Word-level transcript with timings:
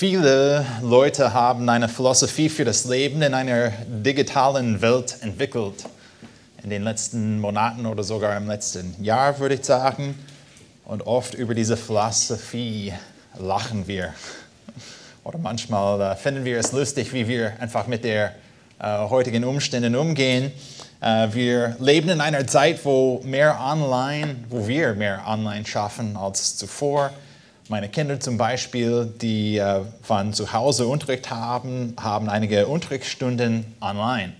Viele 0.00 0.64
Leute 0.80 1.34
haben 1.34 1.68
eine 1.68 1.86
Philosophie 1.86 2.48
für 2.48 2.64
das 2.64 2.86
Leben 2.86 3.20
in 3.20 3.34
einer 3.34 3.68
digitalen 3.86 4.80
Welt 4.80 5.18
entwickelt. 5.20 5.84
In 6.62 6.70
den 6.70 6.84
letzten 6.84 7.38
Monaten 7.38 7.84
oder 7.84 8.02
sogar 8.02 8.34
im 8.38 8.46
letzten 8.46 8.96
Jahr 9.04 9.38
würde 9.38 9.56
ich 9.56 9.64
sagen. 9.66 10.18
Und 10.86 11.06
oft 11.06 11.34
über 11.34 11.54
diese 11.54 11.76
Philosophie 11.76 12.94
lachen 13.38 13.86
wir. 13.86 14.14
Oder 15.24 15.36
manchmal 15.36 16.00
äh, 16.00 16.16
finden 16.16 16.46
wir 16.46 16.58
es 16.58 16.72
lustig, 16.72 17.12
wie 17.12 17.28
wir 17.28 17.52
einfach 17.60 17.86
mit 17.86 18.02
den 18.02 18.30
äh, 18.78 18.98
heutigen 19.10 19.44
Umständen 19.44 19.94
umgehen. 19.96 20.50
Äh, 21.02 21.28
wir 21.32 21.76
leben 21.78 22.08
in 22.08 22.22
einer 22.22 22.46
Zeit, 22.46 22.82
wo 22.86 23.20
mehr 23.22 23.60
online, 23.60 24.36
wo 24.48 24.66
wir 24.66 24.94
mehr 24.94 25.24
online 25.26 25.66
schaffen 25.66 26.16
als 26.16 26.56
zuvor. 26.56 27.10
Meine 27.70 27.88
Kinder 27.88 28.18
zum 28.18 28.36
Beispiel, 28.36 29.14
die 29.22 29.58
äh, 29.58 29.82
von 30.02 30.32
zu 30.32 30.52
Hause 30.52 30.88
Unterricht 30.88 31.30
haben, 31.30 31.94
haben 32.00 32.28
einige 32.28 32.66
Unterrichtsstunden 32.66 33.64
online. 33.80 34.32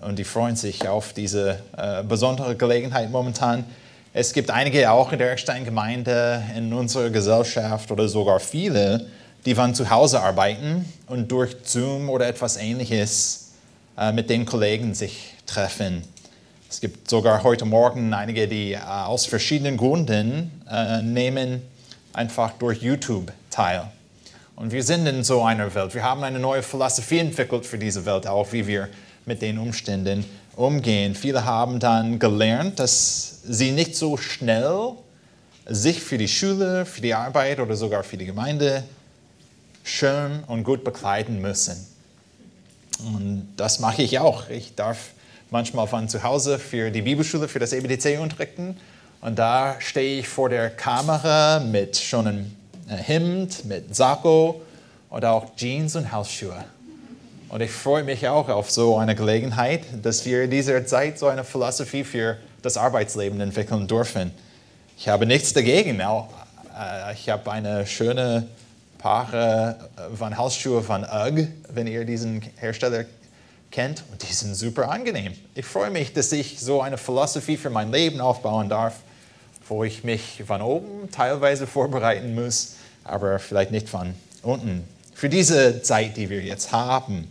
Und 0.00 0.18
die 0.18 0.24
freuen 0.24 0.56
sich 0.56 0.88
auf 0.88 1.12
diese 1.12 1.58
äh, 1.76 2.02
besondere 2.02 2.56
Gelegenheit 2.56 3.10
momentan. 3.10 3.66
Es 4.14 4.32
gibt 4.32 4.50
einige 4.50 4.90
auch 4.90 5.12
in 5.12 5.18
der 5.18 5.32
Eckstein-Gemeinde, 5.32 6.44
in 6.56 6.72
unserer 6.72 7.10
Gesellschaft 7.10 7.90
oder 7.90 8.08
sogar 8.08 8.40
viele, 8.40 9.06
die 9.44 9.54
von 9.54 9.74
zu 9.74 9.90
Hause 9.90 10.22
arbeiten 10.22 10.90
und 11.08 11.30
durch 11.30 11.54
Zoom 11.62 12.08
oder 12.08 12.26
etwas 12.26 12.56
Ähnliches 12.56 13.52
äh, 13.98 14.12
mit 14.12 14.30
den 14.30 14.46
Kollegen 14.46 14.94
sich 14.94 15.34
treffen. 15.44 16.04
Es 16.70 16.80
gibt 16.80 17.10
sogar 17.10 17.42
heute 17.42 17.66
Morgen 17.66 18.14
einige, 18.14 18.48
die 18.48 18.72
äh, 18.72 18.78
aus 18.78 19.26
verschiedenen 19.26 19.76
Gründen 19.76 20.62
äh, 20.70 21.02
nehmen 21.02 21.60
einfach 22.16 22.52
durch 22.52 22.82
YouTube 22.82 23.30
teil. 23.50 23.88
Und 24.56 24.72
wir 24.72 24.82
sind 24.82 25.06
in 25.06 25.22
so 25.22 25.42
einer 25.42 25.74
Welt. 25.74 25.94
Wir 25.94 26.02
haben 26.02 26.24
eine 26.24 26.38
neue 26.38 26.62
Philosophie 26.62 27.18
entwickelt 27.18 27.66
für 27.66 27.76
diese 27.76 28.06
Welt, 28.06 28.26
auch 28.26 28.52
wie 28.52 28.66
wir 28.66 28.88
mit 29.26 29.42
den 29.42 29.58
Umständen 29.58 30.24
umgehen. 30.56 31.14
Viele 31.14 31.44
haben 31.44 31.78
dann 31.78 32.18
gelernt, 32.18 32.78
dass 32.78 33.42
sie 33.44 33.70
nicht 33.70 33.94
so 33.96 34.16
schnell 34.16 34.92
sich 35.66 36.00
für 36.00 36.16
die 36.16 36.28
Schule, 36.28 36.86
für 36.86 37.02
die 37.02 37.12
Arbeit 37.12 37.60
oder 37.60 37.76
sogar 37.76 38.02
für 38.02 38.16
die 38.16 38.24
Gemeinde 38.24 38.82
schön 39.84 40.42
und 40.46 40.64
gut 40.64 40.84
bekleiden 40.84 41.42
müssen. 41.42 41.76
Und 43.04 43.52
das 43.58 43.78
mache 43.78 44.02
ich 44.02 44.18
auch. 44.20 44.48
Ich 44.48 44.74
darf 44.74 45.10
manchmal 45.50 45.86
von 45.86 46.08
zu 46.08 46.22
Hause 46.22 46.58
für 46.58 46.90
die 46.90 47.02
Bibelschule, 47.02 47.46
für 47.46 47.58
das 47.58 47.74
EBDC 47.74 48.18
unterrichten 48.20 48.76
und 49.26 49.36
da 49.40 49.74
stehe 49.80 50.20
ich 50.20 50.28
vor 50.28 50.48
der 50.48 50.70
Kamera 50.70 51.58
mit 51.58 51.96
schon 51.96 52.28
einem 52.28 52.56
Hemd, 52.86 53.64
mit 53.64 53.92
Sakko 53.92 54.62
oder 55.10 55.32
auch 55.32 55.56
Jeans 55.56 55.96
und 55.96 56.12
Hausschuhe. 56.12 56.64
Und 57.48 57.60
ich 57.60 57.72
freue 57.72 58.04
mich 58.04 58.28
auch 58.28 58.48
auf 58.48 58.70
so 58.70 58.96
eine 58.98 59.16
Gelegenheit, 59.16 59.82
dass 60.00 60.24
wir 60.24 60.44
in 60.44 60.52
dieser 60.52 60.86
Zeit 60.86 61.18
so 61.18 61.26
eine 61.26 61.42
Philosophie 61.42 62.04
für 62.04 62.36
das 62.62 62.76
Arbeitsleben 62.76 63.40
entwickeln 63.40 63.88
dürfen. 63.88 64.30
Ich 64.96 65.08
habe 65.08 65.26
nichts 65.26 65.52
dagegen. 65.52 65.98
Äh, 65.98 67.12
ich 67.12 67.28
habe 67.28 67.50
eine 67.50 67.84
schöne 67.84 68.46
Paar 68.98 69.74
von 70.16 70.38
Hausschuhe 70.38 70.82
von 70.84 71.02
UGG, 71.02 71.48
wenn 71.70 71.88
ihr 71.88 72.04
diesen 72.04 72.42
Hersteller 72.58 73.06
kennt. 73.72 74.04
Und 74.12 74.22
die 74.22 74.32
sind 74.32 74.54
super 74.54 74.88
angenehm. 74.88 75.32
Ich 75.56 75.66
freue 75.66 75.90
mich, 75.90 76.12
dass 76.12 76.30
ich 76.30 76.60
so 76.60 76.80
eine 76.80 76.96
Philosophie 76.96 77.56
für 77.56 77.70
mein 77.70 77.90
Leben 77.90 78.20
aufbauen 78.20 78.68
darf 78.68 78.94
wo 79.68 79.84
ich 79.84 80.04
mich 80.04 80.42
von 80.46 80.62
oben 80.62 81.10
teilweise 81.10 81.66
vorbereiten 81.66 82.34
muss, 82.34 82.74
aber 83.04 83.38
vielleicht 83.38 83.70
nicht 83.70 83.88
von 83.88 84.14
unten. 84.42 84.84
Für 85.14 85.28
diese 85.28 85.82
Zeit, 85.82 86.16
die 86.16 86.30
wir 86.30 86.42
jetzt 86.42 86.72
haben. 86.72 87.30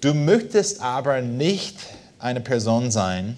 Du 0.00 0.14
möchtest 0.14 0.80
aber 0.80 1.22
nicht 1.22 1.76
eine 2.18 2.40
Person 2.40 2.90
sein, 2.90 3.36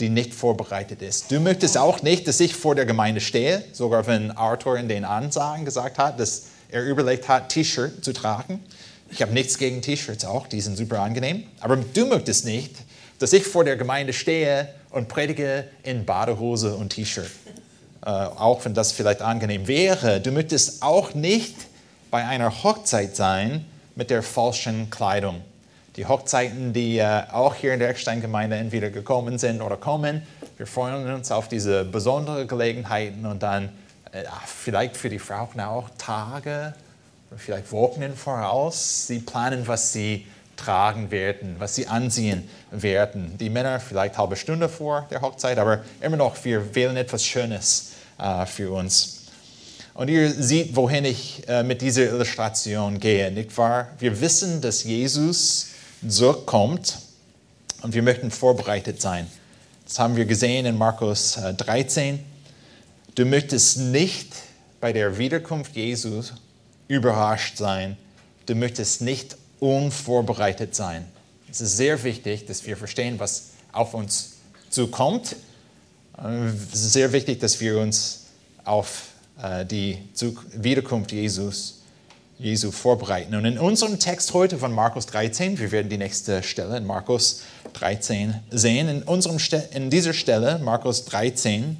die 0.00 0.08
nicht 0.08 0.34
vorbereitet 0.34 1.02
ist. 1.02 1.30
Du 1.30 1.40
möchtest 1.40 1.76
auch 1.76 2.02
nicht, 2.02 2.26
dass 2.26 2.40
ich 2.40 2.54
vor 2.54 2.74
der 2.74 2.86
Gemeinde 2.86 3.20
stehe, 3.20 3.62
sogar 3.72 4.06
wenn 4.06 4.30
Arthur 4.30 4.78
in 4.78 4.88
den 4.88 5.04
Ansagen 5.04 5.64
gesagt 5.64 5.98
hat, 5.98 6.18
dass 6.18 6.44
er 6.70 6.84
überlegt 6.84 7.28
hat, 7.28 7.50
T-Shirt 7.50 8.02
zu 8.04 8.12
tragen. 8.12 8.64
Ich 9.10 9.20
habe 9.20 9.32
nichts 9.32 9.58
gegen 9.58 9.82
T-Shirts 9.82 10.24
auch, 10.24 10.46
die 10.46 10.60
sind 10.60 10.76
super 10.76 11.00
angenehm. 11.00 11.44
Aber 11.60 11.76
du 11.76 12.06
möchtest 12.06 12.44
nicht, 12.44 12.74
dass 13.18 13.32
ich 13.32 13.44
vor 13.44 13.64
der 13.64 13.76
Gemeinde 13.76 14.12
stehe 14.12 14.68
und 14.90 15.08
predige 15.08 15.64
in 15.82 16.04
Badehose 16.04 16.74
und 16.74 16.90
T-Shirt. 16.90 17.30
Äh, 18.04 18.08
auch 18.08 18.64
wenn 18.64 18.74
das 18.74 18.92
vielleicht 18.92 19.22
angenehm 19.22 19.66
wäre. 19.66 20.20
Du 20.20 20.30
möchtest 20.30 20.82
auch 20.82 21.14
nicht 21.14 21.54
bei 22.10 22.24
einer 22.26 22.62
Hochzeit 22.62 23.14
sein 23.14 23.64
mit 23.94 24.10
der 24.10 24.22
falschen 24.22 24.90
Kleidung. 24.90 25.42
Die 25.96 26.06
Hochzeiten, 26.06 26.72
die 26.72 26.98
äh, 26.98 27.22
auch 27.30 27.54
hier 27.54 27.74
in 27.74 27.80
der 27.80 27.90
Eckstein-Gemeinde 27.90 28.56
entweder 28.56 28.90
gekommen 28.90 29.38
sind 29.38 29.60
oder 29.60 29.76
kommen, 29.76 30.22
wir 30.56 30.66
freuen 30.66 31.12
uns 31.12 31.30
auf 31.30 31.48
diese 31.48 31.84
besonderen 31.84 32.46
Gelegenheiten 32.46 33.26
und 33.26 33.42
dann 33.42 33.70
äh, 34.12 34.24
vielleicht 34.46 34.96
für 34.96 35.08
die 35.08 35.18
Frauen 35.18 35.60
auch 35.60 35.88
Tage 35.98 36.74
vielleicht 37.36 37.70
Wochen 37.72 38.16
voraus. 38.16 39.06
Sie 39.06 39.20
planen, 39.20 39.66
was 39.66 39.92
sie 39.92 40.26
tragen 40.60 41.10
werden, 41.10 41.56
was 41.58 41.74
sie 41.74 41.86
anziehen 41.86 42.48
werden. 42.70 43.36
Die 43.38 43.50
Männer 43.50 43.80
vielleicht 43.80 44.18
halbe 44.18 44.36
Stunde 44.36 44.68
vor 44.68 45.06
der 45.10 45.22
Hochzeit, 45.22 45.58
aber 45.58 45.82
immer 46.00 46.16
noch, 46.16 46.44
wir 46.44 46.74
wählen 46.74 46.96
etwas 46.96 47.24
Schönes 47.24 47.92
äh, 48.18 48.46
für 48.46 48.70
uns. 48.72 49.20
Und 49.94 50.08
ihr 50.08 50.30
seht, 50.30 50.76
wohin 50.76 51.04
ich 51.04 51.48
äh, 51.48 51.62
mit 51.62 51.82
dieser 51.82 52.04
Illustration 52.04 53.00
gehe, 53.00 53.30
nicht 53.30 53.56
wahr? 53.56 53.88
Wir 53.98 54.20
wissen, 54.20 54.60
dass 54.60 54.84
Jesus 54.84 55.68
zurückkommt 56.06 56.98
und 57.82 57.94
wir 57.94 58.02
möchten 58.02 58.30
vorbereitet 58.30 59.00
sein. 59.00 59.26
Das 59.86 59.98
haben 59.98 60.16
wir 60.16 60.24
gesehen 60.24 60.66
in 60.66 60.78
Markus 60.78 61.36
äh, 61.36 61.54
13. 61.54 62.24
Du 63.14 63.24
möchtest 63.24 63.78
nicht 63.78 64.32
bei 64.80 64.92
der 64.92 65.18
Wiederkunft 65.18 65.74
Jesus 65.74 66.34
überrascht 66.88 67.56
sein. 67.56 67.96
Du 68.46 68.54
möchtest 68.54 69.02
nicht 69.02 69.36
unvorbereitet 69.60 70.74
sein. 70.74 71.06
Es 71.50 71.60
ist 71.60 71.76
sehr 71.76 72.02
wichtig, 72.02 72.46
dass 72.46 72.66
wir 72.66 72.76
verstehen, 72.76 73.18
was 73.18 73.50
auf 73.72 73.94
uns 73.94 74.38
zukommt. 74.70 75.36
Es 76.16 76.80
ist 76.80 76.92
sehr 76.92 77.12
wichtig, 77.12 77.40
dass 77.40 77.60
wir 77.60 77.78
uns 77.78 78.26
auf 78.64 79.08
äh, 79.42 79.64
die 79.64 79.98
Wiederkunft 80.54 81.12
Jesus, 81.12 81.80
Jesu 82.38 82.70
vorbereiten. 82.70 83.34
Und 83.34 83.44
in 83.44 83.58
unserem 83.58 83.98
Text 83.98 84.32
heute 84.32 84.58
von 84.58 84.72
Markus 84.72 85.06
13, 85.06 85.58
wir 85.58 85.72
werden 85.72 85.88
die 85.88 85.98
nächste 85.98 86.42
Stelle 86.42 86.76
in 86.76 86.86
Markus 86.86 87.42
13 87.74 88.34
sehen, 88.50 88.88
in, 88.88 89.02
unserem 89.02 89.38
in 89.72 89.90
dieser 89.90 90.14
Stelle, 90.14 90.58
Markus 90.58 91.04
13, 91.06 91.76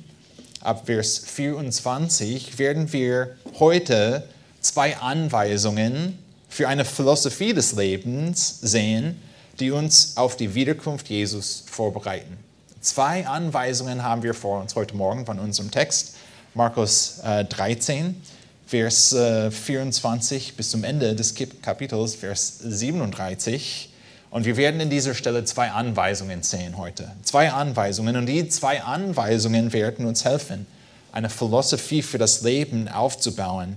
ab 0.60 0.86
Vers 0.86 1.18
24, 1.18 2.58
werden 2.58 2.92
wir 2.92 3.36
heute 3.58 4.24
zwei 4.60 4.96
Anweisungen 4.98 6.18
für 6.50 6.68
eine 6.68 6.84
Philosophie 6.84 7.54
des 7.54 7.72
Lebens 7.72 8.58
sehen, 8.60 9.16
die 9.58 9.70
uns 9.70 10.16
auf 10.16 10.36
die 10.36 10.54
Wiederkunft 10.54 11.08
Jesus 11.08 11.64
vorbereiten. 11.70 12.36
Zwei 12.80 13.26
Anweisungen 13.26 14.02
haben 14.02 14.22
wir 14.22 14.34
vor 14.34 14.60
uns 14.60 14.74
heute 14.74 14.96
Morgen 14.96 15.24
von 15.24 15.38
unserem 15.38 15.70
Text, 15.70 16.16
Markus 16.54 17.20
äh, 17.24 17.44
13, 17.44 18.20
Vers 18.66 19.12
äh, 19.12 19.50
24 19.50 20.56
bis 20.56 20.70
zum 20.70 20.84
Ende 20.84 21.14
des 21.14 21.34
Kapitels, 21.62 22.14
Vers 22.14 22.58
37. 22.58 23.90
Und 24.30 24.44
wir 24.44 24.56
werden 24.56 24.80
in 24.80 24.90
dieser 24.90 25.14
Stelle 25.14 25.44
zwei 25.44 25.70
Anweisungen 25.70 26.42
sehen 26.42 26.76
heute. 26.76 27.10
Zwei 27.22 27.50
Anweisungen. 27.50 28.16
Und 28.16 28.26
die 28.26 28.48
zwei 28.48 28.82
Anweisungen 28.82 29.72
werden 29.72 30.06
uns 30.06 30.24
helfen, 30.24 30.66
eine 31.12 31.30
Philosophie 31.30 32.02
für 32.02 32.18
das 32.18 32.42
Leben 32.42 32.88
aufzubauen, 32.88 33.76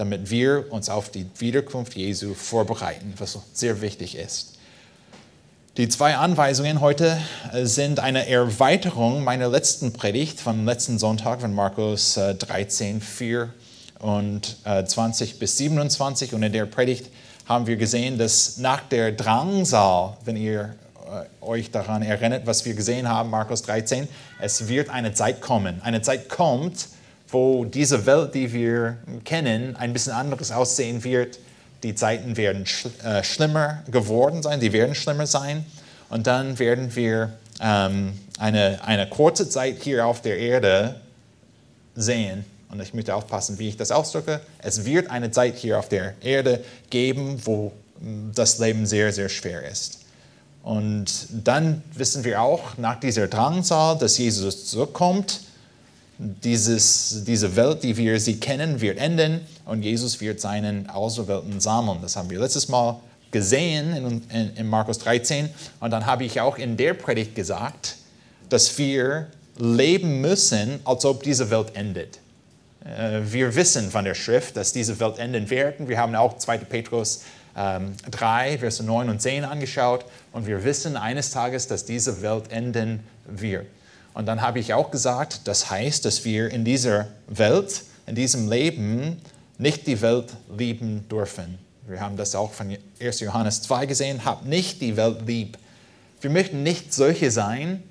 damit 0.00 0.30
wir 0.30 0.72
uns 0.72 0.88
auf 0.88 1.10
die 1.10 1.26
Wiederkunft 1.38 1.94
Jesu 1.94 2.32
vorbereiten, 2.32 3.12
was 3.18 3.38
sehr 3.52 3.82
wichtig 3.82 4.16
ist. 4.16 4.54
Die 5.76 5.88
zwei 5.90 6.16
Anweisungen 6.16 6.80
heute 6.80 7.20
äh, 7.52 7.66
sind 7.66 8.00
eine 8.00 8.26
Erweiterung 8.26 9.24
meiner 9.24 9.48
letzten 9.48 9.92
Predigt 9.92 10.40
vom 10.40 10.64
letzten 10.64 10.98
Sonntag 10.98 11.42
von 11.42 11.54
Markus 11.54 12.14
13, 12.14 12.96
äh, 12.96 13.00
4 13.00 13.52
und 13.98 14.56
20 14.64 15.32
äh, 15.34 15.34
bis 15.38 15.58
27. 15.58 16.32
Und 16.32 16.42
in 16.44 16.52
der 16.52 16.64
Predigt 16.64 17.10
haben 17.46 17.66
wir 17.66 17.76
gesehen, 17.76 18.16
dass 18.16 18.56
nach 18.56 18.80
der 18.80 19.12
Drangsal, 19.12 20.16
wenn 20.24 20.36
ihr 20.36 20.76
euch 21.40 21.70
daran 21.70 22.02
erinnert, 22.02 22.46
was 22.46 22.64
wir 22.64 22.74
gesehen 22.74 23.08
haben, 23.08 23.30
Markus 23.30 23.62
13, 23.62 24.08
es 24.40 24.68
wird 24.68 24.88
eine 24.88 25.12
Zeit 25.12 25.40
kommen. 25.40 25.82
Eine 25.82 26.00
Zeit 26.00 26.28
kommt, 26.28 26.88
wo 27.30 27.64
diese 27.64 28.06
Welt, 28.06 28.34
die 28.34 28.52
wir 28.52 28.98
kennen, 29.24 29.76
ein 29.76 29.92
bisschen 29.92 30.12
anderes 30.12 30.50
aussehen 30.50 31.04
wird. 31.04 31.38
Die 31.82 31.94
Zeiten 31.94 32.36
werden 32.36 32.66
sch 32.66 32.86
äh, 33.04 33.22
schlimmer 33.22 33.82
geworden 33.90 34.42
sein, 34.42 34.60
die 34.60 34.72
werden 34.72 34.94
schlimmer 34.94 35.26
sein. 35.26 35.64
Und 36.10 36.26
dann 36.26 36.58
werden 36.58 36.94
wir 36.94 37.32
ähm, 37.60 38.18
eine, 38.38 38.80
eine 38.84 39.08
kurze 39.08 39.48
Zeit 39.48 39.82
hier 39.82 40.06
auf 40.06 40.22
der 40.22 40.38
Erde 40.38 40.96
sehen, 41.94 42.44
und 42.70 42.80
ich 42.80 42.94
möchte 42.94 43.14
aufpassen, 43.14 43.58
wie 43.58 43.68
ich 43.68 43.76
das 43.76 43.90
ausdrücke, 43.90 44.40
es 44.58 44.84
wird 44.84 45.10
eine 45.10 45.30
Zeit 45.30 45.56
hier 45.56 45.78
auf 45.78 45.88
der 45.88 46.14
Erde 46.22 46.64
geben, 46.88 47.40
wo 47.44 47.72
mm, 48.00 48.30
das 48.34 48.58
Leben 48.58 48.86
sehr, 48.86 49.12
sehr 49.12 49.28
schwer 49.28 49.68
ist. 49.68 50.00
Und 50.62 51.26
dann 51.30 51.82
wissen 51.94 52.22
wir 52.22 52.42
auch 52.42 52.76
nach 52.76 53.00
dieser 53.00 53.26
Drangsal, 53.26 53.98
dass 53.98 54.18
Jesus 54.18 54.66
zurückkommt. 54.66 55.40
Dieses, 56.22 57.24
diese 57.24 57.56
Welt, 57.56 57.82
die 57.82 57.96
wir 57.96 58.20
sie 58.20 58.38
kennen, 58.38 58.80
wird 58.82 58.98
enden 58.98 59.40
und 59.64 59.82
Jesus 59.82 60.20
wird 60.20 60.38
seinen 60.38 60.90
Auserwählten 60.90 61.60
sammeln. 61.60 62.00
Das 62.02 62.14
haben 62.16 62.28
wir 62.28 62.38
letztes 62.38 62.68
Mal 62.68 63.00
gesehen 63.30 63.96
in, 63.96 64.22
in, 64.28 64.56
in 64.56 64.66
Markus 64.66 64.98
13. 64.98 65.48
Und 65.80 65.90
dann 65.90 66.04
habe 66.04 66.24
ich 66.24 66.40
auch 66.40 66.58
in 66.58 66.76
der 66.76 66.92
Predigt 66.94 67.34
gesagt, 67.34 67.96
dass 68.50 68.76
wir 68.76 69.28
leben 69.56 70.20
müssen, 70.20 70.80
als 70.84 71.04
ob 71.04 71.22
diese 71.22 71.50
Welt 71.50 71.74
endet. 71.74 72.18
Äh, 72.84 73.20
wir 73.24 73.54
wissen 73.54 73.90
von 73.90 74.04
der 74.04 74.14
Schrift, 74.14 74.56
dass 74.56 74.72
diese 74.72 75.00
Welt 75.00 75.18
enden 75.18 75.48
wird. 75.48 75.88
Wir 75.88 75.98
haben 75.98 76.14
auch 76.14 76.36
2. 76.36 76.58
Petrus 76.58 77.22
ähm, 77.56 77.92
3, 78.10 78.58
Verse 78.58 78.82
9 78.82 79.08
und 79.08 79.20
10 79.20 79.44
angeschaut 79.44 80.04
und 80.32 80.46
wir 80.46 80.64
wissen 80.64 80.96
eines 80.96 81.30
Tages, 81.30 81.66
dass 81.66 81.84
diese 81.84 82.22
Welt 82.22 82.50
enden 82.50 83.00
wird. 83.26 83.66
Und 84.14 84.26
dann 84.26 84.40
habe 84.40 84.58
ich 84.58 84.74
auch 84.74 84.90
gesagt, 84.90 85.42
das 85.44 85.70
heißt, 85.70 86.04
dass 86.04 86.24
wir 86.24 86.50
in 86.50 86.64
dieser 86.64 87.08
Welt, 87.28 87.82
in 88.06 88.14
diesem 88.14 88.48
Leben 88.48 89.20
nicht 89.58 89.86
die 89.86 90.00
Welt 90.00 90.32
lieben 90.56 91.08
dürfen. 91.08 91.58
Wir 91.86 92.00
haben 92.00 92.16
das 92.16 92.34
auch 92.34 92.52
von 92.52 92.76
1. 93.00 93.20
Johannes 93.20 93.62
2 93.62 93.86
gesehen, 93.86 94.24
habt 94.24 94.46
nicht 94.46 94.80
die 94.80 94.96
Welt 94.96 95.26
lieb. 95.26 95.58
Wir 96.20 96.30
möchten 96.30 96.62
nicht 96.62 96.92
solche 96.92 97.30
sein, 97.30 97.82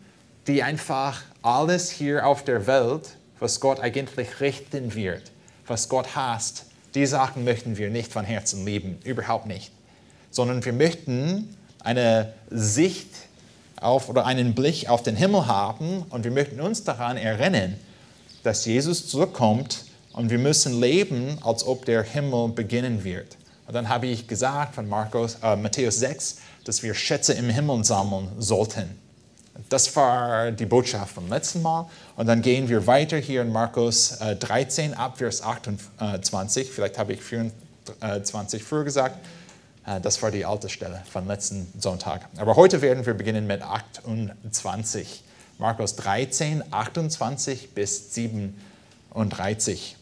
die 0.48 0.64
einfach 0.64 1.22
alles 1.42 1.90
hier 1.90 2.26
auf 2.26 2.44
der 2.44 2.68
Welt, 2.68 3.16
was 3.40 3.60
Gott 3.60 3.80
eigentlich 3.80 4.40
richten 4.42 4.94
wird, 4.96 5.32
was 5.68 5.90
Gott 5.90 6.16
hasst, 6.16 6.66
die 6.96 7.06
Sachen 7.06 7.44
möchten 7.44 7.78
wir 7.78 7.90
nicht 7.90 8.12
von 8.12 8.26
Herzen 8.26 8.66
lieben, 8.66 9.00
überhaupt 9.04 9.46
nicht. 9.46 9.72
Sondern 10.32 10.64
wir 10.66 10.74
möchten 10.74 11.56
eine 11.84 12.34
Sicht 12.50 13.09
auf 13.82 14.10
oder 14.10 14.26
einen 14.26 14.56
Blick 14.56 14.90
auf 14.90 15.04
den 15.04 15.16
Himmel 15.16 15.48
haben 15.48 16.06
und 16.10 16.24
wir 16.24 16.32
möchten 16.32 16.60
uns 16.60 16.84
daran 16.84 17.18
erinnern, 17.18 17.76
dass 18.44 18.66
Jesus 18.66 19.08
zurückkommt 19.08 19.86
und 20.14 20.30
wir 20.30 20.38
müssen 20.38 20.80
leben, 20.80 21.38
als 21.44 21.66
ob 21.66 21.86
der 21.86 22.04
Himmel 22.04 22.50
beginnen 22.50 23.04
wird. 23.04 23.38
Und 23.68 23.74
dann 23.74 23.88
habe 23.88 24.08
ich 24.08 24.28
gesagt 24.28 24.76
von 24.76 24.90
Markus, 24.90 25.38
äh, 25.44 25.56
Matthäus 25.56 26.00
6, 26.00 26.38
dass 26.64 26.82
wir 26.82 26.94
Schätze 26.94 27.34
im 27.34 27.50
Himmel 27.50 27.84
sammeln 27.84 28.30
sollten. 28.40 28.90
Das 29.68 29.96
war 29.96 30.52
die 30.52 30.66
Botschaft 30.66 31.14
vom 31.14 31.30
letzten 31.30 31.62
Mal. 31.62 31.88
Und 32.16 32.28
dann 32.28 32.42
gehen 32.42 32.70
wir 32.70 32.88
weiter 32.88 33.18
hier 33.18 33.42
in 33.42 33.52
Markus 33.52 34.18
13 34.18 34.92
äh, 34.92 34.96
ab 34.96 35.18
Vers 35.18 35.44
28. 35.44 36.72
Vielleicht 36.72 36.98
habe 36.98 37.14
ich 37.14 37.22
24 37.22 38.64
früher 38.64 38.84
gesagt. 38.84 39.18
Äh, 39.90 40.02
das 40.02 40.22
war 40.22 40.32
die 40.32 40.46
alte 40.46 40.70
Stelle 40.70 41.02
von 41.12 41.28
letzten 41.28 41.68
Sonntag. 41.78 42.28
Aber 42.38 42.56
heute 42.56 42.82
werden 42.82 43.06
wir 43.06 43.14
beginnen 43.14 43.48
mit 43.48 43.62
28. 43.62 45.24
Markus 45.58 45.96
13, 45.96 46.64
28 46.72 47.72
bis 47.74 48.14
37. 48.14 49.96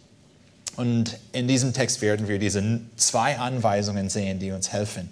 Und 0.76 1.18
in 1.32 1.48
diesem 1.48 1.74
Text 1.74 2.02
werden 2.02 2.28
wir 2.28 2.38
diese 2.38 2.82
zwei 2.98 3.40
Anweisungen 3.40 4.10
sehen, 4.10 4.38
die 4.38 4.52
uns 4.52 4.72
helfen 4.72 5.10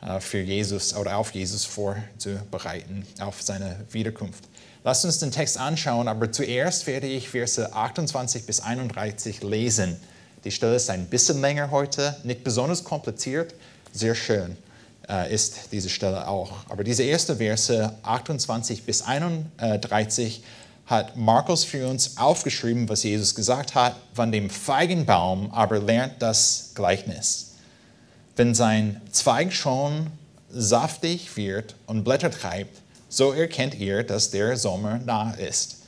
äh, 0.00 0.20
für 0.20 0.40
Jesus 0.40 0.94
oder 0.94 1.18
auf 1.18 1.32
Jesus 1.32 1.64
vorzubereiten, 1.64 3.06
auf 3.20 3.42
seine 3.42 3.76
Wiederkunft. 3.90 4.44
Lasst 4.84 5.04
uns 5.04 5.18
den 5.18 5.32
Text 5.32 5.58
anschauen, 5.58 6.06
aber 6.06 6.30
zuerst 6.30 6.86
werde 6.86 7.08
ich 7.08 7.28
Verse 7.28 7.72
28 7.72 8.46
bis 8.46 8.60
31 8.60 9.42
lesen. 9.42 9.96
Die 10.44 10.52
Stelle 10.52 10.76
ist 10.76 10.88
ein 10.90 11.06
bisschen 11.06 11.40
länger 11.40 11.72
heute, 11.72 12.16
nicht 12.22 12.44
besonders 12.44 12.84
kompliziert, 12.84 13.52
sehr 13.98 14.14
schön 14.14 14.56
äh, 15.08 15.32
ist 15.32 15.72
diese 15.72 15.88
Stelle 15.88 16.28
auch. 16.28 16.52
Aber 16.68 16.84
diese 16.84 17.02
erste 17.02 17.36
Verse 17.36 17.92
28 18.02 18.84
bis 18.84 19.02
31 19.02 20.42
hat 20.86 21.16
Markus 21.16 21.64
für 21.64 21.88
uns 21.88 22.16
aufgeschrieben, 22.16 22.88
was 22.88 23.02
Jesus 23.02 23.34
gesagt 23.34 23.74
hat, 23.74 23.96
von 24.14 24.30
dem 24.30 24.50
Feigenbaum 24.50 25.50
aber 25.50 25.80
lernt 25.80 26.14
das 26.20 26.72
Gleichnis. 26.74 27.54
Wenn 28.36 28.54
sein 28.54 29.00
Zweig 29.10 29.52
schon 29.52 30.08
saftig 30.50 31.36
wird 31.36 31.74
und 31.86 32.04
Blätter 32.04 32.30
treibt, 32.30 32.78
so 33.08 33.32
erkennt 33.32 33.74
ihr, 33.74 34.04
dass 34.04 34.30
der 34.30 34.56
Sommer 34.56 34.98
nah 34.98 35.32
ist. 35.32 35.78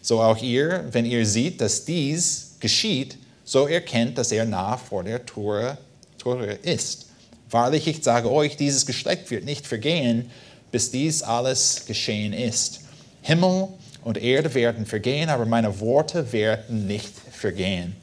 So 0.00 0.22
auch 0.22 0.38
ihr, 0.38 0.86
wenn 0.90 1.04
ihr 1.04 1.24
seht, 1.26 1.60
dass 1.60 1.84
dies 1.84 2.56
geschieht, 2.60 3.16
so 3.44 3.66
erkennt, 3.66 4.18
dass 4.18 4.32
er 4.32 4.44
nah 4.44 4.76
vor 4.76 5.04
der 5.04 5.24
Tore, 5.24 5.78
Tore 6.18 6.52
ist. 6.52 7.07
Wahrlich, 7.50 7.86
ich 7.86 8.02
sage 8.02 8.30
euch, 8.30 8.56
dieses 8.56 8.84
Geschlecht 8.84 9.30
wird 9.30 9.44
nicht 9.44 9.66
vergehen, 9.66 10.30
bis 10.70 10.90
dies 10.90 11.22
alles 11.22 11.86
geschehen 11.86 12.32
ist. 12.32 12.80
Himmel 13.22 13.68
und 14.04 14.18
Erde 14.18 14.52
werden 14.54 14.84
vergehen, 14.84 15.30
aber 15.30 15.46
meine 15.46 15.80
Worte 15.80 16.32
werden 16.32 16.86
nicht 16.86 17.12
vergehen. 17.32 17.96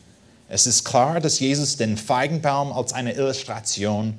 Es 0.49 0.65
ist 0.65 0.83
klar, 0.83 1.19
dass 1.19 1.39
Jesus 1.39 1.77
den 1.77 1.97
Feigenbaum 1.97 2.71
als 2.71 2.93
eine 2.93 3.13
Illustration 3.13 4.17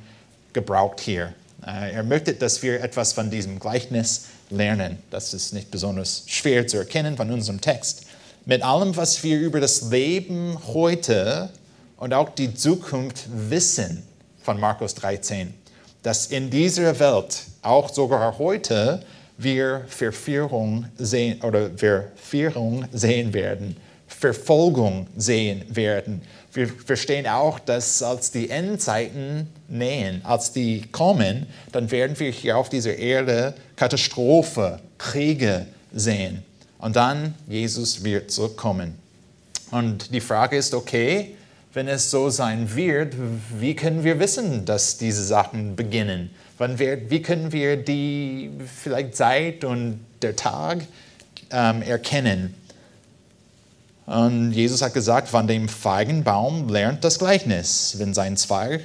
gebraucht 0.52 1.00
hier. 1.00 1.34
Äh, 1.64 1.92
er 1.92 2.02
möchte, 2.02 2.34
dass 2.34 2.62
wir 2.62 2.80
etwas 2.80 3.12
von 3.12 3.30
diesem 3.30 3.58
Gleichnis 3.58 4.26
lernen. 4.50 4.98
Das 5.10 5.34
ist 5.34 5.52
nicht 5.52 5.70
besonders 5.70 6.22
schwer 6.26 6.66
zu 6.66 6.76
erkennen 6.78 7.16
von 7.16 7.32
unserem 7.32 7.60
Text. 7.60 8.02
Mit 8.44 8.62
allem, 8.62 8.96
was 8.96 9.22
wir 9.24 9.40
über 9.40 9.60
das 9.60 9.90
Leben 9.90 10.56
heute 10.68 11.50
und 11.96 12.14
auch 12.14 12.28
die 12.30 12.54
Zukunft 12.54 13.24
wissen 13.32 14.04
von 14.46 14.58
Markus 14.58 14.94
13, 14.94 15.52
dass 16.02 16.26
in 16.26 16.48
dieser 16.48 16.98
Welt, 16.98 17.42
auch 17.62 17.92
sogar 17.92 18.38
heute, 18.38 19.02
wir 19.36 19.84
Verführung 19.88 20.86
sehen 20.96 21.42
oder 21.42 21.68
Verführung 21.76 22.86
sehen 22.92 23.34
werden 23.34 23.76
Verfolgung 24.06 25.08
sehen 25.16 25.64
werden. 25.68 26.22
Wir 26.52 26.68
verstehen 26.68 27.26
auch, 27.26 27.58
dass 27.58 28.02
als 28.02 28.30
die 28.30 28.48
Endzeiten 28.48 29.48
nähen, 29.68 30.24
als 30.24 30.52
die 30.52 30.82
kommen, 30.90 31.46
dann 31.72 31.90
werden 31.90 32.18
wir 32.18 32.30
hier 32.30 32.56
auf 32.56 32.68
dieser 32.68 32.96
Erde 32.96 33.54
Katastrophe, 33.74 34.80
Kriege 34.96 35.66
sehen. 35.92 36.42
Und 36.78 36.96
dann 36.96 37.34
Jesus 37.46 38.04
wird 38.04 38.30
zurückkommen. 38.30 38.94
Und 39.70 40.14
die 40.14 40.20
Frage 40.20 40.56
ist, 40.56 40.72
okay, 40.72 41.36
wenn 41.76 41.88
es 41.88 42.10
so 42.10 42.30
sein 42.30 42.74
wird, 42.74 43.14
wie 43.58 43.76
können 43.76 44.02
wir 44.02 44.18
wissen, 44.18 44.64
dass 44.64 44.96
diese 44.96 45.22
Sachen 45.22 45.76
beginnen? 45.76 46.30
wie 46.58 47.20
können 47.20 47.52
wir 47.52 47.76
die 47.76 48.50
vielleicht 48.74 49.14
Zeit 49.14 49.62
und 49.62 50.00
der 50.22 50.34
Tag 50.36 50.78
ähm, 51.50 51.82
erkennen? 51.82 52.54
Und 54.06 54.52
Jesus 54.52 54.80
hat 54.80 54.94
gesagt, 54.94 55.28
von 55.28 55.46
dem 55.46 55.68
Feigenbaum 55.68 56.70
lernt 56.70 57.04
das 57.04 57.18
Gleichnis. 57.18 57.96
Wenn 57.98 58.14
sein 58.14 58.38
Zweig, 58.38 58.80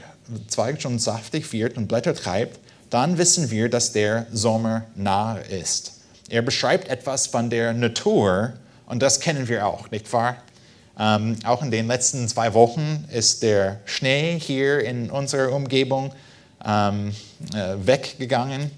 Zweig 0.49 0.81
schon 0.81 0.99
saftig 0.99 1.53
wird 1.53 1.77
und 1.77 1.87
Blätter 1.87 2.13
treibt, 2.13 2.59
dann 2.89 3.17
wissen 3.17 3.51
wir, 3.51 3.69
dass 3.69 3.93
der 3.93 4.27
Sommer 4.33 4.83
nahe 4.95 5.39
ist. 5.43 6.01
Er 6.27 6.41
beschreibt 6.41 6.89
etwas 6.89 7.27
von 7.27 7.49
der 7.49 7.71
Natur 7.71 8.51
und 8.85 9.01
das 9.01 9.21
kennen 9.21 9.47
wir 9.47 9.65
auch, 9.65 9.89
nicht 9.91 10.11
wahr? 10.11 10.35
Ähm, 10.99 11.37
auch 11.45 11.63
in 11.63 11.71
den 11.71 11.87
letzten 11.87 12.27
zwei 12.27 12.53
Wochen 12.53 13.05
ist 13.11 13.43
der 13.43 13.79
Schnee 13.85 14.39
hier 14.39 14.83
in 14.83 15.09
unserer 15.09 15.53
Umgebung 15.53 16.11
ähm, 16.65 17.13
äh, 17.53 17.75
weggegangen. 17.85 18.71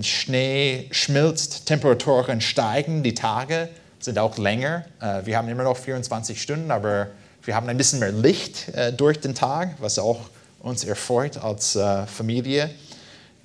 Schnee 0.00 0.88
schmilzt, 0.90 1.66
Temperaturen 1.66 2.40
steigen, 2.40 3.02
die 3.02 3.14
Tage 3.14 3.68
sind 4.00 4.18
auch 4.18 4.36
länger. 4.38 4.84
Äh, 5.00 5.24
wir 5.24 5.36
haben 5.36 5.48
immer 5.48 5.64
noch 5.64 5.76
24 5.76 6.40
Stunden, 6.40 6.70
aber 6.70 7.08
wir 7.42 7.54
haben 7.54 7.68
ein 7.68 7.76
bisschen 7.76 7.98
mehr 7.98 8.12
Licht 8.12 8.68
äh, 8.70 8.92
durch 8.92 9.20
den 9.20 9.34
Tag, 9.34 9.74
was 9.78 9.98
auch 9.98 10.20
uns 10.60 10.84
erfreut 10.84 11.36
als 11.36 11.76
äh, 11.76 12.06
Familie. 12.06 12.70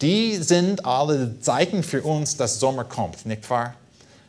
Die 0.02 0.38
sind 0.38 0.86
alle 0.86 1.40
Zeichen 1.42 1.84
für 1.84 2.02
uns, 2.02 2.38
dass 2.38 2.60
Sommer 2.60 2.86
kommt, 2.86 3.26
nicht 3.26 3.50
wahr? 3.50 3.76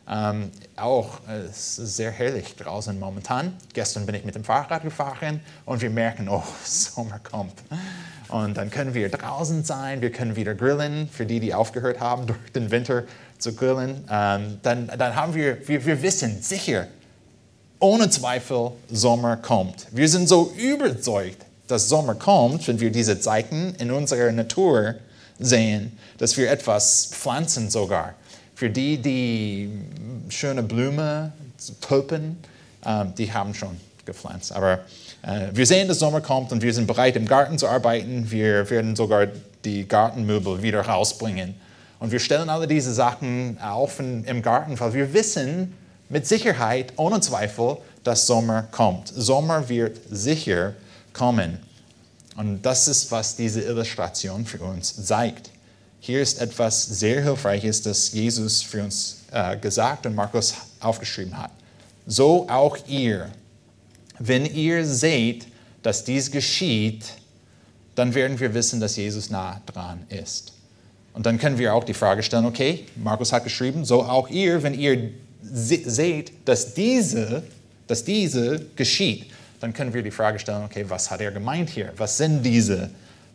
Ähm, 0.09 0.51
auch 0.75 1.19
es 1.27 1.79
ist 1.79 1.95
sehr 1.95 2.11
herrlich 2.11 2.55
draußen 2.55 2.99
momentan. 2.99 3.55
Gestern 3.73 4.05
bin 4.05 4.15
ich 4.15 4.25
mit 4.25 4.35
dem 4.35 4.43
Fahrrad 4.43 4.83
gefahren 4.83 5.41
und 5.65 5.81
wir 5.81 5.89
merken, 5.89 6.27
oh, 6.29 6.43
Sommer 6.65 7.19
kommt. 7.19 7.53
Und 8.27 8.57
dann 8.57 8.69
können 8.69 8.93
wir 8.93 9.09
draußen 9.09 9.63
sein, 9.63 10.01
wir 10.01 10.11
können 10.11 10.35
wieder 10.35 10.55
grillen, 10.55 11.07
für 11.09 11.25
die, 11.25 11.39
die 11.39 11.53
aufgehört 11.53 11.99
haben, 11.99 12.27
durch 12.27 12.51
den 12.53 12.71
Winter 12.71 13.03
zu 13.37 13.53
grillen. 13.53 14.05
Ähm, 14.09 14.59
dann, 14.63 14.87
dann 14.87 15.15
haben 15.15 15.33
wir, 15.33 15.67
wir, 15.67 15.85
wir 15.85 16.01
wissen 16.01 16.41
sicher, 16.41 16.87
ohne 17.79 18.09
Zweifel, 18.09 18.71
Sommer 18.89 19.37
kommt. 19.37 19.87
Wir 19.91 20.07
sind 20.07 20.29
so 20.29 20.53
überzeugt, 20.55 21.45
dass 21.67 21.89
Sommer 21.89 22.15
kommt, 22.15 22.67
wenn 22.67 22.79
wir 22.79 22.91
diese 22.91 23.19
Zeichen 23.19 23.75
in 23.75 23.91
unserer 23.91 24.31
Natur 24.31 24.95
sehen, 25.39 25.97
dass 26.17 26.37
wir 26.37 26.51
etwas 26.51 27.09
pflanzen 27.11 27.69
sogar. 27.69 28.13
Für 28.61 28.69
die, 28.69 28.99
die 28.99 29.71
schöne 30.29 30.61
Blumen, 30.61 31.33
Tulpen, 31.81 32.37
ähm, 32.85 33.11
die 33.17 33.33
haben 33.33 33.55
schon 33.55 33.75
gepflanzt. 34.05 34.51
Aber 34.51 34.81
äh, 35.23 35.47
wir 35.51 35.65
sehen, 35.65 35.87
dass 35.87 35.97
Sommer 35.97 36.21
kommt 36.21 36.51
und 36.51 36.61
wir 36.61 36.71
sind 36.71 36.85
bereit, 36.85 37.15
im 37.15 37.27
Garten 37.27 37.57
zu 37.57 37.67
arbeiten. 37.67 38.29
Wir 38.29 38.69
werden 38.69 38.95
sogar 38.95 39.29
die 39.65 39.87
Gartenmöbel 39.87 40.61
wieder 40.61 40.81
rausbringen. 40.81 41.55
Und 41.97 42.11
wir 42.11 42.19
stellen 42.19 42.51
alle 42.51 42.67
diese 42.67 42.93
Sachen 42.93 43.57
auf 43.59 43.99
im 43.99 44.41
Garten, 44.43 44.79
weil 44.79 44.93
wir 44.93 45.11
wissen 45.11 45.73
mit 46.09 46.27
Sicherheit, 46.27 46.93
ohne 46.97 47.19
Zweifel, 47.19 47.77
dass 48.03 48.27
Sommer 48.27 48.67
kommt. 48.69 49.07
Sommer 49.07 49.69
wird 49.69 49.97
sicher 50.07 50.75
kommen. 51.13 51.57
Und 52.35 52.61
das 52.61 52.87
ist, 52.87 53.11
was 53.11 53.35
diese 53.35 53.61
Illustration 53.61 54.45
für 54.45 54.59
uns 54.59 55.03
zeigt. 55.03 55.49
Hier 56.03 56.19
ist 56.19 56.41
etwas 56.41 56.83
sehr 56.83 57.21
Hilfreiches, 57.21 57.83
das 57.83 58.11
Jesus 58.11 58.63
für 58.63 58.83
uns 58.83 59.19
äh, 59.31 59.55
gesagt 59.55 60.07
und 60.07 60.15
Markus 60.15 60.55
aufgeschrieben 60.79 61.37
hat. 61.37 61.51
So 62.07 62.49
auch 62.49 62.75
ihr. 62.87 63.29
Wenn 64.17 64.47
ihr 64.47 64.83
seht, 64.83 65.45
dass 65.83 66.03
dies 66.03 66.31
geschieht, 66.31 67.05
dann 67.93 68.15
werden 68.15 68.39
wir 68.39 68.51
wissen, 68.55 68.79
dass 68.79 68.95
Jesus 68.95 69.29
nah 69.29 69.61
dran 69.67 70.03
ist. 70.09 70.53
Und 71.13 71.27
dann 71.27 71.37
können 71.37 71.59
wir 71.59 71.71
auch 71.75 71.83
die 71.83 71.93
Frage 71.93 72.23
stellen, 72.23 72.45
okay, 72.45 72.85
Markus 72.95 73.31
hat 73.31 73.43
geschrieben, 73.43 73.85
so 73.85 74.01
auch 74.01 74.27
ihr, 74.27 74.63
wenn 74.63 74.73
ihr 74.73 75.11
seht, 75.43 76.33
dass 76.47 76.73
diese, 76.73 77.43
dass 77.85 78.03
diese 78.03 78.65
geschieht, 78.75 79.27
dann 79.59 79.71
können 79.71 79.93
wir 79.93 80.01
die 80.01 80.09
Frage 80.09 80.39
stellen, 80.39 80.63
okay, 80.63 80.83
was 80.87 81.11
hat 81.11 81.21
er 81.21 81.29
gemeint 81.29 81.69
hier? 81.69 81.93
Was 81.95 82.17
sind 82.17 82.41
diese? 82.41 82.89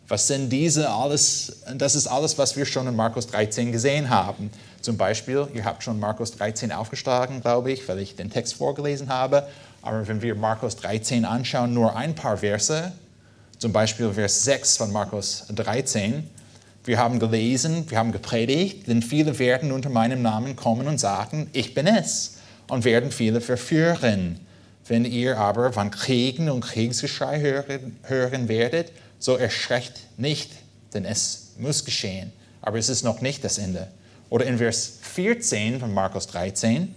Was 0.07 0.27
sind 0.27 0.49
diese 0.49 0.89
alles? 0.89 1.57
Das 1.75 1.95
ist 1.95 2.07
alles, 2.07 2.37
was 2.37 2.55
wir 2.55 2.65
schon 2.65 2.87
in 2.87 2.95
Markus 2.95 3.27
13 3.27 3.71
gesehen 3.71 4.09
haben. 4.09 4.49
Zum 4.81 4.95
Beispiel, 4.95 5.47
ihr 5.53 5.65
habt 5.65 5.83
schon 5.83 5.99
Markus 5.99 6.31
13 6.31 6.71
aufgeschlagen, 6.71 7.41
glaube 7.41 7.71
ich, 7.71 7.87
weil 7.89 7.99
ich 7.99 8.15
den 8.15 8.29
Text 8.29 8.55
vorgelesen 8.55 9.09
habe. 9.09 9.47
Aber 9.81 10.07
wenn 10.07 10.21
wir 10.21 10.35
Markus 10.35 10.77
13 10.77 11.25
anschauen, 11.25 11.73
nur 11.73 11.95
ein 11.95 12.15
paar 12.15 12.37
Verse, 12.37 12.91
zum 13.57 13.73
Beispiel 13.73 14.13
Vers 14.13 14.43
6 14.45 14.77
von 14.77 14.91
Markus 14.91 15.45
13, 15.53 16.29
wir 16.85 16.99
haben 16.99 17.19
gelesen, 17.19 17.89
wir 17.89 17.97
haben 17.97 18.13
gepredigt, 18.13 18.87
denn 18.87 19.01
viele 19.01 19.37
werden 19.39 19.73
unter 19.73 19.89
meinem 19.89 20.21
Namen 20.21 20.55
kommen 20.55 20.87
und 20.87 20.99
sagen, 20.99 21.49
ich 21.51 21.73
bin 21.73 21.85
es, 21.85 22.37
und 22.69 22.85
werden 22.85 23.11
viele 23.11 23.41
verführen. 23.41 24.39
Wenn 24.87 25.05
ihr 25.05 25.37
aber 25.37 25.73
von 25.73 25.91
Kriegen 25.91 26.49
und 26.49 26.61
Kriegsgeschrei 26.61 27.41
hören, 27.41 27.97
hören 28.03 28.47
werdet, 28.47 28.91
so 29.19 29.35
erschreckt 29.35 29.99
nicht, 30.17 30.51
denn 30.93 31.05
es 31.05 31.53
muss 31.57 31.85
geschehen. 31.85 32.31
Aber 32.61 32.77
es 32.77 32.89
ist 32.89 33.03
noch 33.03 33.21
nicht 33.21 33.43
das 33.43 33.57
Ende. 33.57 33.87
Oder 34.29 34.45
in 34.45 34.57
Vers 34.57 34.99
14 35.01 35.79
von 35.79 35.93
Markus 35.93 36.27
13, 36.27 36.93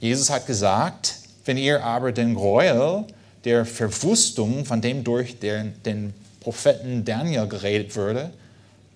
Jesus 0.00 0.30
hat 0.30 0.46
gesagt, 0.46 1.14
wenn 1.44 1.56
ihr 1.56 1.84
aber 1.84 2.12
den 2.12 2.34
Gräuel 2.34 3.04
der 3.44 3.64
Verwüstung, 3.64 4.64
von 4.64 4.80
dem 4.80 5.04
durch 5.04 5.38
den, 5.38 5.74
den 5.82 6.14
Propheten 6.40 7.04
Daniel 7.04 7.46
geredet 7.46 7.94
wurde, 7.96 8.30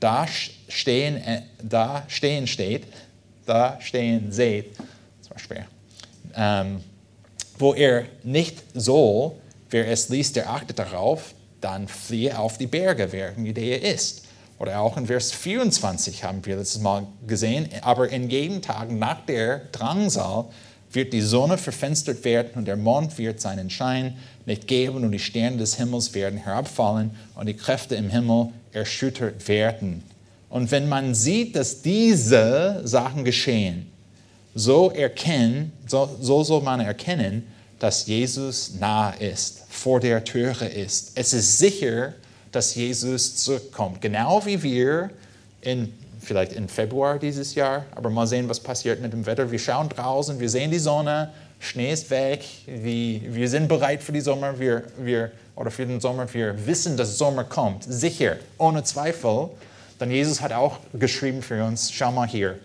da 0.00 0.26
stehen, 0.68 1.16
äh, 1.16 1.42
da 1.62 2.04
stehen 2.08 2.46
steht, 2.46 2.84
da 3.46 3.78
stehen 3.80 4.32
seht, 4.32 4.76
das 5.20 5.30
war 5.30 5.38
schwer, 5.38 5.66
ähm, 6.36 6.80
wo 7.58 7.74
er 7.74 8.04
nicht 8.22 8.62
soll, 8.74 9.32
wer 9.70 9.88
es 9.88 10.08
liest, 10.08 10.36
der 10.36 10.50
achtet 10.50 10.78
darauf, 10.78 11.34
dann 11.64 11.88
fliehe 11.88 12.38
auf 12.38 12.58
die 12.58 12.66
Berge, 12.66 13.08
wer 13.10 13.34
in 13.34 13.46
Judäa 13.46 13.78
ist. 13.78 14.24
Oder 14.58 14.80
auch 14.80 14.96
in 14.96 15.06
Vers 15.06 15.32
24 15.32 16.22
haben 16.22 16.44
wir 16.44 16.56
letztes 16.56 16.80
Mal 16.80 17.06
gesehen, 17.26 17.68
aber 17.82 18.08
in 18.08 18.30
jeden 18.30 18.62
Tag 18.62 18.90
nach 18.92 19.26
der 19.26 19.62
Drangsal 19.72 20.44
wird 20.92 21.12
die 21.12 21.22
Sonne 21.22 21.58
verfinstert 21.58 22.24
werden 22.24 22.52
und 22.54 22.66
der 22.66 22.76
Mond 22.76 23.18
wird 23.18 23.40
seinen 23.40 23.68
Schein 23.68 24.16
nicht 24.46 24.68
geben 24.68 25.02
und 25.02 25.10
die 25.10 25.18
Sterne 25.18 25.56
des 25.56 25.74
Himmels 25.74 26.14
werden 26.14 26.38
herabfallen 26.38 27.10
und 27.34 27.46
die 27.46 27.54
Kräfte 27.54 27.96
im 27.96 28.10
Himmel 28.10 28.50
erschüttert 28.72 29.48
werden. 29.48 30.04
Und 30.50 30.70
wenn 30.70 30.88
man 30.88 31.14
sieht, 31.14 31.56
dass 31.56 31.82
diese 31.82 32.82
Sachen 32.84 33.24
geschehen, 33.24 33.90
so, 34.54 34.90
erkennen, 34.90 35.72
so, 35.86 36.16
so 36.20 36.44
soll 36.44 36.62
man 36.62 36.78
erkennen, 36.78 37.44
dass 37.80 38.06
Jesus 38.06 38.74
nahe 38.78 39.16
ist, 39.18 39.63
vor 39.74 40.00
der 40.00 40.22
Türe 40.24 40.66
ist. 40.66 41.12
Es 41.16 41.32
ist 41.32 41.58
sicher, 41.58 42.14
dass 42.52 42.74
Jesus 42.74 43.36
zurückkommt. 43.36 44.00
Genau 44.00 44.44
wie 44.46 44.62
wir 44.62 45.10
in 45.60 45.92
vielleicht 46.20 46.54
im 46.54 46.68
Februar 46.68 47.18
dieses 47.18 47.54
Jahr, 47.54 47.84
aber 47.94 48.08
mal 48.08 48.26
sehen, 48.26 48.48
was 48.48 48.58
passiert 48.58 49.02
mit 49.02 49.12
dem 49.12 49.26
Wetter. 49.26 49.50
Wir 49.50 49.58
schauen 49.58 49.90
draußen, 49.90 50.40
wir 50.40 50.48
sehen 50.48 50.70
die 50.70 50.78
Sonne, 50.78 51.30
Schnee 51.60 51.92
ist 51.92 52.08
weg, 52.08 52.44
wir, 52.66 53.34
wir 53.34 53.48
sind 53.48 53.68
bereit 53.68 54.02
für, 54.02 54.12
die 54.12 54.20
Sommer, 54.20 54.58
wir, 54.58 54.84
wir, 54.98 55.32
oder 55.54 55.70
für 55.70 55.84
den 55.84 56.00
Sommer, 56.00 56.32
wir 56.32 56.66
wissen, 56.66 56.96
dass 56.96 57.18
Sommer 57.18 57.44
kommt, 57.44 57.84
sicher, 57.84 58.36
ohne 58.56 58.82
Zweifel. 58.84 59.50
Dann 59.98 60.10
Jesus 60.10 60.40
hat 60.40 60.52
auch 60.52 60.78
geschrieben 60.94 61.42
für 61.42 61.62
uns, 61.62 61.92
schau 61.92 62.10
mal 62.10 62.26
hier, 62.26 62.58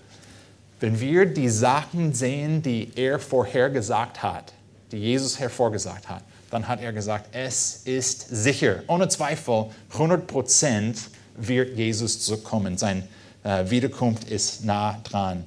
wenn 0.79 0.99
wir 0.99 1.25
die 1.25 1.49
Sachen 1.49 2.13
sehen, 2.13 2.61
die 2.61 2.91
er 2.95 3.19
vorhergesagt 3.19 4.23
hat, 4.23 4.53
die 4.91 4.97
Jesus 4.97 5.37
hervorgesagt 5.37 6.07
hat, 6.07 6.23
dann 6.49 6.67
hat 6.67 6.81
er 6.81 6.93
gesagt, 6.93 7.29
es 7.33 7.81
ist 7.85 8.27
sicher, 8.29 8.83
ohne 8.87 9.07
Zweifel, 9.07 9.65
100 9.93 10.27
Prozent 10.27 10.97
wird 11.35 11.77
Jesus 11.77 12.21
zurückkommen. 12.21 12.77
Sein 12.77 13.07
äh, 13.43 13.69
Wiederkunft 13.69 14.29
ist 14.29 14.65
nah 14.65 14.99
dran. 15.03 15.45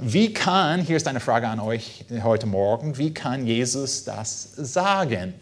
Wie 0.00 0.32
kann, 0.32 0.80
hier 0.80 0.96
ist 0.96 1.06
eine 1.06 1.20
Frage 1.20 1.48
an 1.48 1.60
euch 1.60 2.04
heute 2.22 2.46
Morgen, 2.46 2.98
wie 2.98 3.14
kann 3.14 3.46
Jesus 3.46 4.04
das 4.04 4.52
sagen? 4.56 5.34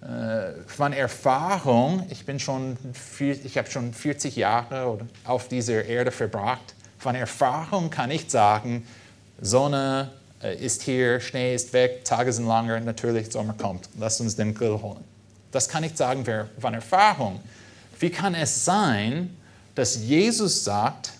Äh, 0.00 0.52
von 0.66 0.92
Erfahrung, 0.92 2.06
ich 2.10 2.24
bin 2.24 2.38
schon, 2.38 2.76
ich 3.20 3.58
habe 3.58 3.70
schon 3.70 3.92
40 3.92 4.36
Jahre 4.36 4.98
auf 5.24 5.48
dieser 5.48 5.84
Erde 5.84 6.10
verbracht. 6.10 6.74
Von 6.98 7.14
Erfahrung 7.14 7.90
kann 7.90 8.10
ich 8.10 8.30
sagen, 8.30 8.86
Sonne 9.40 10.10
ist 10.58 10.82
hier, 10.82 11.20
Schnee 11.20 11.54
ist 11.54 11.72
weg, 11.72 12.04
Tage 12.04 12.32
sind 12.32 12.46
langer, 12.46 12.80
natürlich 12.80 13.30
Sommer 13.30 13.54
kommt. 13.54 13.88
Lasst 13.98 14.20
uns 14.20 14.36
den 14.36 14.54
Grill 14.54 14.80
holen. 14.80 15.04
Das 15.50 15.68
kann 15.68 15.84
ich 15.84 15.96
sagen 15.96 16.24
von 16.58 16.74
Erfahrung. 16.74 17.40
Wie 17.98 18.10
kann 18.10 18.34
es 18.34 18.64
sein, 18.64 19.36
dass 19.74 19.96
Jesus 19.96 20.64
sagt, 20.64 21.12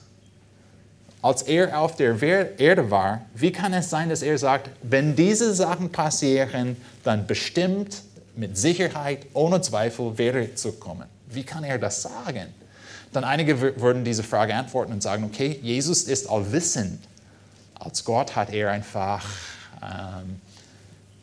als 1.20 1.42
er 1.42 1.78
auf 1.78 1.94
der 1.94 2.20
Erde 2.58 2.90
war, 2.90 3.22
wie 3.34 3.52
kann 3.52 3.72
es 3.72 3.88
sein, 3.88 4.08
dass 4.08 4.22
er 4.22 4.36
sagt, 4.36 4.70
wenn 4.82 5.14
diese 5.14 5.54
Sachen 5.54 5.92
passieren, 5.92 6.76
dann 7.04 7.26
bestimmt 7.26 8.02
mit 8.34 8.58
Sicherheit, 8.58 9.26
ohne 9.32 9.60
Zweifel, 9.60 10.18
werde 10.18 10.44
ich 10.44 10.56
zurückkommen? 10.56 11.04
Wie 11.28 11.44
kann 11.44 11.62
er 11.62 11.78
das 11.78 12.02
sagen? 12.02 12.48
Dann 13.12 13.24
einige 13.24 13.60
würden 13.80 14.04
diese 14.04 14.22
Frage 14.22 14.54
antworten 14.54 14.92
und 14.92 15.02
sagen, 15.02 15.24
okay, 15.24 15.60
Jesus 15.62 16.04
ist 16.04 16.28
allwissend. 16.28 16.98
Als 17.84 18.04
Gott 18.04 18.36
hat 18.36 18.52
er 18.52 18.70
einfach 18.70 19.26
ähm, 19.82 20.40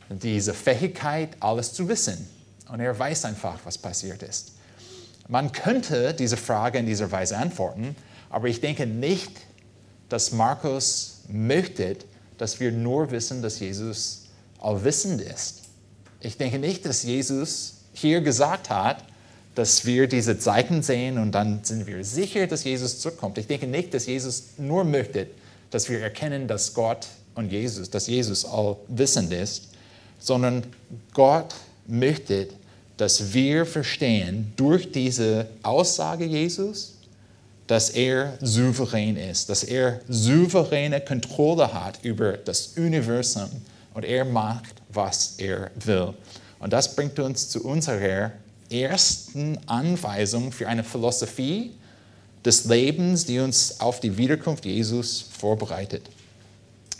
diese 0.10 0.54
Fähigkeit, 0.54 1.30
alles 1.40 1.72
zu 1.72 1.88
wissen. 1.88 2.28
Und 2.70 2.82
er 2.82 3.00
weiß 3.00 3.24
einfach, 3.24 3.60
was 3.64 3.78
passiert 3.78 4.24
ist. 4.24 4.52
Man 5.30 5.54
könnte 5.54 6.14
diese 6.14 6.36
Frage 6.36 6.78
in 6.80 6.86
dieser 6.86 7.10
Weise 7.14 7.38
antworten, 7.38 7.96
aber 8.30 8.50
ich 8.50 8.60
denke 8.60 8.86
nicht, 8.86 9.32
dass 10.10 10.34
Markus 10.34 11.22
möchte, 11.30 11.96
dass 12.38 12.60
wir 12.60 12.74
nur 12.74 13.12
wissen, 13.12 13.42
dass 13.42 13.60
Jesus 13.60 14.24
allwissend 14.60 15.22
ist. 15.22 15.62
Ich 16.20 16.38
denke 16.38 16.60
nicht, 16.60 16.86
dass 16.86 17.04
Jesus 17.04 17.76
hier 17.94 18.20
gesagt 18.20 18.70
hat, 18.70 19.06
dass 19.56 19.86
wir 19.86 20.08
diese 20.08 20.38
Zeichen 20.38 20.84
sehen 20.84 21.20
und 21.20 21.32
dann 21.32 21.64
sind 21.64 21.88
wir 21.88 22.04
sicher, 22.04 22.48
dass 22.48 22.66
Jesus 22.66 23.00
zurückkommt. 23.00 23.38
Ich 23.38 23.48
denke 23.48 23.68
nicht, 23.68 23.94
dass 23.94 24.08
Jesus 24.08 24.44
nur 24.58 24.84
möchte, 24.84 25.28
dass 25.72 25.90
wir 25.90 26.00
erkennen, 26.02 26.48
dass 26.48 26.74
Gott 26.74 27.08
und 27.36 27.52
Jesus, 27.52 27.90
dass 27.90 28.08
Jesus 28.08 28.46
allwissend 28.46 29.32
ist, 29.32 29.70
sondern 30.20 30.64
Gott 31.14 31.56
möchte, 31.88 32.48
dass 32.98 33.34
wir 33.34 33.66
verstehen 33.66 34.52
durch 34.58 34.92
diese 34.92 35.48
Aussage 35.64 36.26
Jesus, 36.26 36.96
dass 37.68 37.92
er 37.92 38.38
souverän 38.42 39.16
ist, 39.16 39.50
dass 39.50 39.64
er 39.64 40.02
souveräne 40.10 41.00
Kontrolle 41.00 41.72
hat 41.72 42.04
über 42.04 42.34
das 42.34 42.74
Universum 42.76 43.50
und 43.94 44.04
er 44.04 44.26
macht, 44.26 44.76
was 44.92 45.36
er 45.38 45.72
will. 45.86 46.14
Und 46.60 46.74
das 46.74 46.96
bringt 46.96 47.20
uns 47.20 47.50
zu 47.50 47.64
unserer 47.64 48.32
ersten 48.70 49.58
Anweisung 49.68 50.52
für 50.52 50.68
eine 50.68 50.84
Philosophie 50.84 51.72
des 52.46 52.66
Lebens, 52.66 53.26
die 53.26 53.40
uns 53.40 53.80
auf 53.80 54.00
die 54.00 54.18
Wiederkunft 54.18 54.66
Jesus 54.66 55.26
vorbereitet. 55.38 56.10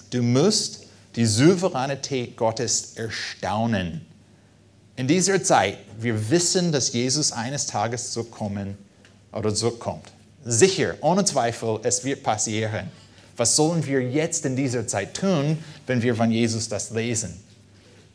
Du 0.10 0.22
musst 0.22 0.86
die 1.16 1.26
Souveränität 1.26 2.36
Gottes 2.36 2.94
erstaunen. 2.96 4.06
In 4.96 5.08
dieser 5.08 5.42
Zeit, 5.44 5.78
wir 6.00 6.30
wissen, 6.30 6.72
dass 6.72 6.92
Jesus 6.94 7.32
eines 7.32 7.68
Tages 7.68 8.12
zurückkommen 8.12 8.78
oder 9.32 9.54
zurückkommt. 9.54 10.12
Sicher, 10.44 10.96
ohne 11.02 11.24
Zweifel, 11.26 11.80
es 11.84 12.04
wird 12.04 12.24
passieren. 12.24 12.90
Was 13.38 13.56
sollen 13.56 13.86
wir 13.86 14.02
jetzt 14.02 14.46
in 14.46 14.56
dieser 14.56 14.88
Zeit 14.88 15.14
tun, 15.14 15.58
wenn 15.88 16.02
wir 16.02 16.16
von 16.16 16.32
Jesus 16.32 16.68
das 16.68 16.92
lesen? 16.92 17.40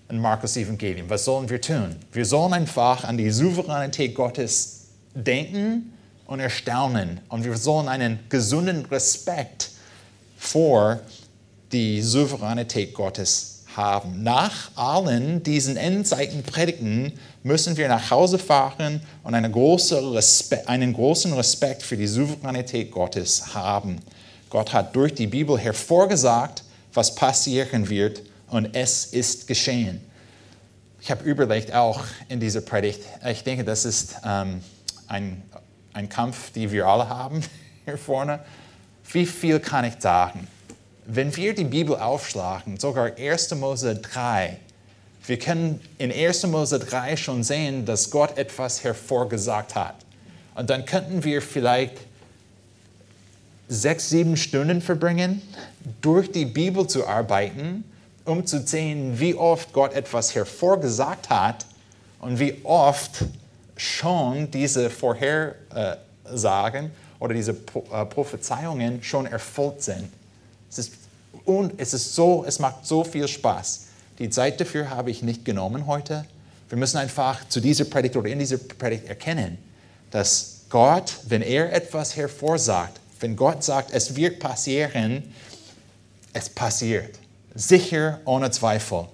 in 0.09 0.19
Markus 0.19 0.57
Evangelium. 0.57 1.09
Was 1.09 1.25
sollen 1.25 1.49
wir 1.49 1.61
tun? 1.61 1.97
Wir 2.13 2.25
sollen 2.25 2.53
einfach 2.53 3.05
an 3.05 3.17
die 3.17 3.31
Souveränität 3.31 4.15
Gottes 4.15 4.89
denken 5.15 5.94
und 6.27 6.41
erstaunen. 6.41 7.21
Und 7.29 7.45
wir 7.45 7.57
sollen 7.57 7.89
einen 7.89 8.19
gesunden 8.29 8.85
Respekt 8.87 9.71
vor 10.39 11.01
die 11.73 12.03
Souveränität 12.03 12.95
Gottes 12.95 13.65
haben. 13.77 14.23
Nach 14.23 14.71
allen 14.77 15.43
diesen 15.43 15.77
Endzeitenpredigten 15.77 17.13
müssen 17.43 17.77
wir 17.77 17.89
nach 17.89 18.11
Hause 18.11 18.39
fahren 18.39 19.01
und 19.23 19.35
eine 19.35 19.51
große 19.51 20.13
Respekt, 20.13 20.69
einen 20.69 20.93
großen 20.93 21.33
Respekt 21.33 21.83
für 21.83 21.97
die 21.97 22.07
Souveränität 22.07 22.91
Gottes 22.91 23.55
haben. 23.55 23.99
Gott 24.51 24.73
hat 24.73 24.95
durch 24.95 25.15
die 25.15 25.27
Bibel 25.27 25.59
hervorgesagt, 25.59 26.63
was 26.93 27.15
passieren 27.15 27.89
wird 27.89 28.23
und 28.49 28.77
es 28.77 29.07
ist 29.07 29.49
geschehen. 29.49 30.01
Ich 31.01 31.11
habe 31.11 31.25
überlegt 31.25 31.75
auch 31.75 32.03
in 32.29 32.41
dieser 32.41 32.61
Predigt, 32.61 33.01
ich 33.29 33.43
denke, 33.43 33.65
das 33.65 33.85
ist 33.85 34.15
ähm, 34.25 34.61
ein, 35.09 35.43
ein 35.95 36.09
Kampf, 36.09 36.51
den 36.53 36.71
wir 36.71 36.87
alle 36.87 37.09
haben 37.09 37.43
hier 37.85 37.97
vorne. 37.97 38.41
Wie 39.11 39.27
viel 39.27 39.61
kann 39.61 39.85
ich 39.85 39.95
sagen? 39.99 40.47
Wenn 41.07 41.35
wir 41.37 41.55
die 41.55 41.65
Bibel 41.65 41.97
aufschlagen, 41.97 42.79
sogar 42.79 43.13
1. 43.17 43.55
Mose 43.55 43.95
3, 43.97 44.59
wir 45.27 45.39
können 45.39 45.81
in 45.99 46.13
1. 46.13 46.47
Mose 46.47 46.79
3 46.79 47.17
schon 47.17 47.43
sehen, 47.43 47.87
dass 47.87 48.11
Gott 48.11 48.37
etwas 48.37 48.85
hervorgesagt 48.85 49.75
hat. 49.75 49.97
Und 50.55 50.71
dann 50.71 50.85
könnten 50.85 51.25
wir 51.25 51.43
vielleicht 51.43 51.99
sechs, 53.69 54.11
sieben 54.11 54.37
Stunden 54.37 54.81
verbringen, 54.81 55.43
durch 56.01 56.31
die 56.31 56.45
Bibel 56.45 56.87
zu 56.87 57.07
arbeiten, 57.07 57.85
um 58.25 58.47
zu 58.47 58.61
sehen, 58.67 59.19
wie 59.19 59.35
oft 59.35 59.73
Gott 59.73 59.95
etwas 59.95 60.35
hervorgesagt 60.35 61.31
hat 61.31 61.67
und 62.21 62.39
wie 62.39 62.61
oft 62.65 63.25
schon 63.77 64.51
diese 64.51 64.91
Vorhersagen 64.91 66.91
oder 67.19 67.35
diese 67.35 67.53
äh, 67.53 68.05
Prophezeiungen 68.07 69.03
schon 69.03 69.27
erfüllt 69.27 69.83
sind. 69.83 70.09
Es 70.71 70.79
ist, 70.79 70.93
und 71.45 71.75
es 71.79 71.95
ist 71.95 72.15
so, 72.15 72.45
es 72.47 72.59
macht 72.59 72.87
so 72.87 73.05
viel 73.05 73.29
Spaß. 73.29 73.87
Die 74.19 74.31
Zeit 74.31 74.61
dafür 74.61 74.91
habe 74.91 75.11
ich 75.11 75.23
nicht 75.23 75.45
genommen 75.45 75.87
heute. 75.87 76.25
Wir 76.69 76.79
müssen 76.79 76.99
einfach 76.99 77.49
zu 77.49 77.61
dieser 77.61 77.85
Predigt 77.85 78.17
oder 78.17 78.31
in 78.31 78.39
dieser 78.39 78.59
Predigt 78.59 79.07
erkennen, 79.07 79.59
dass 80.11 80.63
Gott, 80.71 81.19
wenn 81.29 81.43
er 81.43 81.73
etwas 81.73 82.17
hervorsagt, 82.17 83.01
wenn 83.21 83.37
Gott 83.37 83.65
sagt, 83.65 83.93
es 83.93 84.17
wird 84.17 84.39
passieren, 84.39 85.35
es 86.33 86.49
passiert. 86.49 87.19
Sicher, 87.55 88.21
ohne 88.25 88.51
Zweifel. 88.51 89.07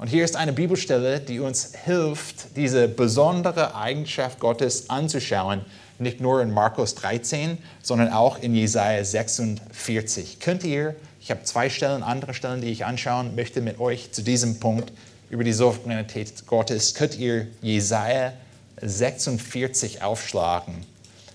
Und 0.00 0.06
hier 0.06 0.24
ist 0.24 0.34
eine 0.34 0.54
Bibelstelle, 0.54 1.20
die 1.20 1.40
uns 1.40 1.72
hilft, 1.84 2.56
diese 2.56 2.88
besondere 2.88 3.74
Eigenschaft 3.74 4.40
Gottes 4.40 4.88
anzuschauen. 4.88 5.60
Nicht 5.98 6.22
nur 6.22 6.40
in 6.40 6.54
Markus 6.54 6.94
13, 6.94 7.58
sondern 7.82 8.10
auch 8.10 8.38
in 8.38 8.54
Jesaja 8.54 9.04
46. 9.04 10.40
Könnt 10.40 10.64
ihr, 10.64 10.96
ich 11.20 11.30
habe 11.30 11.42
zwei 11.42 11.68
Stellen, 11.68 12.02
andere 12.02 12.32
Stellen, 12.32 12.62
die 12.62 12.68
ich 12.68 12.86
anschauen 12.86 13.34
möchte 13.34 13.60
mit 13.60 13.78
euch 13.78 14.10
zu 14.10 14.22
diesem 14.22 14.58
Punkt 14.58 14.90
über 15.28 15.44
die 15.44 15.52
Souveränität 15.52 16.46
Gottes, 16.46 16.94
könnt 16.94 17.18
ihr 17.18 17.48
Jesaja 17.60 18.32
46 18.80 20.00
aufschlagen. 20.02 20.76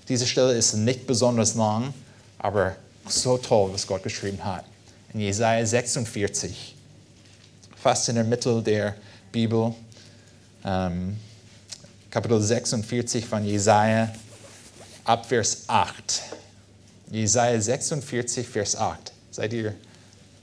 Diese 0.09 0.25
Stelle 0.25 0.53
ist 0.53 0.73
nicht 0.73 1.05
besonders 1.05 1.53
lang, 1.53 1.93
aber 2.39 2.75
so 3.07 3.37
toll, 3.37 3.69
was 3.73 3.85
Gott 3.85 4.01
geschrieben 4.01 4.43
hat. 4.43 4.65
In 5.13 5.19
Jesaja 5.19 5.63
46, 5.63 6.74
fast 7.85 8.09
in 8.09 8.15
der 8.15 8.23
Mitte 8.23 8.63
der 8.63 8.95
Bibel, 9.31 9.71
ähm, 10.63 11.17
Kapitel 12.09 12.41
46 12.41 13.23
von 13.23 13.45
Jesaja, 13.45 14.11
ab 15.03 15.27
Vers 15.27 15.65
8. 15.67 16.23
Jesaja 17.11 17.61
46, 17.61 18.47
Vers 18.47 18.75
8. 18.75 19.11
Seid 19.29 19.53
ihr 19.53 19.75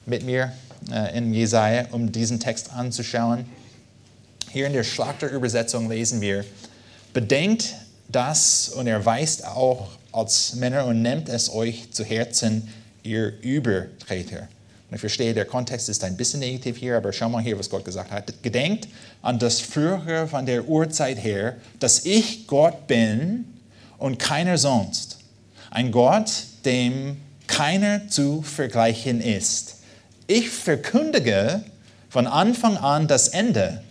mit 0.06 0.22
mir 0.22 0.52
äh, 0.92 1.18
in 1.18 1.34
Jesaja, 1.34 1.86
um 1.90 2.12
diesen 2.12 2.38
Text 2.38 2.72
anzuschauen? 2.72 3.44
Hier 4.52 4.68
in 4.68 4.72
der 4.72 4.84
Schlachterübersetzung 4.84 5.88
lesen 5.90 6.20
wir: 6.20 6.44
Bedenkt 7.12 7.74
das 8.06 8.68
und 8.68 8.86
erweist 8.86 9.44
auch 9.44 9.88
als 10.12 10.54
Männer 10.54 10.86
und 10.86 11.02
nehmt 11.02 11.28
es 11.28 11.52
euch 11.52 11.90
zu 11.90 12.04
Herzen, 12.04 12.68
ihr 13.02 13.32
Übertreter. 13.42 14.46
Und 14.92 14.96
ich 14.96 15.00
verstehe, 15.00 15.32
der 15.32 15.46
Kontext 15.46 15.88
ist 15.88 16.04
ein 16.04 16.18
bisschen 16.18 16.40
negativ 16.40 16.76
hier, 16.76 16.98
aber 16.98 17.14
schau 17.14 17.30
mal 17.30 17.42
hier, 17.42 17.58
was 17.58 17.70
Gott 17.70 17.82
gesagt 17.82 18.10
hat. 18.10 18.42
Gedenkt 18.42 18.88
an 19.22 19.38
das 19.38 19.58
Frühere 19.58 20.28
von 20.28 20.44
der 20.44 20.68
Urzeit 20.68 21.16
her, 21.16 21.56
dass 21.80 22.04
ich 22.04 22.46
Gott 22.46 22.88
bin 22.88 23.46
und 23.96 24.18
keiner 24.18 24.58
sonst. 24.58 25.16
Ein 25.70 25.92
Gott, 25.92 26.30
dem 26.66 27.16
keiner 27.46 28.06
zu 28.08 28.42
vergleichen 28.42 29.22
ist. 29.22 29.76
Ich 30.26 30.50
verkündige 30.50 31.64
von 32.10 32.26
Anfang 32.26 32.76
an 32.76 33.08
das 33.08 33.28
Ende 33.28 33.82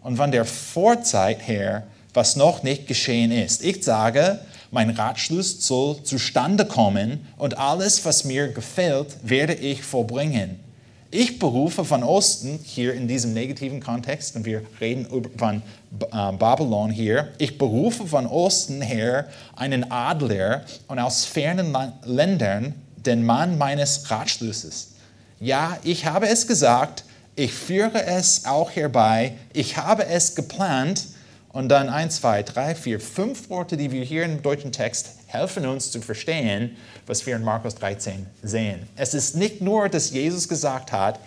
und 0.00 0.16
von 0.16 0.32
der 0.32 0.46
Vorzeit 0.46 1.46
her, 1.46 1.86
was 2.14 2.34
noch 2.34 2.62
nicht 2.62 2.86
geschehen 2.86 3.30
ist. 3.30 3.62
Ich 3.62 3.84
sage, 3.84 4.40
mein 4.70 4.90
Ratschluss 4.90 5.66
soll 5.66 6.02
zustande 6.02 6.64
kommen 6.64 7.26
und 7.36 7.58
alles, 7.58 8.04
was 8.04 8.24
mir 8.24 8.48
gefällt, 8.48 9.16
werde 9.22 9.54
ich 9.54 9.82
vollbringen. 9.82 10.60
Ich 11.10 11.38
berufe 11.38 11.84
von 11.84 12.02
Osten, 12.02 12.58
hier 12.62 12.92
in 12.92 13.06
diesem 13.06 13.32
negativen 13.32 13.80
Kontext, 13.80 14.34
und 14.34 14.44
wir 14.44 14.62
reden 14.80 15.06
von 15.38 15.62
äh, 16.00 16.32
Babylon 16.32 16.90
hier, 16.90 17.28
ich 17.38 17.58
berufe 17.58 18.06
von 18.06 18.26
Osten 18.26 18.82
her 18.82 19.26
einen 19.54 19.90
Adler 19.90 20.64
und 20.88 20.98
aus 20.98 21.24
fernen 21.24 21.76
Ländern 22.04 22.74
den 22.96 23.24
Mann 23.24 23.56
meines 23.56 24.10
Ratschlusses. 24.10 24.88
Ja, 25.38 25.78
ich 25.84 26.06
habe 26.06 26.28
es 26.28 26.46
gesagt, 26.46 27.04
ich 27.36 27.52
führe 27.52 28.02
es 28.02 28.44
auch 28.44 28.70
herbei, 28.70 29.34
ich 29.52 29.76
habe 29.76 30.06
es 30.06 30.34
geplant, 30.34 31.04
und 31.56 31.70
dann 31.70 31.88
eins, 31.88 32.16
zwei, 32.16 32.42
drei, 32.42 32.74
vier, 32.74 33.00
fünf 33.00 33.48
Worte, 33.48 33.78
die 33.78 33.90
wir 33.90 34.04
hier 34.04 34.24
im 34.24 34.42
deutschen 34.42 34.72
Text 34.72 35.12
helfen 35.26 35.64
uns 35.64 35.90
zu 35.90 36.02
verstehen, 36.02 36.76
was 37.06 37.24
wir 37.24 37.34
in 37.34 37.42
Markus 37.42 37.74
13 37.76 38.26
sehen. 38.42 38.86
Es 38.94 39.14
ist 39.14 39.36
nicht 39.36 39.62
nur, 39.62 39.88
dass 39.88 40.10
Jesus 40.10 40.48
gesagt 40.48 40.92
hat, 40.92 41.18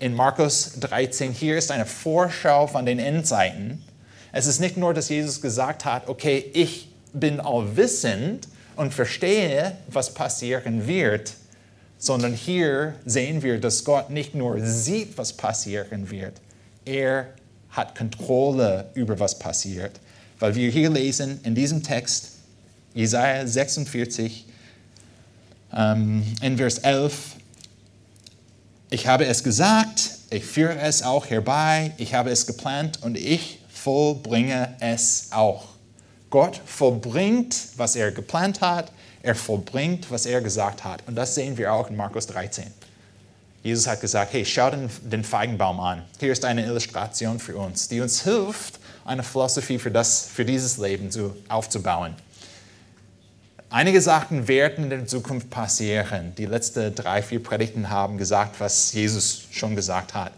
in 0.00 0.14
Markus 0.14 0.72
13, 0.80 1.32
hier 1.32 1.56
ist 1.56 1.70
eine 1.70 1.86
Vorschau 1.86 2.66
von 2.66 2.84
den 2.84 2.98
Endzeiten. 2.98 3.82
Es 4.32 4.44
ist 4.44 4.60
nicht 4.60 4.76
nur, 4.76 4.92
dass 4.92 5.08
Jesus 5.08 5.40
gesagt 5.40 5.86
hat, 5.86 6.10
okay, 6.10 6.44
ich 6.52 6.90
bin 7.14 7.40
allwissend 7.40 8.48
und 8.76 8.92
verstehe, 8.92 9.78
was 9.86 10.12
passieren 10.12 10.86
wird, 10.86 11.32
sondern 11.96 12.34
hier 12.34 12.96
sehen 13.06 13.42
wir, 13.42 13.58
dass 13.58 13.82
Gott 13.84 14.10
nicht 14.10 14.34
nur 14.34 14.60
sieht, 14.60 15.16
was 15.16 15.32
passieren 15.32 16.10
wird, 16.10 16.34
er 16.84 17.28
hat 17.74 17.96
Kontrolle 17.96 18.90
über 18.94 19.18
was 19.20 19.38
passiert. 19.38 20.00
Weil 20.38 20.54
wir 20.54 20.70
hier 20.70 20.90
lesen 20.90 21.40
in 21.44 21.54
diesem 21.54 21.82
Text, 21.82 22.30
Jesaja 22.94 23.46
46, 23.46 24.46
ähm, 25.72 26.24
in 26.40 26.56
Vers 26.56 26.78
11, 26.78 27.36
ich 28.90 29.06
habe 29.06 29.26
es 29.26 29.42
gesagt, 29.42 30.10
ich 30.30 30.44
führe 30.44 30.78
es 30.78 31.02
auch 31.02 31.26
herbei, 31.26 31.92
ich 31.98 32.14
habe 32.14 32.30
es 32.30 32.46
geplant 32.46 33.02
und 33.02 33.16
ich 33.16 33.58
vollbringe 33.68 34.74
es 34.80 35.28
auch. 35.30 35.64
Gott 36.30 36.60
vollbringt, 36.64 37.56
was 37.76 37.96
er 37.96 38.12
geplant 38.12 38.60
hat, 38.60 38.92
er 39.22 39.34
vollbringt, 39.34 40.10
was 40.10 40.26
er 40.26 40.40
gesagt 40.40 40.84
hat. 40.84 41.02
Und 41.06 41.16
das 41.16 41.34
sehen 41.34 41.56
wir 41.56 41.72
auch 41.72 41.90
in 41.90 41.96
Markus 41.96 42.26
13. 42.26 42.66
Jesus 43.64 43.86
hat 43.86 44.02
gesagt, 44.02 44.34
hey, 44.34 44.44
schau 44.44 44.68
den, 44.68 44.90
den 45.02 45.24
Feigenbaum 45.24 45.80
an. 45.80 46.02
Hier 46.20 46.30
ist 46.30 46.44
eine 46.44 46.66
Illustration 46.66 47.40
für 47.40 47.56
uns, 47.56 47.88
die 47.88 48.02
uns 48.02 48.22
hilft, 48.22 48.78
eine 49.06 49.22
Philosophie 49.22 49.78
für, 49.78 49.90
das, 49.90 50.26
für 50.26 50.44
dieses 50.44 50.76
Leben 50.76 51.10
zu, 51.10 51.34
aufzubauen. 51.48 52.14
Einige 53.70 54.02
Sachen 54.02 54.48
werden 54.48 54.84
in 54.84 54.90
der 54.90 55.06
Zukunft 55.06 55.48
passieren. 55.48 56.34
Die 56.36 56.44
letzten 56.44 56.94
drei, 56.94 57.22
vier 57.22 57.42
Predigten 57.42 57.88
haben 57.88 58.18
gesagt, 58.18 58.60
was 58.60 58.92
Jesus 58.92 59.44
schon 59.50 59.74
gesagt 59.74 60.12
hat. 60.12 60.32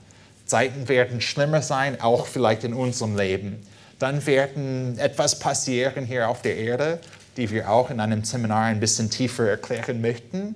Zeiten 0.46 0.88
werden 0.88 1.20
schlimmer 1.20 1.62
sein, 1.62 2.00
auch 2.00 2.28
vielleicht 2.28 2.62
in 2.62 2.74
unserem 2.74 3.16
Leben. 3.16 3.66
Dann 3.98 4.24
werden 4.24 5.00
etwas 5.00 5.40
passieren 5.40 6.04
hier 6.04 6.28
auf 6.28 6.42
der 6.42 6.56
Erde, 6.56 7.00
die 7.36 7.50
wir 7.50 7.72
auch 7.72 7.90
in 7.90 7.98
einem 7.98 8.22
Seminar 8.22 8.66
ein 8.66 8.78
bisschen 8.78 9.10
tiefer 9.10 9.48
erklären 9.50 10.00
möchten, 10.00 10.54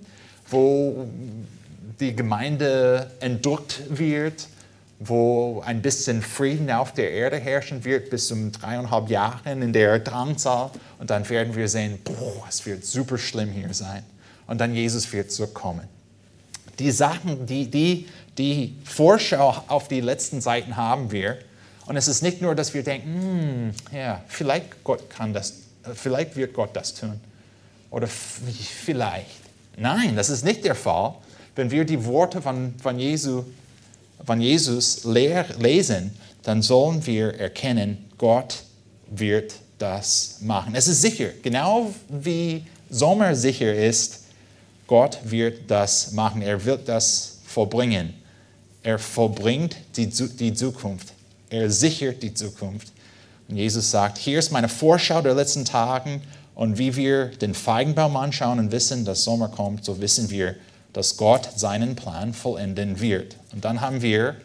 wo 0.48 1.08
die 2.00 2.16
Gemeinde 2.16 3.10
entdrückt 3.20 3.82
wird, 3.88 4.48
wo 4.98 5.62
ein 5.64 5.82
bisschen 5.82 6.22
Frieden 6.22 6.70
auf 6.70 6.92
der 6.92 7.10
Erde 7.10 7.38
herrschen 7.38 7.84
wird 7.84 8.10
bis 8.10 8.30
um 8.32 8.52
dreieinhalb 8.52 9.08
Jahren 9.08 9.62
in 9.62 9.72
der 9.72 9.98
Drangsal. 9.98 10.70
Und 10.98 11.10
dann 11.10 11.28
werden 11.28 11.54
wir 11.54 11.68
sehen, 11.68 11.98
boah, 12.04 12.44
es 12.48 12.66
wird 12.66 12.84
super 12.84 13.18
schlimm 13.18 13.50
hier 13.50 13.72
sein. 13.72 14.02
Und 14.46 14.58
dann 14.58 14.74
Jesus 14.74 15.10
wird 15.12 15.30
zurückkommen. 15.30 15.88
Die 16.78 16.90
Sachen, 16.90 17.46
die, 17.46 17.70
die, 17.70 18.06
Die 18.38 18.76
Vorschau 18.84 19.64
auf 19.68 19.88
die 19.88 20.00
letzten 20.00 20.40
Seiten 20.40 20.76
haben 20.76 21.12
wir. 21.12 21.36
Und 21.86 21.96
es 21.96 22.08
ist 22.08 22.22
nicht 22.22 22.40
nur, 22.40 22.54
dass 22.54 22.72
wir 22.72 22.82
denken, 22.82 23.74
hm, 23.92 23.98
ja, 23.98 24.22
vielleicht 24.28 24.82
Gott 24.82 25.10
kann 25.10 25.34
das, 25.34 25.54
vielleicht 25.94 26.36
wird 26.36 26.54
Gott 26.54 26.70
das 26.74 26.94
tun. 26.94 27.20
Oder 27.90 28.06
vielleicht. 28.06 29.40
Nein, 29.76 30.16
das 30.16 30.30
ist 30.30 30.44
nicht 30.44 30.64
der 30.64 30.74
Fall. 30.74 31.14
Wenn 31.54 31.70
wir 31.70 31.84
die 31.84 32.04
Worte 32.04 32.40
von, 32.40 32.74
von, 32.82 32.98
Jesu, 32.98 33.44
von 34.24 34.40
Jesus 34.40 35.04
leer, 35.04 35.46
lesen, 35.58 36.12
dann 36.42 36.62
sollen 36.62 37.04
wir 37.06 37.38
erkennen, 37.38 38.06
Gott 38.18 38.62
wird 39.10 39.54
das 39.78 40.38
machen. 40.40 40.74
Es 40.74 40.88
ist 40.88 41.02
sicher, 41.02 41.30
genau 41.42 41.90
wie 42.08 42.64
Sommer 42.88 43.34
sicher 43.34 43.74
ist, 43.74 44.20
Gott 44.86 45.18
wird 45.24 45.70
das 45.70 46.12
machen. 46.12 46.42
Er 46.42 46.64
wird 46.64 46.88
das 46.88 47.38
vollbringen. 47.46 48.12
Er 48.82 48.98
vollbringt 48.98 49.76
die, 49.96 50.08
die 50.08 50.52
Zukunft. 50.52 51.12
Er 51.48 51.70
sichert 51.70 52.22
die 52.22 52.34
Zukunft. 52.34 52.88
Und 53.48 53.56
Jesus 53.56 53.90
sagt, 53.90 54.18
hier 54.18 54.38
ist 54.38 54.50
meine 54.50 54.68
Vorschau 54.68 55.22
der 55.22 55.34
letzten 55.34 55.64
Tage. 55.64 56.20
Und 56.54 56.78
wie 56.78 56.96
wir 56.96 57.26
den 57.26 57.54
Feigenbaum 57.54 58.16
anschauen 58.16 58.58
und 58.58 58.72
wissen, 58.72 59.04
dass 59.04 59.24
Sommer 59.24 59.48
kommt, 59.48 59.84
so 59.84 60.00
wissen 60.00 60.30
wir, 60.30 60.56
dass 60.92 61.16
Gott 61.16 61.48
seinen 61.56 61.96
Plan 61.96 62.34
vollenden 62.34 63.00
wird. 63.00 63.36
Und 63.52 63.64
dann 63.64 63.80
haben 63.80 64.02
wir 64.02 64.36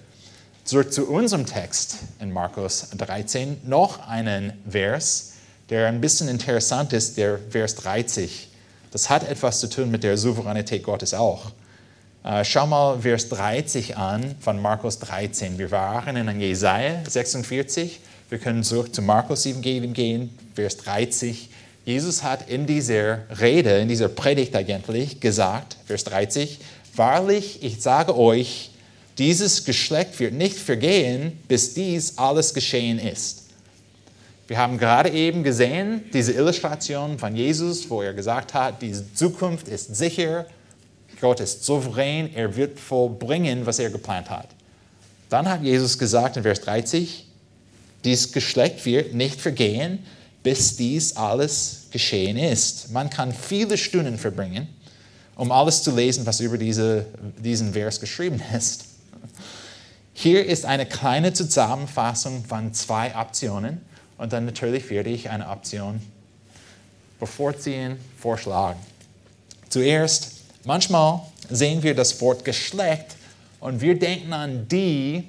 zurück 0.63 0.93
zu 0.93 1.07
unserem 1.07 1.45
Text 1.45 1.97
in 2.19 2.31
Markus 2.31 2.89
13 2.97 3.61
noch 3.65 4.07
einen 4.07 4.53
Vers, 4.69 5.33
der 5.69 5.87
ein 5.87 6.01
bisschen 6.01 6.27
interessant 6.27 6.93
ist, 6.93 7.17
der 7.17 7.39
Vers 7.49 7.75
30. 7.75 8.49
Das 8.91 9.09
hat 9.09 9.27
etwas 9.27 9.59
zu 9.59 9.69
tun 9.69 9.91
mit 9.91 10.03
der 10.03 10.17
Souveränität 10.17 10.83
Gottes 10.83 11.13
auch. 11.13 11.51
Äh, 12.23 12.43
schau 12.43 12.65
mal 12.65 12.99
Vers 13.01 13.29
30 13.29 13.97
an 13.97 14.35
von 14.39 14.61
Markus 14.61 14.99
13. 14.99 15.57
Wir 15.57 15.69
waren 15.69 16.15
in 16.15 16.39
Jesaja 16.39 17.03
46. 17.07 17.99
Wir 18.29 18.39
können 18.39 18.63
zurück 18.63 18.95
zu 18.95 19.03
Markus 19.03 19.45
Evangelium 19.45 19.93
gehen, 19.93 20.35
Vers 20.55 20.77
30. 20.77 21.49
Jesus 21.85 22.23
hat 22.23 22.49
in 22.49 22.65
dieser 22.65 23.19
Rede, 23.39 23.77
in 23.77 23.87
dieser 23.87 24.09
Predigt 24.09 24.55
eigentlich 24.55 25.19
gesagt, 25.19 25.77
Vers 25.85 26.03
30, 26.05 26.59
Wahrlich, 26.95 27.61
ich 27.61 27.81
sage 27.81 28.17
euch, 28.17 28.71
dieses 29.17 29.65
Geschlecht 29.65 30.17
wird 30.19 30.33
nicht 30.33 30.57
vergehen, 30.57 31.39
bis 31.47 31.73
dies 31.73 32.17
alles 32.17 32.53
geschehen 32.53 32.99
ist. 32.99 33.43
Wir 34.47 34.57
haben 34.57 34.77
gerade 34.77 35.09
eben 35.09 35.43
gesehen, 35.43 36.03
diese 36.13 36.31
Illustration 36.33 37.17
von 37.17 37.35
Jesus, 37.35 37.89
wo 37.89 38.01
er 38.01 38.13
gesagt 38.13 38.53
hat, 38.53 38.81
diese 38.81 39.13
Zukunft 39.13 39.67
ist 39.67 39.95
sicher, 39.95 40.45
Gott 41.19 41.39
ist 41.39 41.63
souverän, 41.63 42.33
er 42.33 42.55
wird 42.55 42.79
vollbringen, 42.79 43.65
was 43.65 43.79
er 43.79 43.89
geplant 43.89 44.29
hat. 44.29 44.49
Dann 45.29 45.49
hat 45.49 45.63
Jesus 45.63 45.97
gesagt 45.97 46.37
in 46.37 46.43
Vers 46.43 46.61
30, 46.61 47.25
dieses 48.03 48.31
Geschlecht 48.31 48.85
wird 48.85 49.13
nicht 49.13 49.41
vergehen, 49.41 49.99
bis 50.45 50.75
dies 50.75 51.15
alles 51.17 51.87
geschehen 51.89 52.37
ist. 52.37 52.91
Man 52.91 53.09
kann 53.09 53.33
viele 53.33 53.79
Stunden 53.79 54.19
verbringen, 54.19 54.67
um 55.35 55.51
alles 55.51 55.81
zu 55.81 55.89
lesen, 55.89 56.23
was 56.27 56.39
über 56.39 56.59
diese, 56.59 57.07
diesen 57.39 57.73
Vers 57.73 57.99
geschrieben 57.99 58.39
ist. 58.55 58.85
Hier 60.13 60.45
ist 60.45 60.65
eine 60.65 60.85
kleine 60.85 61.33
Zusammenfassung 61.33 62.45
von 62.45 62.75
zwei 62.75 63.15
Optionen 63.15 63.81
und 64.19 64.33
dann 64.33 64.45
natürlich 64.45 64.87
werde 64.91 65.09
ich 65.09 65.31
eine 65.31 65.49
Option 65.49 65.99
bevorziehen, 67.19 67.97
vorschlagen. 68.15 68.79
Zuerst, 69.69 70.29
manchmal 70.63 71.21
sehen 71.49 71.81
wir 71.81 71.95
das 71.95 72.21
Wort 72.21 72.45
Geschlecht 72.45 73.15
und 73.59 73.81
wir 73.81 73.97
denken 73.97 74.31
an 74.31 74.67
die, 74.67 75.23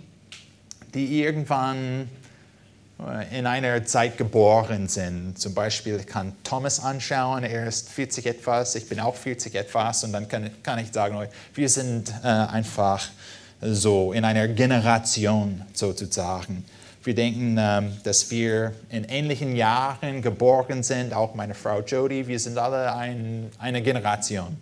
die 0.92 1.22
irgendwann 1.22 2.10
in 3.30 3.46
einer 3.46 3.84
Zeit 3.84 4.16
geboren 4.16 4.88
sind. 4.88 5.38
Zum 5.38 5.52
Beispiel 5.52 5.98
kann 5.98 6.32
Thomas 6.44 6.80
anschauen, 6.80 7.44
er 7.44 7.66
ist 7.66 7.90
40 7.90 8.24
etwas, 8.26 8.74
ich 8.74 8.88
bin 8.88 9.00
auch 9.00 9.14
40 9.14 9.54
etwas 9.54 10.02
und 10.04 10.12
dann 10.12 10.28
kann, 10.28 10.50
kann 10.62 10.78
ich 10.78 10.92
sagen, 10.92 11.18
wir 11.54 11.68
sind 11.68 12.10
äh, 12.24 12.26
einfach 12.26 13.06
so 13.60 14.12
in 14.12 14.24
einer 14.24 14.48
Generation 14.48 15.62
sozusagen. 15.74 16.64
Wir 17.04 17.14
denken, 17.14 17.56
ähm, 17.58 17.92
dass 18.02 18.30
wir 18.30 18.72
in 18.90 19.04
ähnlichen 19.04 19.54
Jahren 19.54 20.22
geboren 20.22 20.82
sind, 20.82 21.14
auch 21.14 21.34
meine 21.34 21.54
Frau 21.54 21.80
Jody, 21.80 22.26
wir 22.26 22.40
sind 22.40 22.58
alle 22.58 22.94
ein, 22.94 23.50
eine 23.58 23.82
Generation. 23.82 24.56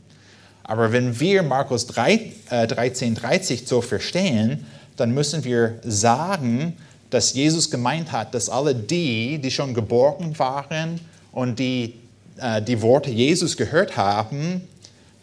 Aber 0.64 0.92
wenn 0.92 1.18
wir 1.20 1.42
Markus 1.42 1.86
3, 1.86 2.32
äh, 2.50 2.66
13, 2.66 3.14
30 3.14 3.66
so 3.66 3.80
verstehen, 3.80 4.66
dann 4.96 5.12
müssen 5.12 5.44
wir 5.44 5.78
sagen, 5.84 6.76
dass 7.10 7.34
Jesus 7.34 7.70
gemeint 7.70 8.12
hat, 8.12 8.34
dass 8.34 8.48
alle 8.48 8.74
die, 8.74 9.38
die 9.38 9.50
schon 9.50 9.74
geboren 9.74 10.38
waren 10.38 11.00
und 11.32 11.58
die 11.58 11.94
äh, 12.36 12.62
die 12.62 12.80
Worte 12.82 13.10
Jesus 13.10 13.56
gehört 13.56 13.96
haben, 13.96 14.66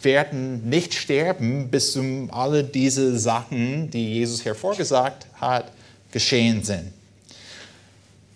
werden 0.01 0.67
nicht 0.67 0.93
sterben, 0.93 1.69
bis 1.69 1.95
um 1.95 2.31
alle 2.31 2.63
diese 2.63 3.19
Sachen, 3.19 3.89
die 3.91 4.15
Jesus 4.15 4.45
hervorgesagt 4.45 5.27
hat, 5.35 5.71
geschehen 6.11 6.63
sind. 6.63 6.91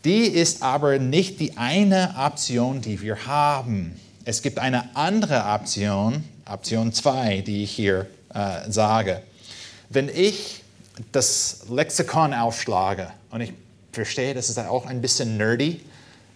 Die 0.04 0.26
ist 0.28 0.62
aber 0.62 1.00
nicht 1.00 1.40
die 1.40 1.58
eine 1.58 2.14
Option, 2.18 2.82
die 2.82 3.02
wir 3.02 3.26
haben. 3.26 4.00
Es 4.24 4.42
gibt 4.42 4.60
eine 4.60 4.96
andere 4.96 5.44
Option, 5.46 6.24
Option 6.46 6.94
2, 6.94 7.42
die 7.42 7.64
ich 7.64 7.72
hier 7.72 8.06
äh, 8.34 8.70
sage. 8.70 9.24
Wenn 9.90 10.10
ich 10.10 10.62
das 11.12 11.66
Lexikon 11.70 12.34
aufschlage, 12.34 13.12
und 13.32 13.42
ich 13.42 13.54
verstehe, 13.92 14.34
das 14.34 14.50
ist 14.50 14.60
auch 14.60 14.86
ein 14.86 15.02
bisschen 15.02 15.38
nerdy, 15.38 15.82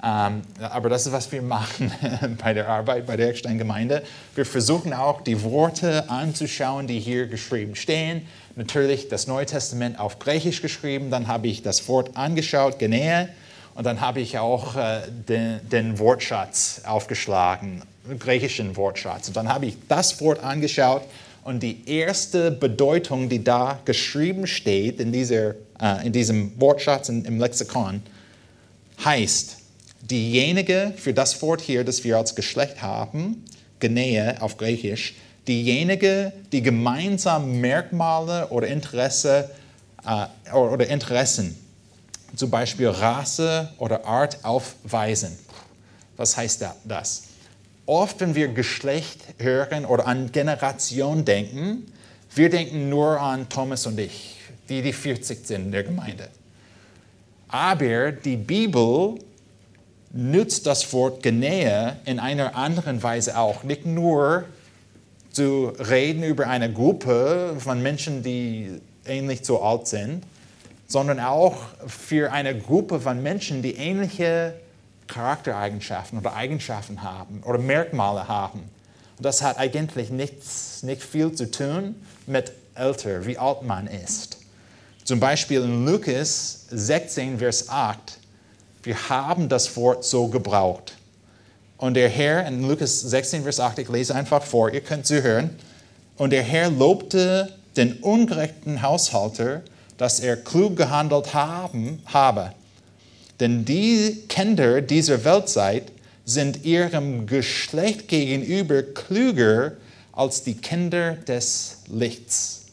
ähm, 0.01 0.43
aber 0.61 0.87
das 0.89 1.05
ist, 1.05 1.11
was 1.11 1.31
wir 1.31 1.41
machen 1.41 1.91
bei 2.41 2.53
der 2.53 2.69
Arbeit 2.69 3.05
bei 3.05 3.17
der 3.17 3.29
Eckstein-Gemeinde. 3.29 4.03
Wir 4.33 4.45
versuchen 4.45 4.93
auch, 4.93 5.21
die 5.21 5.43
Worte 5.43 6.09
anzuschauen, 6.09 6.87
die 6.87 6.99
hier 6.99 7.27
geschrieben 7.27 7.75
stehen. 7.75 8.25
Natürlich 8.55 9.09
das 9.09 9.27
Neue 9.27 9.45
Testament 9.45 9.99
auf 9.99 10.19
Griechisch 10.19 10.61
geschrieben, 10.61 11.11
dann 11.11 11.27
habe 11.27 11.47
ich 11.47 11.63
das 11.63 11.87
Wort 11.87 12.15
angeschaut, 12.15 12.79
genähe, 12.79 13.29
und 13.75 13.85
dann 13.85 14.01
habe 14.01 14.19
ich 14.19 14.37
auch 14.37 14.75
äh, 14.75 15.03
den, 15.09 15.61
den, 15.69 15.99
Wortschatz 15.99 16.81
aufgeschlagen, 16.85 17.81
den 18.05 18.19
griechischen 18.19 18.75
Wortschatz. 18.75 19.29
Und 19.29 19.37
dann 19.37 19.47
habe 19.47 19.67
ich 19.67 19.77
das 19.87 20.19
Wort 20.19 20.43
angeschaut 20.43 21.03
und 21.49 21.63
die 21.63 21.89
erste 21.89 22.51
Bedeutung, 22.51 23.27
die 23.27 23.43
da 23.43 23.79
geschrieben 23.83 24.45
steht 24.45 24.99
in, 24.99 25.11
dieser, 25.11 25.55
äh, 25.81 26.05
in 26.05 26.13
diesem 26.13 26.51
Wortschatz, 26.61 27.09
in, 27.09 27.25
im 27.25 27.39
Lexikon, 27.39 28.03
heißt, 29.03 29.57
diejenige, 30.01 30.93
für 30.95 31.11
das 31.11 31.41
Wort 31.41 31.61
hier, 31.61 31.83
das 31.83 32.03
wir 32.03 32.17
als 32.17 32.35
Geschlecht 32.35 32.83
haben, 32.83 33.43
Genähe 33.79 34.39
auf 34.43 34.57
Griechisch, 34.57 35.15
diejenige, 35.47 36.33
die 36.51 36.61
gemeinsam 36.61 37.59
Merkmale 37.59 38.49
oder 38.49 38.67
Interesse 38.67 39.49
äh, 40.05 40.53
oder 40.53 40.87
Interessen, 40.87 41.57
zum 42.35 42.51
Beispiel 42.51 42.89
Rasse 42.89 43.69
oder 43.79 44.05
Art 44.05 44.37
aufweisen. 44.45 45.35
Was 46.15 46.37
heißt 46.37 46.63
das? 46.85 47.23
Oft, 47.89 48.19
wenn 48.19 48.35
wir 48.35 48.49
Geschlecht 48.49 49.19
hören 49.39 49.83
oder 49.83 50.05
an 50.05 50.31
Generation 50.31 51.25
denken, 51.25 51.91
wir 52.35 52.51
denken 52.51 52.87
nur 52.87 53.19
an 53.19 53.49
Thomas 53.49 53.87
und 53.87 53.99
ich, 53.99 54.35
die 54.69 54.83
die 54.83 54.93
40 54.93 55.47
sind 55.47 55.65
in 55.65 55.71
der 55.71 55.81
Gemeinde. 55.81 56.27
Aber 57.47 58.11
die 58.11 58.37
Bibel 58.37 59.15
nützt 60.11 60.67
das 60.67 60.93
Wort 60.93 61.23
Genähe 61.23 61.95
in 62.05 62.19
einer 62.19 62.55
anderen 62.55 63.01
Weise 63.01 63.35
auch. 63.35 63.63
Nicht 63.63 63.87
nur 63.87 64.43
zu 65.31 65.73
reden 65.79 66.21
über 66.21 66.45
eine 66.45 66.71
Gruppe 66.71 67.55
von 67.57 67.81
Menschen, 67.81 68.21
die 68.21 68.69
ähnlich 69.07 69.39
so 69.41 69.63
alt 69.63 69.87
sind, 69.87 70.23
sondern 70.85 71.19
auch 71.19 71.57
für 71.87 72.31
eine 72.31 72.55
Gruppe 72.55 72.99
von 72.99 73.23
Menschen, 73.23 73.63
die 73.63 73.77
ähnliche 73.77 74.53
Charaktereigenschaften 75.09 76.19
oder 76.19 76.35
Eigenschaften 76.35 77.03
haben 77.03 77.43
oder 77.45 77.59
Merkmale 77.59 78.27
haben. 78.27 78.61
Und 79.17 79.25
das 79.25 79.41
hat 79.41 79.57
eigentlich 79.57 80.09
nichts, 80.09 80.83
nicht 80.83 81.03
viel 81.03 81.33
zu 81.33 81.51
tun 81.51 81.95
mit 82.25 82.53
älter, 82.75 83.25
wie 83.25 83.37
alt 83.37 83.63
man 83.63 83.87
ist. 83.87 84.37
Zum 85.03 85.19
Beispiel 85.19 85.63
in 85.63 85.85
Lukas 85.85 86.67
16, 86.69 87.39
Vers 87.39 87.67
8 87.67 88.19
wir 88.83 89.09
haben 89.09 89.49
das 89.49 89.75
Wort 89.75 90.05
so 90.05 90.27
gebraucht. 90.27 90.93
Und 91.77 91.93
der 91.93 92.09
Herr, 92.09 92.45
in 92.47 92.67
Lukas 92.67 93.01
16, 93.01 93.43
Vers 93.43 93.59
8, 93.59 93.79
ich 93.79 93.89
lese 93.89 94.15
einfach 94.15 94.43
vor, 94.43 94.71
ihr 94.71 94.81
könnt 94.81 95.05
sie 95.05 95.21
hören. 95.21 95.51
Und 96.17 96.31
der 96.31 96.43
Herr 96.43 96.69
lobte 96.69 97.53
den 97.77 97.93
ungerechten 97.97 98.81
Haushalter, 98.81 99.61
dass 99.97 100.19
er 100.19 100.37
klug 100.37 100.75
gehandelt 100.77 101.33
haben, 101.33 102.01
habe. 102.05 102.53
Denn 103.39 103.65
die 103.65 104.23
Kinder 104.27 104.81
dieser 104.81 105.23
Weltzeit 105.23 105.91
sind 106.25 106.65
ihrem 106.65 107.25
Geschlecht 107.25 108.07
gegenüber 108.07 108.83
klüger 108.83 109.73
als 110.11 110.43
die 110.43 110.55
Kinder 110.55 111.13
des 111.13 111.83
Lichts. 111.87 112.65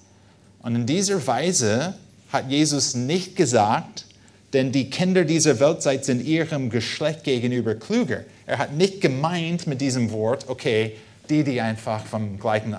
Und 0.61 0.75
in 0.75 0.87
dieser 0.87 1.25
Weise 1.27 1.95
hat 2.33 2.51
Jesus 2.51 2.95
nicht 2.95 3.37
gesagt, 3.37 4.05
denn 4.53 4.73
die 4.73 4.91
Kinder 4.91 5.25
dieser 5.25 5.61
Weltzeit 5.61 6.05
sind 6.05 6.25
ihrem 6.25 6.71
Geschlecht 6.71 7.25
gegenüber 7.25 7.75
klüger. 7.75 8.25
Er 8.47 8.59
hat 8.59 8.73
nicht 8.73 9.01
gemeint 9.01 9.67
mit 9.67 9.81
diesem 9.81 10.11
Wort, 10.11 10.49
okay, 10.49 10.97
die, 11.29 11.45
die 11.45 11.61
einfach 11.61 12.05
vom 12.05 12.39
gleichen, 12.39 12.75
äh, 12.75 12.79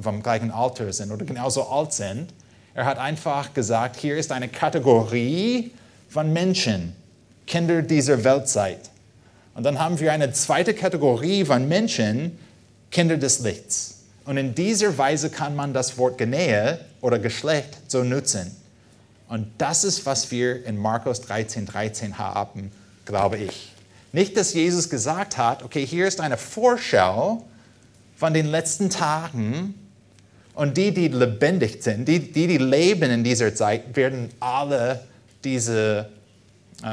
vom 0.00 0.22
gleichen 0.22 0.50
Alter 0.50 0.92
sind 0.92 1.10
oder 1.10 1.24
genauso 1.24 1.68
alt 1.68 1.92
sind. 1.92 2.32
Er 2.74 2.84
hat 2.84 2.98
einfach 2.98 3.54
gesagt, 3.54 3.96
hier 3.96 4.16
ist 4.16 4.32
eine 4.32 4.48
Kategorie 4.48 5.72
von 6.08 6.32
Menschen, 6.32 6.94
Kinder 7.46 7.82
dieser 7.82 8.24
Weltzeit. 8.24 8.90
Und 9.54 9.64
dann 9.64 9.78
haben 9.78 9.98
wir 10.00 10.12
eine 10.12 10.32
zweite 10.32 10.74
Kategorie 10.74 11.44
von 11.44 11.66
Menschen, 11.66 12.38
Kinder 12.90 13.16
des 13.16 13.40
Lichts. 13.40 14.04
Und 14.24 14.36
in 14.36 14.54
dieser 14.54 14.98
Weise 14.98 15.30
kann 15.30 15.54
man 15.54 15.72
das 15.72 15.96
Wort 15.98 16.18
Genähe 16.18 16.80
oder 17.00 17.18
Geschlecht 17.18 17.78
so 17.88 18.02
nutzen. 18.02 18.54
Und 19.28 19.48
das 19.58 19.84
ist, 19.84 20.04
was 20.06 20.30
wir 20.30 20.64
in 20.66 20.76
Markus 20.76 21.20
13, 21.22 21.66
13 21.66 22.18
haben, 22.18 22.70
glaube 23.04 23.38
ich. 23.38 23.72
Nicht, 24.12 24.36
dass 24.36 24.54
Jesus 24.54 24.88
gesagt 24.88 25.36
hat, 25.36 25.62
okay, 25.62 25.84
hier 25.84 26.06
ist 26.06 26.20
eine 26.20 26.36
Vorschau 26.36 27.44
von 28.16 28.34
den 28.34 28.46
letzten 28.46 28.88
Tagen 28.90 29.74
und 30.54 30.76
die, 30.76 30.92
die 30.92 31.08
lebendig 31.08 31.82
sind, 31.82 32.06
die, 32.06 32.32
die, 32.32 32.46
die 32.46 32.58
leben 32.58 33.10
in 33.10 33.24
dieser 33.24 33.54
Zeit, 33.54 33.94
werden 33.94 34.30
alle 34.40 35.04
diese 35.44 36.08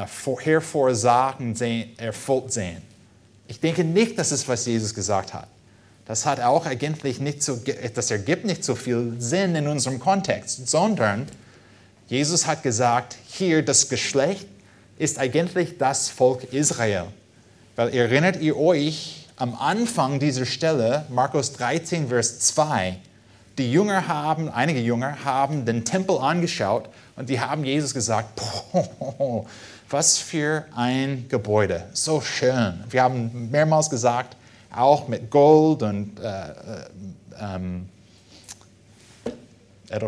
Vorhervorsagen 0.08 1.56
sehen, 1.56 1.91
erfüllt 1.98 2.54
sehen. 2.54 2.82
Ich 3.48 3.60
denke 3.60 3.84
nicht, 3.84 4.17
dass 4.17 4.32
es, 4.32 4.48
was 4.48 4.65
Jesus 4.65 4.93
gesagt 4.93 5.34
hat. 5.34 5.48
Das 6.06 6.26
hat 6.26 6.39
auch 6.39 6.65
eigentlich 6.65 7.19
nicht 7.19 7.43
so, 7.43 7.60
das 7.93 8.12
ergibt 8.12 8.46
nicht 8.46 8.63
so 8.63 8.76
viel 8.76 9.15
Sinn 9.19 9.56
in 9.56 9.67
unserem 9.67 10.00
Kontext, 10.00 10.67
sondern 10.67 11.28
Jesus 12.08 12.46
hat 12.46 12.63
gesagt, 12.63 13.15
hier 13.28 13.63
das 13.63 13.89
Geschlecht 13.89 14.48
ist 14.98 15.17
eigentlich 15.17 15.78
das 15.78 16.10
Volk 16.10 16.43
Israel. 16.54 17.06
Weil 17.76 17.93
erinnert 17.93 18.41
ihr 18.41 18.58
euch 18.58 19.28
am 19.38 19.56
Anfang 19.56 20.19
dieser 20.19 20.46
Stelle, 20.46 21.06
Markus 21.10 21.54
13, 21.54 22.10
Vers 22.10 22.39
2, 22.39 22.98
die 23.58 23.72
Jünger 23.72 24.08
haben, 24.08 24.50
einige 24.50 24.80
Jünger 24.80 25.24
haben 25.24 25.65
den 25.65 25.86
Tempel 25.86 26.17
angeschaut 26.17 26.89
und 27.15 27.30
die 27.30 27.39
haben 27.39 27.63
Jesus 27.63 27.93
gesagt, 27.93 28.41
was 29.89 30.17
für 30.17 30.65
ein 30.76 31.28
Gebäude, 31.30 31.86
so 31.93 32.21
schön. 32.21 32.84
Wir 32.89 33.04
haben 33.04 33.52
mehrmals 33.52 33.89
gesagt, 33.89 34.36
auch 34.76 35.08
mit 35.08 35.30
Gold 35.30 35.84
und 35.84 36.19
äh, 36.19 36.49
äh, 36.49 36.54
ähm, 37.39 37.89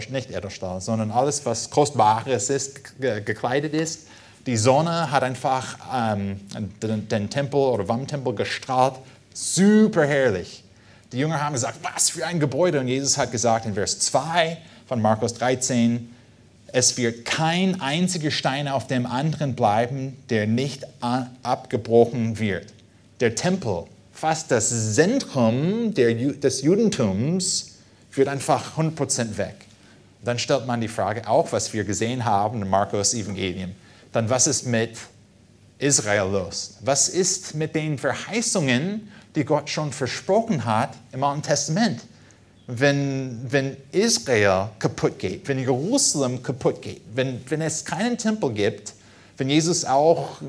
nicht 0.10 0.32
Edelstahl, 0.32 0.82
sondern 0.82 1.12
alles, 1.12 1.46
was 1.46 1.70
Kostbares 1.70 2.50
ist, 2.50 3.00
gekleidet 3.00 3.74
ist. 3.76 4.08
Die 4.48 4.58
Sonne 4.58 5.12
hat 5.12 5.24
einfach 5.24 5.78
ähm, 5.94 6.40
den, 6.82 7.08
den, 7.08 7.30
Tempel 7.30 7.60
oder 7.60 7.86
vom 7.86 8.08
Tempel 8.08 8.34
gestrahlt. 8.34 8.96
Super 9.34 10.06
herrlich. 10.06 10.64
Die 11.12 11.18
Jünger 11.18 11.42
haben 11.42 11.54
gesagt, 11.54 11.80
was 11.82 12.10
für 12.10 12.26
ein 12.26 12.40
Gebäude. 12.40 12.80
Und 12.80 12.88
Jesus 12.88 13.18
hat 13.18 13.32
gesagt 13.32 13.66
in 13.66 13.76
Vers 13.76 14.00
2 14.00 14.58
von 14.88 15.02
Markus 15.02 15.34
13, 15.36 16.15
es 16.76 16.98
wird 16.98 17.24
kein 17.24 17.80
einziger 17.80 18.32
Stein 18.32 18.68
auf 18.68 18.86
dem 18.86 19.06
anderen 19.06 19.56
bleiben, 19.56 20.18
der 20.30 20.46
nicht 20.46 20.86
abgebrochen 21.42 22.38
wird. 22.38 22.74
Der 23.22 23.34
Tempel, 23.34 23.86
fast 24.12 24.52
das 24.52 24.94
Zentrum 24.94 25.94
der, 25.94 26.14
des 26.14 26.64
Judentums, 26.64 27.78
wird 28.12 28.28
einfach 28.28 28.78
100% 28.78 29.38
weg. 29.38 29.56
Dann 30.22 30.38
stellt 30.38 30.68
man 30.68 30.82
die 30.82 30.90
Frage, 30.90 31.26
auch 31.30 31.54
was 31.54 31.72
wir 31.72 31.86
gesehen 31.86 32.26
haben 32.26 32.62
in 32.62 32.70
Markus 32.70 33.14
Evangelium, 33.14 33.72
dann 34.12 34.30
was 34.30 34.46
ist 34.46 34.66
mit 34.66 34.98
Israel 35.80 36.30
los? 36.30 36.76
Was 36.82 37.08
ist 37.08 37.56
mit 37.56 37.74
den 37.74 37.98
Verheißungen, 37.98 39.10
die 39.36 39.46
Gott 39.46 39.70
schon 39.70 39.94
versprochen 39.94 40.66
hat 40.66 40.90
im 41.14 41.24
Alten 41.24 41.42
Testament. 41.42 42.02
Wenn, 42.68 43.46
wenn 43.50 43.78
Israel 43.92 44.70
kaputt 44.80 45.20
geht, 45.20 45.48
wenn 45.48 45.60
Jerusalem 45.60 46.42
kaputt 46.42 46.82
geht, 46.82 47.02
wenn, 47.14 47.40
wenn 47.50 47.62
es 47.62 47.86
keinen 47.86 48.18
Tempel 48.18 48.52
gibt, 48.52 48.94
wenn 49.38 49.50
Jesus 49.50 49.86
auch 49.86 50.42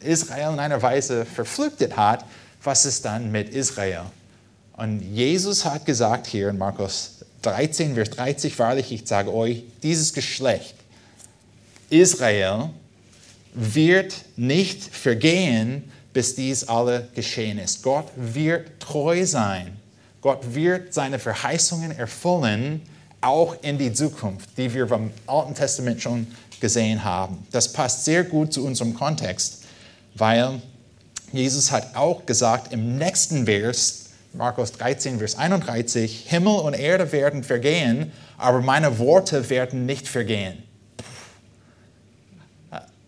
Israel 0.00 0.52
in 0.52 0.60
einer 0.60 0.80
Weise 0.80 1.24
verflüchtet 1.24 1.96
hat, 1.96 2.24
was 2.62 2.84
ist 2.84 3.04
dann 3.04 3.32
mit 3.32 3.48
Israel? 3.48 4.02
Und 4.76 5.00
Jesus 5.00 5.64
hat 5.64 5.84
gesagt 5.84 6.26
hier 6.28 6.50
in 6.50 6.58
Markus 6.58 7.24
13, 7.42 7.94
Vers 7.94 8.10
30, 8.10 8.58
wahrlich, 8.58 8.92
ich 8.92 9.06
sage 9.06 9.32
euch, 9.34 9.64
dieses 9.82 10.12
Geschlecht, 10.12 10.74
Israel, 11.90 12.70
wird 13.54 14.14
nicht 14.36 14.82
vergehen, 14.82 15.90
bis 16.12 16.34
dies 16.34 16.68
alle 16.68 17.08
geschehen 17.14 17.58
ist. 17.58 17.82
Gott 17.82 18.06
wird 18.16 18.78
treu 18.80 19.24
sein. 19.26 19.76
Gott 20.20 20.54
wird 20.54 20.92
seine 20.92 21.18
Verheißungen 21.18 21.96
erfüllen, 21.96 22.82
auch 23.20 23.56
in 23.62 23.78
die 23.78 23.92
Zukunft, 23.92 24.56
die 24.56 24.72
wir 24.72 24.88
vom 24.88 25.10
Alten 25.26 25.54
Testament 25.54 26.00
schon 26.02 26.26
gesehen 26.60 27.04
haben. 27.04 27.46
Das 27.50 27.72
passt 27.72 28.04
sehr 28.04 28.24
gut 28.24 28.52
zu 28.52 28.64
unserem 28.64 28.94
Kontext, 28.94 29.64
weil 30.14 30.60
Jesus 31.32 31.70
hat 31.70 31.94
auch 31.94 32.26
gesagt 32.26 32.72
im 32.72 32.96
nächsten 32.96 33.44
Vers, 33.46 34.06
Markus 34.32 34.72
13, 34.72 35.18
Vers 35.18 35.36
31, 35.36 36.26
Himmel 36.28 36.60
und 36.60 36.74
Erde 36.74 37.10
werden 37.12 37.42
vergehen, 37.44 38.12
aber 38.36 38.60
meine 38.60 38.98
Worte 38.98 39.48
werden 39.50 39.86
nicht 39.86 40.08
vergehen. 40.08 40.62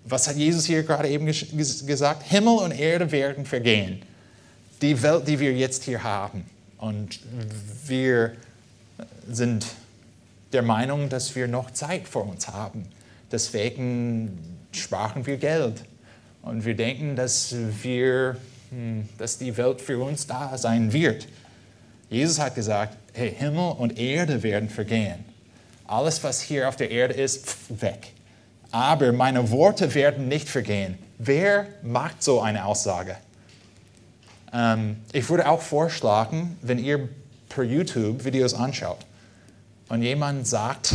Was 0.04 0.26
hat 0.26 0.36
Jesus 0.36 0.64
hier 0.64 0.82
gerade 0.82 1.08
eben 1.08 1.26
gesagt? 1.26 2.24
Himmel 2.28 2.58
und 2.58 2.72
Erde 2.72 3.12
werden 3.12 3.46
vergehen. 3.46 4.02
Die 4.82 5.00
Welt, 5.02 5.28
die 5.28 5.38
wir 5.38 5.52
jetzt 5.52 5.84
hier 5.84 6.02
haben. 6.02 6.44
Und 6.80 7.20
wir 7.86 8.32
sind 9.28 9.66
der 10.52 10.62
Meinung, 10.62 11.08
dass 11.08 11.36
wir 11.36 11.46
noch 11.46 11.70
Zeit 11.70 12.08
vor 12.08 12.26
uns 12.26 12.48
haben. 12.48 12.86
Deswegen 13.30 14.38
sparen 14.72 15.26
wir 15.26 15.36
Geld. 15.36 15.84
Und 16.42 16.64
wir 16.64 16.74
denken, 16.74 17.16
dass, 17.16 17.54
wir, 17.82 18.36
hm, 18.70 19.08
dass 19.18 19.38
die 19.38 19.56
Welt 19.56 19.80
für 19.80 20.02
uns 20.02 20.26
da 20.26 20.56
sein 20.58 20.92
wird. 20.92 21.28
Jesus 22.08 22.40
hat 22.40 22.54
gesagt, 22.54 22.96
hey, 23.12 23.32
Himmel 23.32 23.72
und 23.78 23.98
Erde 23.98 24.42
werden 24.42 24.68
vergehen. 24.68 25.24
Alles, 25.86 26.24
was 26.24 26.40
hier 26.40 26.68
auf 26.68 26.76
der 26.76 26.90
Erde 26.90 27.14
ist, 27.14 27.56
weg 27.80 28.12
aber 28.70 29.12
meine 29.12 29.50
Worte 29.50 29.94
werden 29.94 30.28
nicht 30.28 30.48
vergehen. 30.48 30.98
Wer 31.18 31.66
macht 31.82 32.22
so 32.22 32.40
eine 32.40 32.64
Aussage? 32.64 33.16
Ähm, 34.52 34.96
ich 35.12 35.28
würde 35.28 35.48
auch 35.48 35.62
vorschlagen, 35.62 36.56
wenn 36.62 36.78
ihr 36.78 37.08
per 37.48 37.64
YouTube 37.64 38.24
Videos 38.24 38.54
anschaut 38.54 38.98
und 39.88 40.02
jemand 40.02 40.46
sagt, 40.46 40.94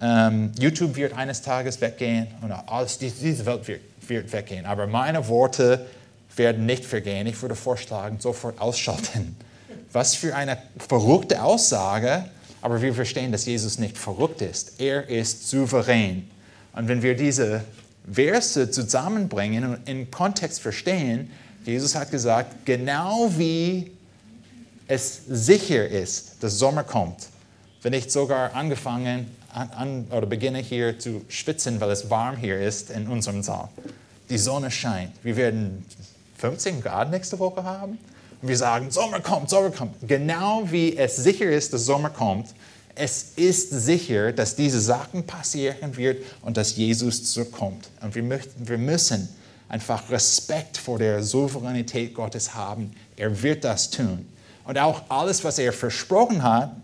ähm, 0.00 0.52
YouTube 0.58 0.96
wird 0.96 1.14
eines 1.14 1.42
Tages 1.42 1.80
weggehen 1.80 2.28
und 2.42 2.52
alles, 2.52 2.98
diese 2.98 3.46
Welt 3.46 3.66
wird, 3.66 3.80
wird 4.06 4.32
weggehen, 4.32 4.66
aber 4.66 4.86
meine 4.86 5.26
Worte 5.28 5.86
werden 6.36 6.66
nicht 6.66 6.84
vergehen. 6.84 7.26
Ich 7.26 7.40
würde 7.40 7.54
vorschlagen, 7.54 8.20
sofort 8.20 8.60
ausschalten. 8.60 9.36
Was 9.92 10.14
für 10.14 10.34
eine 10.34 10.58
verrückte 10.76 11.42
Aussage, 11.42 12.26
aber 12.60 12.82
wir 12.82 12.92
verstehen, 12.92 13.32
dass 13.32 13.46
Jesus 13.46 13.78
nicht 13.78 13.96
verrückt 13.96 14.42
ist. 14.42 14.80
Er 14.80 15.08
ist 15.08 15.48
souverän. 15.48 16.30
Und 16.74 16.88
wenn 16.88 17.02
wir 17.02 17.16
diese 17.16 17.64
Verse 18.10 18.70
zusammenbringen 18.70 19.64
und 19.64 19.88
im 19.88 20.10
Kontext 20.10 20.60
verstehen, 20.60 21.30
Jesus 21.66 21.96
hat 21.96 22.12
gesagt, 22.12 22.64
genau 22.64 23.28
wie 23.36 23.90
es 24.86 25.22
sicher 25.28 25.88
ist, 25.88 26.36
dass 26.40 26.58
Sommer 26.58 26.84
kommt, 26.84 27.26
wenn 27.82 27.92
ich 27.92 28.10
sogar 28.12 28.54
angefangen 28.54 29.26
an, 29.52 29.70
an, 29.70 30.06
oder 30.10 30.26
beginne 30.26 30.60
hier 30.60 30.96
zu 30.98 31.22
schwitzen, 31.28 31.80
weil 31.80 31.90
es 31.90 32.08
warm 32.08 32.36
hier 32.36 32.60
ist 32.60 32.90
in 32.90 33.08
unserem 33.08 33.42
Saal. 33.42 33.68
Die 34.30 34.38
Sonne 34.38 34.70
scheint. 34.70 35.12
Wir 35.24 35.36
werden 35.36 35.84
15 36.38 36.80
Grad 36.80 37.10
nächste 37.10 37.36
Woche 37.38 37.64
haben. 37.64 37.98
Und 38.42 38.48
wir 38.48 38.56
sagen, 38.56 38.90
Sommer 38.92 39.18
kommt, 39.18 39.50
Sommer 39.50 39.70
kommt. 39.70 39.96
Genau 40.06 40.62
wie 40.70 40.96
es 40.96 41.16
sicher 41.16 41.50
ist, 41.50 41.72
dass 41.72 41.84
Sommer 41.84 42.10
kommt, 42.10 42.48
es 42.94 43.32
ist 43.36 43.70
sicher, 43.70 44.32
dass 44.32 44.54
diese 44.54 44.80
Sachen 44.80 45.26
passieren 45.26 45.96
wird 45.96 46.24
und 46.42 46.56
dass 46.56 46.76
Jesus 46.76 47.24
zurückkommt. 47.32 47.88
Und 48.00 48.14
wir, 48.14 48.22
möchten, 48.22 48.68
wir 48.68 48.78
müssen 48.78 49.28
einfach 49.68 50.10
Respekt 50.10 50.76
vor 50.76 50.98
der 50.98 51.22
Souveränität 51.22 52.14
Gottes 52.14 52.54
haben. 52.54 52.92
Er 53.16 53.42
wird 53.42 53.64
das 53.64 53.90
tun. 53.90 54.26
Und 54.64 54.78
auch 54.78 55.02
alles, 55.08 55.44
was 55.44 55.58
er 55.58 55.72
versprochen 55.72 56.42
hat 56.42 56.74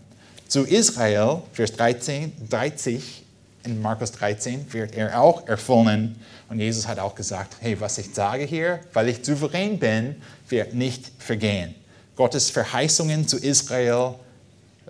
zu 0.47 0.63
Israel, 0.63 1.41
Vers 1.51 1.73
13, 1.73 2.31
30 2.49 3.23
in 3.65 3.81
Markus 3.81 4.11
13, 4.11 4.71
wird 4.71 4.95
er 4.95 5.19
auch 5.19 5.47
erfüllen. 5.47 6.15
Und 6.49 6.59
Jesus 6.59 6.87
hat 6.87 6.99
auch 6.99 7.15
gesagt, 7.15 7.55
hey, 7.59 7.79
was 7.79 7.97
ich 7.97 8.13
sage 8.13 8.43
hier, 8.43 8.79
weil 8.93 9.09
ich 9.09 9.25
souverän 9.25 9.79
bin, 9.79 10.15
wird 10.49 10.73
nicht 10.73 11.11
vergehen. 11.19 11.75
Gottes 12.15 12.49
Verheißungen 12.49 13.27
zu 13.27 13.37
Israel 13.37 14.15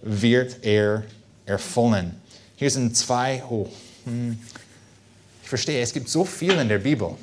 wird 0.02 0.64
er 0.64 1.04
erfüllen. 1.46 2.20
Hier 2.56 2.70
sind 2.70 2.96
zwei, 2.96 3.44
oh, 3.50 3.68
hm, 4.06 4.38
ich 5.42 5.50
verstehe, 5.50 5.82
es 5.82 5.94
gibt 5.94 6.10
so 6.10 6.26
viel 6.26 6.54
in 6.54 6.68
der 6.68 6.80
Bibel. 6.80 7.16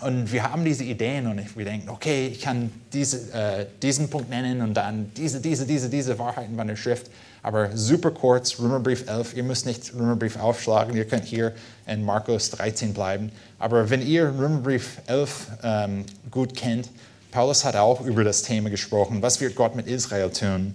Und 0.00 0.30
wir 0.30 0.42
haben 0.42 0.64
diese 0.64 0.84
Ideen 0.84 1.26
und 1.26 1.56
wir 1.56 1.64
denken, 1.64 1.88
okay, 1.88 2.28
ich 2.28 2.40
kann 2.40 2.70
diese, 2.92 3.32
äh, 3.32 3.66
diesen 3.82 4.10
Punkt 4.10 4.28
nennen 4.28 4.60
und 4.60 4.74
dann 4.74 5.10
diese, 5.16 5.40
diese, 5.40 5.66
diese, 5.66 5.88
diese 5.88 6.18
Wahrheiten 6.18 6.56
von 6.56 6.66
der 6.66 6.76
Schrift. 6.76 7.10
Aber 7.42 7.74
super 7.76 8.10
kurz, 8.10 8.58
Römerbrief 8.58 9.08
11, 9.08 9.36
ihr 9.36 9.42
müsst 9.42 9.66
nicht 9.66 9.94
Römerbrief 9.94 10.36
aufschlagen, 10.36 10.96
ihr 10.96 11.06
könnt 11.06 11.24
hier 11.24 11.54
in 11.86 12.04
Markus 12.04 12.50
13 12.50 12.92
bleiben. 12.92 13.30
Aber 13.58 13.88
wenn 13.88 14.06
ihr 14.06 14.24
Römerbrief 14.24 14.98
11 15.06 15.46
ähm, 15.62 16.04
gut 16.30 16.54
kennt, 16.54 16.90
Paulus 17.30 17.64
hat 17.64 17.76
auch 17.76 18.00
über 18.00 18.24
das 18.24 18.42
Thema 18.42 18.68
gesprochen, 18.68 19.22
was 19.22 19.40
wird 19.40 19.54
Gott 19.54 19.76
mit 19.76 19.86
Israel 19.86 20.30
tun? 20.30 20.74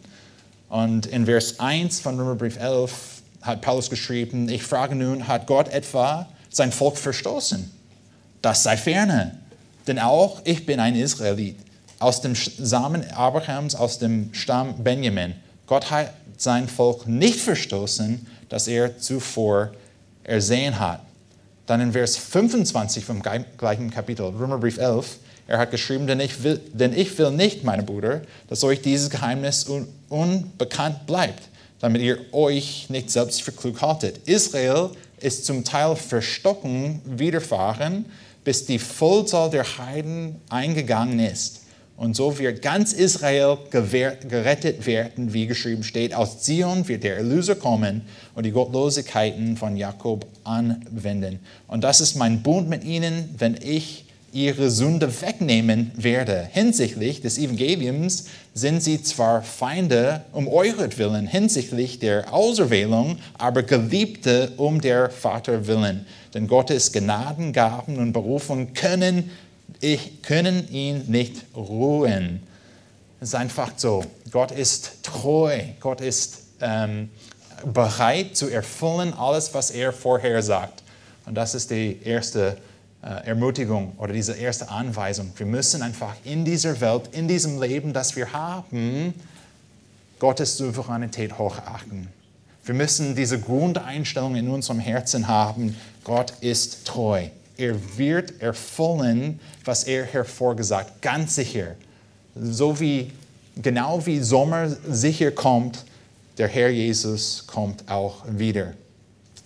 Und 0.69 1.05
in 1.05 1.25
Vers 1.25 1.59
1 1.59 1.99
von 1.99 2.17
Römerbrief 2.17 2.57
11 2.57 3.21
hat 3.41 3.61
Paulus 3.61 3.89
geschrieben, 3.89 4.47
ich 4.47 4.63
frage 4.63 4.95
nun, 4.95 5.27
hat 5.27 5.47
Gott 5.47 5.67
etwa 5.67 6.29
sein 6.49 6.71
Volk 6.71 6.97
verstoßen? 6.97 7.80
Das 8.41 8.63
sei 8.63 8.77
ferne, 8.77 9.37
denn 9.87 9.99
auch 9.99 10.41
ich 10.43 10.65
bin 10.65 10.79
ein 10.79 10.95
Israelit, 10.95 11.57
aus 11.99 12.21
dem 12.21 12.35
Samen 12.35 13.09
Abrahams, 13.11 13.75
aus 13.75 13.99
dem 13.99 14.33
Stamm 14.33 14.83
Benjamin. 14.83 15.35
Gott 15.67 15.91
hat 15.91 16.13
sein 16.37 16.67
Volk 16.67 17.07
nicht 17.07 17.39
verstoßen, 17.39 18.25
das 18.49 18.67
er 18.67 18.97
zuvor 18.97 19.71
ersehen 20.23 20.79
hat. 20.79 21.01
Dann 21.67 21.81
in 21.81 21.93
Vers 21.93 22.17
25 22.17 23.05
vom 23.05 23.21
gleichen 23.21 23.91
Kapitel, 23.91 24.25
Römerbrief 24.25 24.77
11, 24.77 25.17
er 25.47 25.57
hat 25.59 25.71
geschrieben, 25.71 26.07
denn 26.07 26.19
ich 26.19 26.43
will, 26.43 26.59
denn 26.73 26.97
ich 26.97 27.17
will 27.17 27.31
nicht, 27.31 27.63
meine 27.63 27.83
Brüder, 27.83 28.21
dass 28.47 28.63
euch 28.63 28.81
dieses 28.81 29.09
Geheimnis 29.09 29.67
un, 29.67 29.87
unbekannt 30.09 31.05
bleibt, 31.05 31.43
damit 31.79 32.01
ihr 32.01 32.17
euch 32.31 32.89
nicht 32.89 33.11
selbst 33.11 33.41
für 33.41 33.51
klug 33.51 33.81
haltet. 33.81 34.19
Israel 34.27 34.89
ist 35.19 35.45
zum 35.45 35.63
Teil 35.63 35.95
verstocken 35.95 37.01
widerfahren, 37.05 38.05
bis 38.43 38.65
die 38.65 38.79
Vollzahl 38.79 39.49
der 39.49 39.77
Heiden 39.77 40.35
eingegangen 40.49 41.19
ist. 41.19 41.61
Und 41.97 42.15
so 42.15 42.39
wird 42.39 42.63
ganz 42.63 42.93
Israel 42.93 43.59
gerettet 43.69 44.87
werden, 44.87 45.33
wie 45.33 45.45
geschrieben 45.45 45.83
steht. 45.83 46.15
Aus 46.15 46.41
Zion 46.41 46.87
wird 46.87 47.03
der 47.03 47.17
Erlöser 47.17 47.53
kommen 47.53 48.01
und 48.33 48.43
die 48.43 48.51
Gottlosigkeiten 48.51 49.55
von 49.55 49.77
Jakob 49.77 50.25
anwenden. 50.43 51.39
Und 51.67 51.83
das 51.83 52.01
ist 52.01 52.15
mein 52.15 52.41
Bund 52.41 52.67
mit 52.69 52.83
ihnen, 52.83 53.35
wenn 53.37 53.55
ich 53.61 54.05
ihre 54.33 54.69
Sünde 54.69 55.21
wegnehmen 55.21 55.91
werde. 55.95 56.47
Hinsichtlich 56.51 57.21
des 57.21 57.37
Evangeliums 57.37 58.25
sind 58.53 58.81
sie 58.81 59.01
zwar 59.03 59.41
Feinde 59.41 60.23
um 60.31 60.47
euretwillen, 60.47 61.27
hinsichtlich 61.27 61.99
der 61.99 62.33
Auserwählung, 62.33 63.17
aber 63.37 63.63
Geliebte 63.63 64.53
um 64.57 64.81
der 64.81 65.09
Vater 65.09 65.67
willen. 65.67 66.05
Denn 66.33 66.47
Gottes 66.47 66.91
Gnadengaben 66.91 67.97
und 67.97 68.13
Berufung 68.13 68.73
können, 68.73 69.31
ich, 69.79 70.21
können 70.21 70.69
ihn 70.71 71.03
nicht 71.07 71.43
ruhen. 71.55 72.41
Es 73.19 73.29
ist 73.29 73.35
einfach 73.35 73.71
so. 73.75 74.03
Gott 74.31 74.51
ist 74.51 75.03
treu. 75.03 75.59
Gott 75.79 76.01
ist 76.01 76.39
ähm, 76.61 77.09
bereit 77.65 78.35
zu 78.35 78.49
erfüllen 78.49 79.13
alles, 79.13 79.53
was 79.53 79.71
er 79.71 79.91
vorher 79.91 80.41
sagt. 80.41 80.83
Und 81.25 81.35
das 81.35 81.53
ist 81.53 81.69
die 81.69 81.99
erste 82.03 82.47
äh, 82.47 82.55
Ermutigung 83.01 83.93
oder 83.97 84.13
diese 84.13 84.33
erste 84.33 84.69
Anweisung. 84.69 85.31
Wir 85.35 85.45
müssen 85.47 85.81
einfach 85.81 86.15
in 86.23 86.45
dieser 86.45 86.79
Welt, 86.81 87.09
in 87.13 87.27
diesem 87.27 87.59
Leben, 87.59 87.93
das 87.93 88.15
wir 88.15 88.31
haben, 88.31 89.13
Gottes 90.19 90.57
Souveränität 90.57 91.39
hochachten. 91.39 92.07
Wir 92.63 92.75
müssen 92.75 93.15
diese 93.15 93.39
Grundeinstellung 93.39 94.35
in 94.35 94.47
unserem 94.47 94.79
Herzen 94.79 95.27
haben, 95.27 95.75
Gott 96.03 96.33
ist 96.41 96.85
treu. 96.85 97.27
Er 97.57 97.75
wird 97.97 98.39
erfüllen, 98.39 99.39
was 99.65 99.83
er 99.83 100.05
hervorgesagt, 100.05 101.01
ganz 101.01 101.35
sicher. 101.35 101.75
So 102.35 102.79
wie, 102.79 103.11
genau 103.55 104.05
wie 104.05 104.19
Sommer 104.19 104.69
sicher 104.69 105.31
kommt, 105.31 105.85
der 106.37 106.47
Herr 106.47 106.69
Jesus 106.69 107.45
kommt 107.47 107.89
auch 107.89 108.23
wieder. 108.27 108.73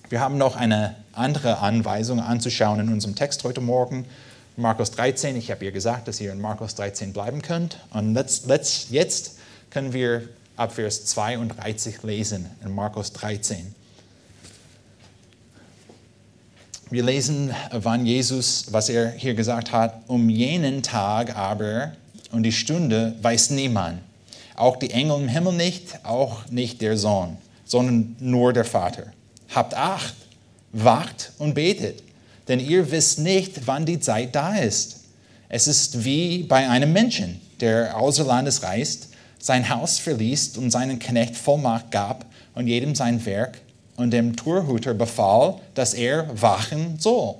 Wir 0.10 0.20
haben 0.20 0.38
noch 0.38 0.56
eine 0.56 0.96
andere 1.14 1.58
Anweisung 1.60 2.20
anzuschauen 2.20 2.80
in 2.80 2.90
unserem 2.94 3.16
Text 3.16 3.44
heute 3.44 3.60
Morgen. 3.60 4.06
Markus 4.56 4.92
13, 4.92 5.36
ich 5.36 5.50
habe 5.50 5.66
ihr 5.66 5.72
gesagt, 5.72 6.08
dass 6.08 6.22
ihr 6.22 6.32
in 6.32 6.40
Markus 6.40 6.76
13 6.76 7.12
bleiben 7.12 7.42
könnt. 7.42 7.80
Und 7.92 8.14
let's, 8.14 8.46
let's, 8.46 8.88
jetzt 8.92 9.40
können 9.72 9.94
wir 9.94 10.30
ab 10.58 10.74
Vers 10.74 11.06
32 11.06 12.04
lesen 12.04 12.46
in 12.64 12.76
Markus 12.76 13.14
13. 13.14 13.74
Wir 16.92 17.04
lesen, 17.04 17.52
wann 17.72 18.06
Jesus, 18.06 18.68
was 18.70 18.90
er 18.90 19.10
hier 19.10 19.34
gesagt 19.34 19.72
hat, 19.72 20.04
um 20.06 20.30
jenen 20.30 20.84
Tag 20.84 21.36
aber 21.36 21.94
und 22.32 22.44
die 22.44 22.52
Stunde 22.52 23.16
weiß 23.24 23.50
niemand. 23.50 24.02
Auch 24.56 24.76
die 24.76 24.92
Engel 24.92 25.20
im 25.20 25.28
Himmel 25.28 25.54
nicht, 25.54 26.06
auch 26.06 26.46
nicht 26.52 26.82
der 26.82 26.96
Sohn, 26.96 27.38
sondern 27.66 28.16
nur 28.20 28.54
der 28.54 28.66
Vater. 28.66 29.15
Habt 29.54 29.74
Acht, 29.76 30.16
wacht 30.72 31.32
und 31.38 31.54
betet, 31.54 32.04
denn 32.48 32.60
ihr 32.60 32.92
wisst 32.92 33.20
nicht, 33.20 33.68
wann 33.68 33.86
die 33.86 34.00
Zeit 34.00 34.36
da 34.36 34.56
ist. 34.56 35.02
Es 35.50 35.68
ist 35.68 36.04
wie 36.04 36.44
bei 36.44 36.68
einem 36.70 36.92
Menschen, 36.92 37.40
der 37.60 37.98
außer 37.98 38.24
Landes 38.24 38.64
reist, 38.64 39.10
sein 39.40 39.70
Haus 39.70 40.00
verließ 40.00 40.58
und 40.58 40.72
seinen 40.72 41.00
Knecht 41.00 41.36
Vollmacht 41.36 41.92
gab 41.92 42.26
und 42.56 42.68
jedem 42.68 42.96
sein 42.96 43.24
Werk 43.26 43.60
und 43.96 44.12
dem 44.12 44.36
Torhüter 44.36 44.94
befahl, 44.94 45.56
dass 45.76 45.94
er 45.94 46.30
wachen 46.42 47.00
soll. 47.00 47.36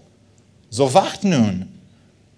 So 0.70 0.94
wacht 0.94 1.24
nun, 1.24 1.68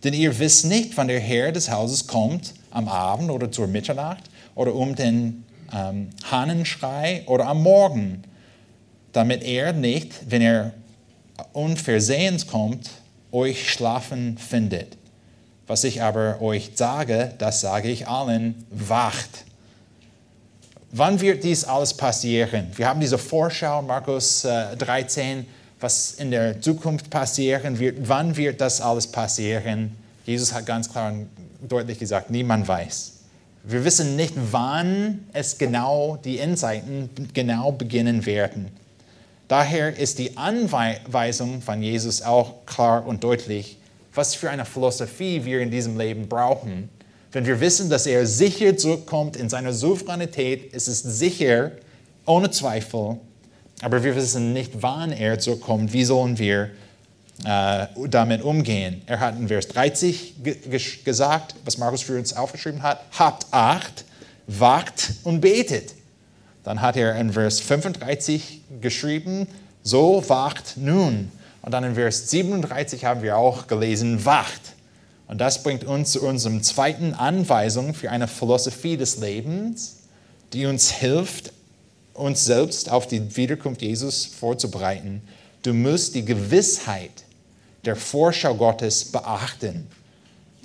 denn 0.04 0.14
ihr 0.14 0.38
wisst 0.40 0.66
nicht, 0.66 0.96
wann 0.96 1.08
der 1.08 1.20
Herr 1.20 1.52
des 1.52 1.70
Hauses 1.70 2.08
kommt, 2.08 2.54
am 2.72 2.88
Abend 2.88 3.30
oder 3.30 3.52
zur 3.52 3.68
Mitternacht 3.68 4.24
oder 4.56 4.74
um 4.74 4.96
den 4.96 5.44
ähm, 5.74 6.10
Hahnenschrei 6.30 7.24
oder 7.26 7.48
am 7.48 7.64
Morgen, 7.64 8.24
damit 9.14 9.44
er 9.44 9.74
nicht, 9.74 10.14
wenn 10.30 10.42
er 10.42 10.74
unversehens 11.54 12.48
kommt, 12.48 12.90
euch 13.32 13.72
schlafen 13.72 14.38
findet. 14.38 14.98
Was 15.68 15.84
ich 15.84 16.02
aber 16.02 16.42
euch 16.42 16.72
sage, 16.76 17.34
das 17.38 17.62
sage 17.62 17.90
ich 17.90 18.08
allen, 18.08 18.66
wacht. 18.70 19.46
Wann 20.92 21.20
wird 21.20 21.44
dies 21.44 21.66
alles 21.66 21.94
passieren? 21.94 22.68
Wir 22.76 22.88
haben 22.88 23.02
diese 23.02 23.18
Vorschau, 23.18 23.82
Markus 23.82 24.46
äh, 24.46 24.76
13, 24.78 25.46
was 25.80 26.14
in 26.14 26.32
der 26.32 26.62
Zukunft 26.62 27.10
passieren 27.10 27.78
wird. 27.78 28.08
Wann 28.08 28.38
wird 28.38 28.62
das 28.62 28.80
alles 28.80 29.06
passieren? 29.08 29.96
Jesus 30.26 30.54
hat 30.54 30.66
ganz 30.66 30.90
klar 30.90 31.12
und 31.12 31.28
deutlich 31.68 32.00
gesagt, 32.00 32.30
niemand 32.30 32.68
weiß. 32.68 33.14
Wir 33.64 33.84
wissen 33.84 34.16
nicht, 34.16 34.34
wann 34.52 35.28
es 35.34 35.58
genau, 35.58 36.18
die 36.24 36.40
Endzeiten 36.40 37.10
genau 37.34 37.74
beginnen 37.74 38.26
werden. 38.26 38.72
Daher 39.48 39.98
ist 39.98 40.20
die 40.20 40.36
Anweisung 40.36 41.62
von 41.62 41.82
Jesus 41.82 42.22
auch 42.22 42.66
klar 42.66 43.06
und 43.06 43.24
deutlich, 43.24 43.78
was 44.14 44.36
für 44.36 44.50
eine 44.50 44.66
Philosophie 44.66 45.46
wir 45.46 45.62
in 45.62 45.72
diesem 45.72 45.98
Leben 45.98 46.28
brauchen. 46.28 46.90
Wenn 47.32 47.46
wir 47.46 47.60
wissen, 47.60 47.90
dass 47.90 48.08
er 48.08 48.26
sicher 48.26 48.76
zurückkommt 48.76 49.38
in 49.38 49.48
seiner 49.50 49.72
Souveränität, 49.72 50.74
ist 50.74 50.88
es 50.88 51.02
sicher, 51.02 51.72
ohne 52.26 52.52
Zweifel, 52.52 53.18
aber 53.82 54.04
wir 54.04 54.16
wissen 54.16 54.54
nicht, 54.54 54.72
wann 54.82 55.12
er 55.12 55.40
zurückkommt. 55.40 55.94
Wie 55.94 56.04
sollen 56.04 56.38
wir 56.38 56.72
äh, 57.46 57.86
damit 58.10 58.42
umgehen? 58.42 59.02
Er 59.06 59.20
hat 59.20 59.38
in 59.38 59.48
Vers 59.48 59.68
30 59.70 60.36
gesagt, 61.06 61.56
was 61.64 61.78
Markus 61.78 62.02
für 62.02 62.18
uns 62.18 62.34
aufgeschrieben 62.34 62.82
hat, 62.82 63.02
habt 63.18 63.46
Acht, 63.52 64.04
wacht 64.48 65.14
und 65.24 65.42
betet. 65.42 65.94
Dann 66.68 66.82
hat 66.82 66.98
er 66.98 67.16
in 67.16 67.32
Vers 67.32 67.62
35 67.62 68.60
geschrieben, 68.82 69.48
so 69.84 70.22
wacht 70.28 70.76
nun. 70.76 71.32
Und 71.62 71.72
dann 71.72 71.86
in 71.86 71.96
Vers 71.96 72.30
37 72.30 73.06
haben 73.06 73.22
wir 73.22 73.38
auch 73.38 73.68
gelesen, 73.68 74.26
wacht. 74.26 74.60
Und 75.30 75.40
das 75.40 75.64
bringt 75.64 75.86
uns 75.86 76.12
zu 76.12 76.22
unserem 76.22 76.62
zweiten 76.64 77.14
Anweisung 77.14 77.94
für 77.94 78.12
eine 78.12 78.28
Philosophie 78.28 78.98
des 78.98 79.20
Lebens, 79.20 80.00
die 80.52 80.66
uns 80.66 80.92
hilft, 80.92 81.54
uns 82.14 82.44
selbst 82.44 82.92
auf 82.92 83.08
die 83.08 83.38
Wiederkunft 83.38 83.82
Jesus 83.82 84.26
vorzubereiten. 84.26 85.22
Du 85.62 85.74
musst 85.74 86.16
die 86.16 86.26
Gewissheit 86.26 87.24
der 87.86 87.96
Vorschau 87.96 88.56
Gottes 88.56 89.06
beachten. 89.06 89.88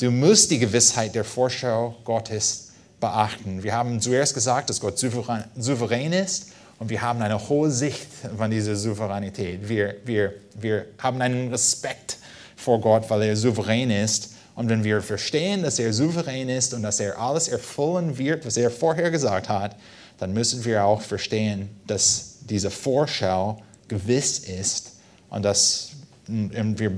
Du 0.01 0.11
musst 0.11 0.51
die 0.51 0.59
Gewissheit 0.59 1.15
der 1.15 1.25
Vorschau 1.25 1.95
Gottes 2.03 2.72
beachten. 3.03 3.63
Wir 3.63 3.75
haben 3.75 4.01
zuerst 4.01 4.33
gesagt, 4.33 4.71
dass 4.71 4.81
Gott 4.81 4.99
souverän 4.99 6.13
ist 6.13 6.53
und 6.79 6.89
wir 6.89 7.03
haben 7.03 7.21
eine 7.21 7.49
hohe 7.49 7.71
Sicht 7.71 8.07
von 8.39 8.51
dieser 8.51 8.77
Souveränität. 8.77 9.69
Wir, 9.69 9.97
wir, 10.05 10.33
wir 10.55 10.87
haben 10.99 11.21
einen 11.21 11.51
Respekt 11.51 12.17
vor 12.57 12.81
Gott, 12.81 13.11
weil 13.11 13.23
er 13.23 13.37
souverän 13.37 13.91
ist. 13.91 14.31
Und 14.55 14.69
wenn 14.69 14.85
wir 14.85 15.03
verstehen, 15.03 15.63
dass 15.63 15.79
er 15.79 15.93
souverän 15.93 16.49
ist 16.49 16.75
und 16.75 16.83
dass 16.83 17.01
er 17.01 17.19
alles 17.19 17.49
erfüllen 17.49 18.17
wird, 18.17 18.47
was 18.47 18.57
er 18.57 18.71
vorher 18.71 19.11
gesagt 19.11 19.49
hat, 19.49 19.77
dann 20.19 20.33
müssen 20.33 20.65
wir 20.65 20.85
auch 20.85 21.01
verstehen, 21.01 21.71
dass 21.87 22.37
diese 22.49 22.71
Vorschau 22.71 23.61
gewiss 23.89 24.39
ist. 24.39 24.93
Und 25.29 25.43
das, 25.45 25.91
und 26.29 26.79
wir 26.79 26.93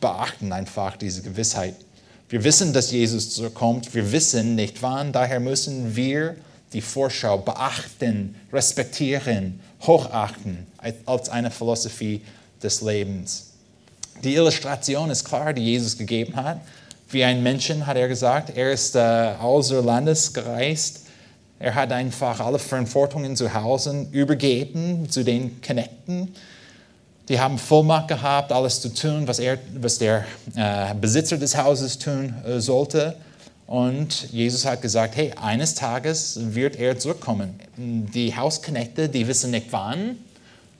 beachten 0.00 0.52
einfach 0.52 0.96
diese 0.96 1.22
Gewissheit. 1.22 1.74
Wir 2.30 2.44
wissen, 2.44 2.72
dass 2.72 2.92
Jesus 2.92 3.34
zurückkommt. 3.34 3.92
Wir 3.92 4.12
wissen 4.12 4.54
nicht 4.54 4.82
wann. 4.82 5.12
Daher 5.12 5.40
müssen 5.40 5.96
wir 5.96 6.36
die 6.72 6.80
Vorschau 6.80 7.38
beachten, 7.38 8.36
respektieren, 8.52 9.58
hochachten 9.82 10.68
als 11.06 11.28
eine 11.28 11.50
Philosophie 11.50 12.22
des 12.62 12.82
Lebens. 12.82 13.50
Die 14.22 14.36
Illustration 14.36 15.10
ist 15.10 15.24
klar, 15.24 15.52
die 15.52 15.64
Jesus 15.64 15.98
gegeben 15.98 16.36
hat. 16.36 16.60
Wie 17.08 17.24
ein 17.24 17.42
Menschen 17.42 17.84
hat 17.84 17.96
er 17.96 18.06
gesagt, 18.06 18.56
er 18.56 18.70
ist 18.70 18.94
äh, 18.94 19.32
außer 19.40 19.82
Landes 19.82 20.32
gereist. 20.32 21.00
Er 21.58 21.74
hat 21.74 21.90
einfach 21.90 22.38
alle 22.38 22.60
Verantwortungen 22.60 23.34
zu 23.34 23.52
Hause 23.52 24.06
übergeben 24.12 25.10
zu 25.10 25.24
den 25.24 25.60
Knechten. 25.60 26.32
Die 27.30 27.38
haben 27.38 27.58
Vollmacht 27.58 28.08
gehabt, 28.08 28.50
alles 28.50 28.80
zu 28.80 28.92
tun, 28.92 29.28
was, 29.28 29.38
er, 29.38 29.56
was 29.80 29.98
der 29.98 30.24
äh, 30.56 30.92
Besitzer 30.96 31.38
des 31.38 31.56
Hauses 31.56 31.96
tun 31.96 32.34
äh, 32.44 32.58
sollte. 32.58 33.14
Und 33.68 34.32
Jesus 34.32 34.66
hat 34.66 34.82
gesagt, 34.82 35.14
hey, 35.14 35.32
eines 35.40 35.76
Tages 35.76 36.40
wird 36.40 36.74
er 36.74 36.98
zurückkommen. 36.98 37.60
Die 37.76 38.36
Hausknechte, 38.36 39.08
die 39.08 39.28
wissen 39.28 39.52
nicht 39.52 39.68
wann, 39.70 40.16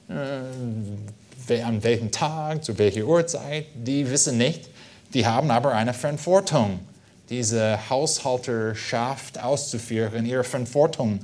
äh, 0.09 1.62
an 1.62 1.84
welchem 1.84 2.11
Tag, 2.11 2.64
zu 2.64 2.76
welcher 2.78 3.05
Uhrzeit, 3.05 3.66
die 3.74 4.11
wissen 4.11 4.36
nicht. 4.36 4.68
Die 5.14 5.24
haben 5.24 5.53
aber 5.53 5.72
eine 5.72 5.94
Verantwortung, 5.94 6.80
diese 7.28 7.78
Haushalterschaft 7.88 9.40
auszuführen, 9.40 10.26
ihre 10.26 10.42
Verantwortung 10.42 11.20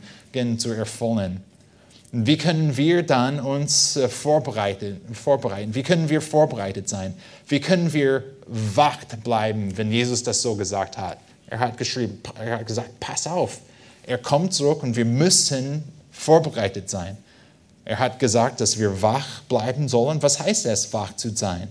zu 0.59 0.71
erfüllen. 0.71 1.43
Wie 2.13 2.39
können 2.39 2.77
wir 2.77 3.03
dann 3.03 3.41
uns 3.41 3.97
äh, 3.97 4.09
vorbereiten, 4.09 5.01
vorbereiten? 5.13 5.75
Wie 5.75 5.83
können 5.83 6.09
wir 6.09 6.21
vorbereitet 6.21 6.89
sein? 6.89 7.15
Wie 7.49 7.61
können 7.61 7.93
wir 7.93 8.23
wacht 8.47 9.23
bleiben, 9.25 9.77
wenn 9.77 9.91
Jesus 9.91 10.23
das 10.23 10.41
so 10.41 10.55
gesagt 10.55 10.97
hat? 10.97 11.19
Er 11.49 11.59
hat 11.59 11.77
geschrieben, 11.77 12.21
er 12.39 12.59
hat 12.59 12.67
gesagt, 12.67 13.01
pass 13.01 13.27
auf, 13.27 13.59
er 14.07 14.19
kommt 14.19 14.55
zurück 14.55 14.83
und 14.83 14.97
wir 14.97 15.05
müssen 15.05 15.85
vorbereitet 16.11 16.89
sein. 16.89 17.17
Er 17.85 17.99
hat 17.99 18.19
gesagt, 18.19 18.61
dass 18.61 18.79
wir 18.79 19.03
wach 19.03 19.43
bleiben 19.43 19.89
sollen. 19.89 20.23
Was 20.23 20.41
heißt 20.41 20.67
es, 20.67 20.93
wach 20.93 21.15
zu 21.15 21.31
sein? 21.31 21.69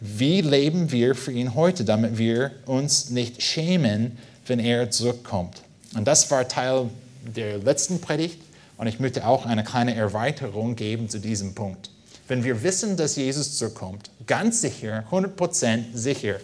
Wie 0.00 0.40
leben 0.40 0.90
wir 0.92 1.14
für 1.14 1.32
ihn 1.32 1.54
heute, 1.54 1.84
damit 1.84 2.16
wir 2.18 2.52
uns 2.66 3.10
nicht 3.10 3.42
schämen, 3.42 4.16
wenn 4.46 4.58
er 4.58 4.90
zurückkommt? 4.90 5.62
Und 5.94 6.06
das 6.06 6.30
war 6.30 6.46
Teil 6.48 6.88
der 7.36 7.58
letzten 7.58 8.00
Predigt. 8.00 8.40
Und 8.78 8.86
ich 8.86 9.00
möchte 9.00 9.26
auch 9.26 9.44
eine 9.44 9.64
kleine 9.64 9.94
Erweiterung 9.94 10.76
geben 10.76 11.08
zu 11.08 11.18
diesem 11.18 11.54
Punkt. 11.54 11.90
Wenn 12.28 12.44
wir 12.44 12.62
wissen, 12.62 12.96
dass 12.96 13.16
Jesus 13.16 13.58
zurückkommt, 13.58 14.10
ganz 14.26 14.60
sicher, 14.60 15.04
100% 15.10 15.94
sicher, 15.94 16.36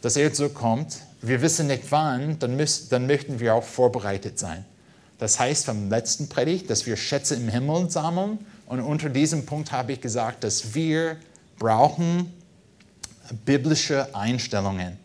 dass 0.00 0.16
er 0.16 0.32
zurückkommt, 0.32 0.98
wir 1.20 1.42
wissen 1.42 1.66
nicht 1.66 1.90
wann, 1.90 2.38
dann, 2.38 2.56
müssen, 2.56 2.88
dann 2.90 3.06
möchten 3.06 3.40
wir 3.40 3.54
auch 3.54 3.64
vorbereitet 3.64 4.38
sein. 4.38 4.64
Das 5.18 5.40
heißt 5.40 5.66
vom 5.66 5.90
letzten 5.90 6.28
Predigt, 6.28 6.70
dass 6.70 6.86
wir 6.86 6.96
Schätze 6.96 7.34
im 7.34 7.48
Himmel 7.48 7.90
sammeln. 7.90 8.38
Und 8.66 8.80
unter 8.80 9.08
diesem 9.08 9.44
Punkt 9.44 9.72
habe 9.72 9.92
ich 9.92 10.00
gesagt, 10.00 10.44
dass 10.44 10.74
wir 10.74 11.16
brauchen 11.58 12.32
biblische 13.44 14.14
Einstellungen. 14.14 14.96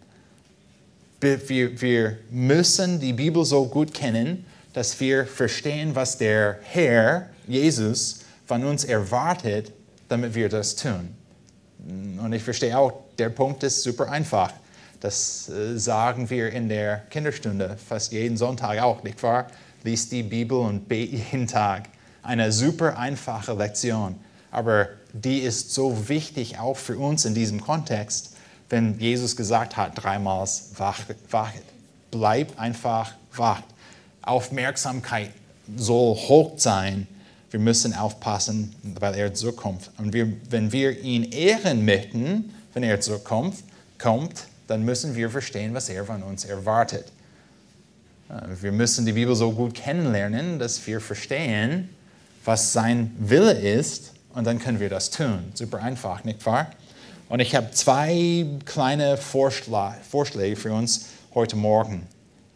Wir, 1.20 1.82
wir 1.82 2.18
müssen 2.30 3.00
die 3.00 3.14
Bibel 3.14 3.44
so 3.46 3.66
gut 3.66 3.94
kennen, 3.94 4.46
dass 4.74 5.00
wir 5.00 5.26
verstehen, 5.26 5.96
was 5.96 6.18
der 6.18 6.58
Herr, 6.64 7.30
Jesus, 7.48 8.22
von 8.46 8.66
uns 8.66 8.84
erwartet, 8.84 9.72
damit 10.10 10.36
wir 10.36 10.50
das 10.50 10.76
tun. 10.76 11.16
Und 12.22 12.34
ich 12.34 12.44
verstehe 12.44 12.78
auch, 12.78 12.94
der 13.18 13.30
Punkt 13.30 13.64
ist 13.64 13.84
super 13.84 14.10
einfach. 14.10 14.52
Das 15.00 15.50
äh, 15.50 15.78
sagen 15.78 16.30
wir 16.30 16.52
in 16.52 16.70
der 16.70 17.00
Kinderstunde 17.10 17.78
fast 17.78 18.12
jeden 18.14 18.38
Sonntag 18.38 18.82
auch, 18.82 19.04
nicht 19.04 19.22
wahr? 19.22 19.48
Lies 19.84 20.08
die 20.08 20.24
Bibel 20.24 20.58
und 20.60 20.88
bete 20.88 21.18
jeden 21.18 21.48
Tag. 21.48 21.90
Eine 22.22 22.54
super 22.54 22.98
einfache 22.98 23.54
Lektion, 23.54 24.16
aber 24.50 24.88
die 25.12 25.40
ist 25.40 25.74
so 25.74 26.08
wichtig 26.08 26.58
auch 26.58 26.78
für 26.78 26.98
uns 26.98 27.26
in 27.26 27.36
diesem 27.36 27.60
Kontext, 27.60 28.36
wenn 28.70 28.98
Jesus 28.98 29.36
gesagt 29.36 29.76
hat, 29.76 29.92
dreimal 29.96 30.48
wachet. 30.78 31.66
Bleib 32.10 32.58
einfach 32.58 33.14
wach. 33.36 33.62
Aufmerksamkeit 34.24 35.32
soll 35.76 36.16
hoch 36.16 36.54
sein. 36.58 37.08
Wir 37.52 37.60
müssen 37.60 37.94
aufpassen, 37.94 38.76
weil 39.00 39.16
er 39.16 39.34
zurückkommt. 39.34 39.92
Und 39.98 40.14
wir, 40.14 40.34
wenn 40.50 40.72
wir 40.72 41.00
ihn 41.02 41.32
ehren 41.32 41.86
möchten, 41.86 42.54
wenn 42.74 42.84
er 42.84 43.00
zurückkommt, 43.00 43.56
kommt, 44.00 44.46
dann 44.68 44.84
müssen 44.84 45.16
wir 45.16 45.30
verstehen, 45.30 45.74
was 45.74 45.90
er 45.90 46.06
von 46.06 46.24
uns 46.24 46.46
erwartet. 46.46 47.12
Äh, 48.30 48.62
wir 48.62 48.72
müssen 48.72 49.06
die 49.06 49.14
Bibel 49.14 49.36
so 49.36 49.52
gut 49.52 49.76
kennenlernen, 49.76 50.58
dass 50.58 50.86
wir 50.88 51.00
verstehen, 51.00 51.90
was 52.44 52.74
sein 52.74 53.16
Wille 53.20 53.54
ist, 53.54 54.14
und 54.34 54.46
dann 54.46 54.58
können 54.58 54.80
wir 54.80 54.90
das 54.90 55.12
tun. 55.12 55.52
Super 55.54 55.82
einfach, 55.82 56.24
nicht 56.24 56.44
wahr? 56.46 56.72
Und 57.30 57.40
ich 57.40 57.56
habe 57.56 57.72
zwei 57.72 58.46
kleine 58.66 59.18
Vorschläge 59.18 60.56
für 60.56 60.74
uns 60.74 61.06
heute 61.34 61.56
Morgen. 61.56 62.08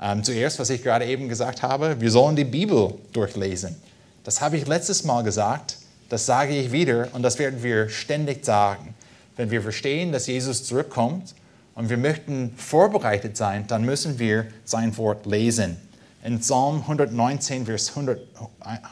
Ähm, 0.02 0.24
zuerst, 0.24 0.60
was 0.60 0.70
ich 0.70 0.84
gerade 0.84 1.06
eben 1.06 1.28
gesagt 1.28 1.64
habe, 1.64 2.00
wir 2.00 2.12
sollen 2.12 2.36
die 2.36 2.44
Bibel 2.44 2.94
durchlesen. 3.14 3.76
Das 4.24 4.42
habe 4.42 4.58
ich 4.58 4.68
letztes 4.68 5.04
Mal 5.04 5.24
gesagt, 5.24 5.78
das 6.10 6.26
sage 6.26 6.56
ich 6.56 6.72
wieder 6.72 7.08
und 7.14 7.24
das 7.24 7.40
werden 7.40 7.64
wir 7.64 7.90
ständig 7.90 8.46
sagen. 8.46 8.94
Wenn 9.36 9.50
wir 9.52 9.62
verstehen, 9.62 10.12
dass 10.12 10.28
Jesus 10.28 10.64
zurückkommt 10.64 11.34
und 11.76 11.90
wir 11.90 11.98
möchten 11.98 12.54
vorbereitet 12.58 13.38
sein, 13.38 13.66
dann 13.68 13.84
müssen 13.84 14.20
wir 14.20 14.48
sein 14.66 14.96
Wort 14.98 15.26
lesen. 15.26 15.78
In 16.24 16.40
Psalm 16.40 16.82
119, 16.82 17.66
Vers 17.66 17.90
100, 17.90 18.20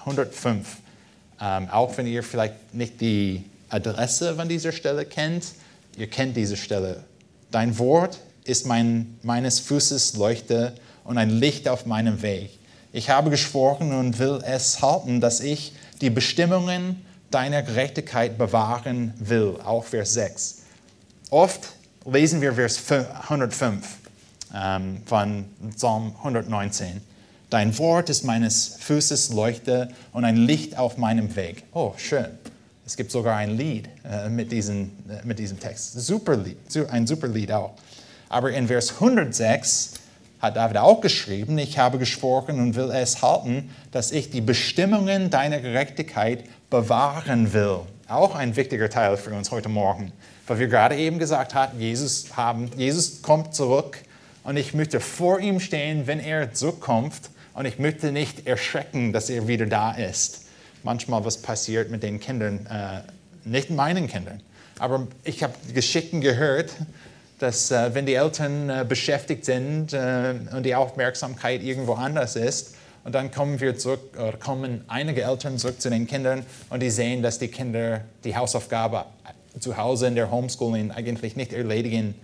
105, 0.06 0.78
ähm, 1.42 1.70
auch 1.70 1.98
wenn 1.98 2.08
ihr 2.08 2.24
vielleicht 2.24 2.74
nicht 2.74 3.02
die 3.02 3.44
Adresse 3.70 4.36
von 4.36 4.48
dieser 4.48 4.72
Stelle 4.72 5.06
kennt, 5.06 5.46
ihr 5.98 6.08
kennt 6.08 6.36
diese 6.38 6.58
Stelle. 6.58 7.04
Dein 7.52 7.78
Wort 7.78 8.20
ist 8.44 8.66
mein, 8.66 9.18
meines 9.24 9.60
Fußes 9.60 10.16
Leuchte 10.16 10.74
und 11.06 11.18
ein 11.18 11.30
Licht 11.30 11.70
auf 11.70 11.86
meinem 11.86 12.22
Weg. 12.22 12.50
Ich 12.92 13.10
habe 13.10 13.30
geschworen 13.30 13.94
und 13.94 14.20
will 14.20 14.42
es 14.46 14.82
halten, 14.82 15.22
dass 15.22 15.40
ich 15.40 15.74
die 16.02 16.10
Bestimmungen 16.10 17.06
deiner 17.32 17.62
Gerechtigkeit 17.64 18.38
bewahren 18.38 19.14
will. 19.18 19.58
Auch 19.64 19.86
Vers 19.86 20.14
6. 20.14 20.64
Oft 21.30 21.70
lesen 22.06 22.42
wir 22.42 22.54
Vers 22.54 22.80
105 22.92 23.86
ähm, 24.54 25.02
von 25.06 25.46
Psalm 25.76 26.14
119. 26.18 27.02
Dein 27.50 27.78
Wort 27.78 28.10
ist 28.10 28.24
meines 28.24 28.78
Fußes 28.80 29.34
Leuchte 29.34 29.90
und 30.14 30.26
ein 30.26 30.38
Licht 30.38 30.78
auf 30.78 30.98
meinem 30.98 31.36
Weg. 31.36 31.64
Oh, 31.74 31.94
schön. 31.98 32.28
Es 32.86 32.96
gibt 32.96 33.12
sogar 33.12 33.38
ein 33.38 33.58
Lied 33.58 33.90
äh, 34.04 34.30
mit, 34.30 34.52
diesem, 34.52 34.92
äh, 35.10 35.26
mit 35.26 35.40
diesem 35.40 35.60
Text. 35.60 35.94
Super 35.94 36.38
Lied, 36.38 36.58
ein 36.90 37.08
super 37.08 37.28
Lied 37.28 37.52
auch. 37.52 37.74
Aber 38.30 38.52
in 38.52 38.68
Vers 38.68 38.94
106 38.94 39.95
hat 40.46 40.58
David 40.58 40.78
auch 40.78 41.02
geschrieben, 41.02 41.58
ich 41.58 41.80
habe 41.80 41.98
gesprochen 41.98 42.60
und 42.60 42.76
will 42.76 42.92
es 42.92 43.22
halten, 43.22 43.72
dass 43.92 44.12
ich 44.12 44.30
die 44.30 44.42
Bestimmungen 44.42 45.30
deiner 45.30 45.60
Gerechtigkeit 45.60 46.44
bewahren 46.70 47.54
will. 47.54 47.80
Auch 48.08 48.36
ein 48.36 48.56
wichtiger 48.56 48.90
Teil 48.90 49.18
für 49.18 49.32
uns 49.32 49.50
heute 49.50 49.70
Morgen, 49.70 50.12
weil 50.46 50.60
wir 50.60 50.68
gerade 50.68 50.96
eben 50.96 51.18
gesagt 51.18 51.56
haben, 51.56 51.80
Jesus, 51.80 52.38
haben, 52.38 52.70
Jesus 52.78 53.24
kommt 53.24 53.56
zurück 53.56 53.98
und 54.44 54.58
ich 54.58 54.76
möchte 54.76 55.00
vor 55.00 55.40
ihm 55.40 55.60
stehen, 55.60 56.06
wenn 56.06 56.20
er 56.20 56.54
zurückkommt 56.54 57.32
und 57.56 57.66
ich 57.66 57.80
möchte 57.80 58.12
nicht 58.12 58.46
erschrecken, 58.46 59.14
dass 59.14 59.32
er 59.32 59.48
wieder 59.48 59.66
da 59.66 59.94
ist. 59.94 60.44
Manchmal 60.84 61.26
was 61.26 61.42
passiert 61.42 61.90
mit 61.90 62.04
den 62.04 62.20
Kindern, 62.20 62.68
äh, 62.68 63.02
nicht 63.50 63.72
meinen 63.72 64.08
Kindern, 64.08 64.42
aber 64.78 65.08
ich 65.24 65.42
habe 65.42 65.54
Geschichten 65.74 66.22
gehört, 66.22 66.72
dass 67.40 67.72
äh, 67.72 67.94
wenn 67.94 68.06
die 68.06 68.14
Eltern 68.14 68.70
äh, 68.70 68.86
beschäftigt 68.88 69.46
sind 69.46 69.94
äh, 69.94 70.36
und 70.56 70.64
die 70.64 70.76
Aufmerksamkeit 70.76 71.62
irgendwo 71.64 71.94
anders 71.94 72.36
ist, 72.36 72.76
und 73.04 73.14
dann 73.14 73.30
kommen 73.30 73.60
wir 73.60 73.78
zurück, 73.78 74.02
oder 74.16 74.36
kommen 74.38 74.84
einige 74.88 75.22
Eltern 75.22 75.60
zurück 75.60 75.80
zu 75.80 75.92
den 75.92 76.08
Kindern 76.08 76.44
und 76.72 76.82
die 76.82 76.90
sehen, 76.90 77.22
dass 77.22 77.38
die 77.38 77.50
Kinder 77.50 78.02
die 78.24 78.36
Hausaufgabe 78.36 79.06
zu 79.60 79.78
Hause 79.78 80.08
in 80.08 80.16
der 80.16 80.32
Homeschooling 80.32 80.90
eigentlich 80.92 81.36
nicht 81.36 81.54
erledigen, 81.54 82.16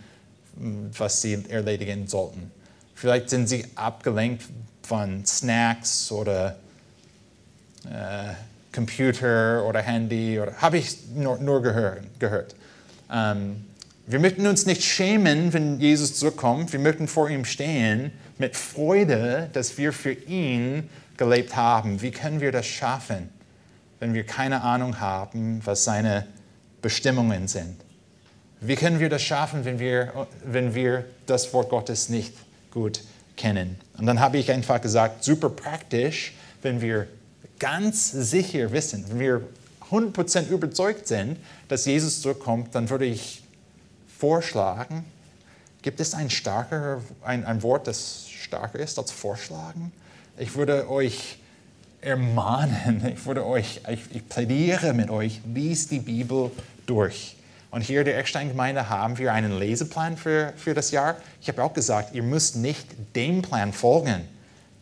was 0.56 1.22
sie 1.22 1.46
erledigen 1.50 2.08
sollten. 2.08 2.52
Vielleicht 2.96 3.30
sind 3.30 3.48
sie 3.48 3.66
abgelenkt 3.76 4.44
von 4.82 5.24
Snacks 5.24 6.12
oder 6.12 6.56
äh, 7.86 8.34
Computer 8.74 9.64
oder 9.66 9.82
Handy 9.82 10.40
oder 10.40 10.54
habe 10.58 10.80
ich 10.80 10.98
nur, 11.14 11.38
nur 11.38 11.62
gehört. 11.62 12.04
gehört. 12.20 12.56
Ähm, 13.12 13.66
wir 14.12 14.20
möchten 14.20 14.46
uns 14.48 14.66
nicht 14.66 14.84
schämen, 14.84 15.54
wenn 15.54 15.80
Jesus 15.80 16.16
zurückkommt. 16.16 16.74
Wir 16.74 16.80
möchten 16.80 17.08
vor 17.08 17.30
ihm 17.30 17.46
stehen 17.46 18.12
mit 18.38 18.56
Freude, 18.56 19.50
dass 19.54 19.78
wir 19.78 19.94
für 19.94 20.14
ihn 20.14 20.90
gelebt 21.18 21.56
haben. 21.56 22.02
Wie 22.02 22.12
können 22.12 22.42
wir 22.42 22.52
das 22.52 22.66
schaffen? 22.66 23.30
wenn 24.02 24.16
wir 24.16 24.26
keine 24.26 24.64
Ahnung 24.64 25.00
haben, 25.00 25.62
was 25.64 25.84
seine 25.84 26.26
Bestimmungen 26.82 27.48
sind? 27.48 27.76
Wie 28.60 28.76
können 28.76 29.00
wir 29.00 29.10
das 29.10 29.22
schaffen, 29.22 29.64
wenn 29.64 29.80
wir, 29.80 30.28
wenn 30.44 30.74
wir 30.74 31.06
das 31.28 31.54
Wort 31.54 31.70
Gottes 31.70 32.10
nicht 32.10 32.34
gut 32.72 33.04
kennen? 33.38 33.80
Und 33.98 34.08
dann 34.08 34.20
habe 34.20 34.40
ich 34.40 34.52
einfach 34.52 34.82
gesagt, 34.82 35.24
super 35.24 35.50
praktisch, 35.50 36.34
wenn 36.64 36.82
wir 36.82 37.08
ganz 37.60 38.12
sicher 38.12 38.72
wissen, 38.72 39.06
wenn 39.08 39.20
wir 39.20 39.42
100% 39.92 40.50
überzeugt 40.50 41.08
sind, 41.08 41.38
dass 41.68 41.86
Jesus 41.86 42.22
zurückkommt, 42.22 42.74
dann 42.74 42.90
würde 42.90 43.06
ich 43.06 43.41
vorschlagen, 44.22 45.04
gibt 45.82 46.00
es 46.00 46.14
ein, 46.14 46.30
starker, 46.30 47.02
ein, 47.24 47.44
ein 47.44 47.64
Wort, 47.64 47.88
das 47.88 48.30
stärker 48.30 48.78
ist 48.78 49.00
als 49.00 49.10
vorschlagen? 49.10 49.92
Ich 50.38 50.56
würde 50.56 50.88
euch 50.90 51.40
ermahnen, 52.02 53.04
ich 53.16 53.26
würde 53.26 53.44
euch, 53.44 53.82
ich, 53.90 54.16
ich 54.16 54.30
plädiere 54.30 54.94
mit 54.94 55.10
euch, 55.10 55.42
liest 55.52 55.90
die 55.90 56.00
Bibel 56.00 56.52
durch. 56.86 57.36
Und 57.72 57.82
hier 57.82 58.02
in 58.02 58.06
der 58.06 58.20
Eckstein-Gemeinde 58.20 58.90
haben 58.90 59.18
wir 59.18 59.34
einen 59.34 59.58
Leseplan 59.58 60.18
für, 60.18 60.54
für 60.56 60.76
das 60.76 60.92
Jahr. 60.92 61.16
Ich 61.42 61.48
habe 61.48 61.64
auch 61.64 61.74
gesagt, 61.74 62.14
ihr 62.14 62.22
müsst 62.22 62.58
nicht 62.58 62.86
dem 63.16 63.42
Plan 63.42 63.74
folgen. 63.74 64.28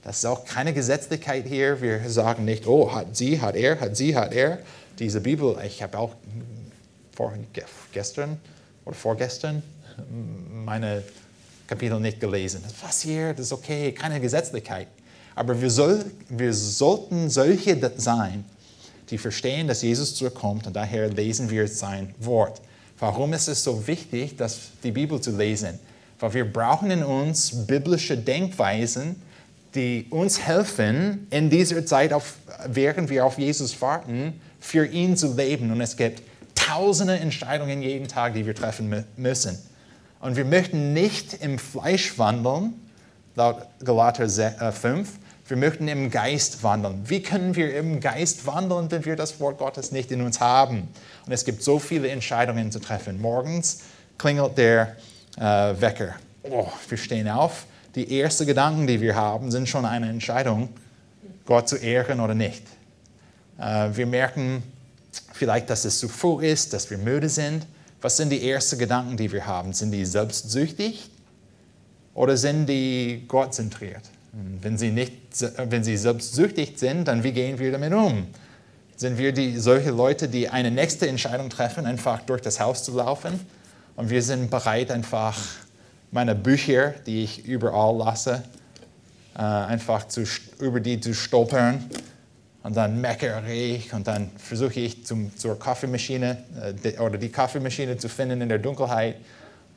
Das 0.01 0.17
ist 0.17 0.25
auch 0.25 0.43
keine 0.43 0.73
Gesetzlichkeit 0.73 1.45
hier. 1.45 1.81
Wir 1.81 2.09
sagen 2.09 2.43
nicht, 2.43 2.67
oh, 2.67 2.93
hat 2.93 3.15
sie, 3.15 3.39
hat 3.39 3.55
er, 3.55 3.79
hat 3.79 3.95
sie, 3.95 4.17
hat 4.17 4.33
er. 4.33 4.59
Diese 4.97 5.21
Bibel, 5.21 5.55
ich 5.65 5.81
habe 5.81 5.97
auch 5.97 6.15
vor, 7.15 7.31
gestern 7.93 8.37
oder 8.89 8.97
vorgestern 8.97 9.61
meine 10.65 11.03
Kapitel 11.67 11.99
nicht 11.99 12.19
gelesen. 12.19 12.61
Das 12.63 12.73
passiert, 12.73 13.37
das 13.37 13.47
ist 13.47 13.53
okay, 13.53 13.91
keine 13.91 14.19
Gesetzlichkeit. 14.19 14.87
Aber 15.35 15.61
wir, 15.61 15.69
soll, 15.69 16.03
wir 16.27 16.53
sollten 16.53 17.29
solche 17.29 17.79
sein, 17.97 18.43
die 19.09 19.17
verstehen, 19.17 19.67
dass 19.67 19.83
Jesus 19.83 20.15
zurückkommt 20.15 20.65
und 20.65 20.75
daher 20.75 21.09
lesen 21.09 21.49
wir 21.49 21.67
sein 21.67 22.13
Wort. 22.19 22.61
Warum 22.97 23.31
ist 23.33 23.47
es 23.47 23.63
so 23.63 23.85
wichtig, 23.87 24.35
dass 24.37 24.71
die 24.83 24.91
Bibel 24.91 25.21
zu 25.21 25.37
lesen? 25.37 25.79
Weil 26.19 26.33
wir 26.33 26.51
brauchen 26.51 26.91
in 26.91 27.03
uns 27.03 27.67
biblische 27.67 28.17
Denkweisen, 28.17 29.21
die 29.75 30.07
uns 30.09 30.41
helfen, 30.41 31.27
in 31.29 31.49
dieser 31.49 31.85
Zeit, 31.85 32.11
auf, 32.11 32.33
während 32.67 33.09
wir 33.09 33.25
auf 33.25 33.37
Jesus 33.37 33.79
warten, 33.81 34.41
für 34.59 34.85
ihn 34.85 35.15
zu 35.15 35.35
leben. 35.35 35.71
Und 35.71 35.79
es 35.79 35.95
gibt 35.95 36.23
tausende 36.69 37.17
Entscheidungen 37.17 37.81
jeden 37.81 38.07
Tag, 38.07 38.33
die 38.35 38.45
wir 38.45 38.53
treffen 38.53 39.05
müssen. 39.17 39.57
Und 40.19 40.35
wir 40.35 40.45
möchten 40.45 40.93
nicht 40.93 41.33
im 41.41 41.57
Fleisch 41.57 42.17
wandeln, 42.19 42.73
laut 43.35 43.65
Galater 43.83 44.27
5, 44.27 45.09
äh, 45.09 45.11
wir 45.47 45.57
möchten 45.57 45.87
im 45.87 46.11
Geist 46.11 46.61
wandeln. 46.61 47.01
Wie 47.09 47.23
können 47.23 47.55
wir 47.55 47.75
im 47.75 47.99
Geist 47.99 48.45
wandeln, 48.45 48.91
wenn 48.91 49.03
wir 49.03 49.15
das 49.15 49.39
Wort 49.39 49.57
Gottes 49.57 49.91
nicht 49.91 50.11
in 50.11 50.21
uns 50.21 50.39
haben? 50.39 50.89
Und 51.25 51.31
es 51.31 51.43
gibt 51.43 51.63
so 51.63 51.79
viele 51.79 52.09
Entscheidungen 52.09 52.71
zu 52.71 52.79
treffen. 52.79 53.19
Morgens 53.19 53.81
klingelt 54.19 54.57
der 54.57 54.95
äh, 55.37 55.41
Wecker. 55.41 56.15
Oh, 56.43 56.67
wir 56.87 56.97
stehen 56.99 57.27
auf. 57.29 57.65
Die 57.95 58.19
ersten 58.19 58.45
Gedanken, 58.45 58.85
die 58.85 59.01
wir 59.01 59.15
haben, 59.15 59.49
sind 59.49 59.67
schon 59.67 59.85
eine 59.85 60.07
Entscheidung, 60.07 60.69
Gott 61.45 61.67
zu 61.67 61.77
ehren 61.77 62.19
oder 62.19 62.35
nicht. 62.35 62.63
Äh, 63.57 63.89
wir 63.93 64.05
merken 64.05 64.61
vielleicht, 65.39 65.69
dass 65.69 65.85
es 65.85 65.97
zu 65.99 66.09
früh 66.09 66.45
ist, 66.45 66.73
dass 66.73 66.89
wir 66.91 66.97
müde 66.97 67.29
sind. 67.29 67.65
Was 68.01 68.17
sind 68.17 68.29
die 68.29 68.49
ersten 68.49 68.77
Gedanken, 68.77 69.17
die 69.17 69.31
wir 69.31 69.47
haben? 69.47 69.73
Sind 69.73 69.91
die 69.91 70.05
selbstsüchtig 70.05 71.09
oder 72.13 72.37
sind 72.37 72.67
die 72.67 73.23
gottzentriert? 73.27 74.03
Wenn 74.61 74.77
sie, 74.77 74.91
nicht, 74.91 75.13
wenn 75.57 75.83
sie 75.83 75.97
selbstsüchtig 75.97 76.73
sind, 76.75 77.07
dann 77.07 77.23
wie 77.23 77.31
gehen 77.31 77.57
wir 77.57 77.71
damit 77.71 77.93
um? 77.93 78.27
Sind 78.95 79.17
wir 79.17 79.31
die, 79.31 79.57
solche 79.57 79.91
Leute, 79.91 80.27
die 80.27 80.49
eine 80.49 80.69
nächste 80.69 81.07
Entscheidung 81.07 81.49
treffen, 81.49 81.85
einfach 81.85 82.21
durch 82.21 82.41
das 82.41 82.59
Haus 82.59 82.83
zu 82.83 82.95
laufen? 82.95 83.39
Und 83.95 84.09
wir 84.09 84.21
sind 84.21 84.51
bereit, 84.51 84.91
einfach 84.91 85.37
meine 86.11 86.35
Bücher, 86.35 86.93
die 87.05 87.23
ich 87.23 87.45
überall 87.45 87.97
lasse, 87.97 88.43
äh, 89.35 89.41
einfach 89.41 90.07
zu, 90.07 90.25
über 90.59 90.79
die 90.79 90.99
zu 90.99 91.13
stolpern. 91.13 91.89
Und 92.61 92.75
dann 92.75 92.99
meckere 92.99 93.47
ich 93.47 93.93
und 93.93 94.07
dann 94.07 94.31
versuche 94.37 94.81
ich 94.81 95.05
zum, 95.05 95.35
zur 95.37 95.57
Kaffeemaschine 95.57 96.37
äh, 96.83 96.97
oder 96.99 97.17
die 97.17 97.29
Kaffeemaschine 97.29 97.97
zu 97.97 98.09
finden 98.09 98.41
in 98.41 98.49
der 98.49 98.59
Dunkelheit. 98.59 99.15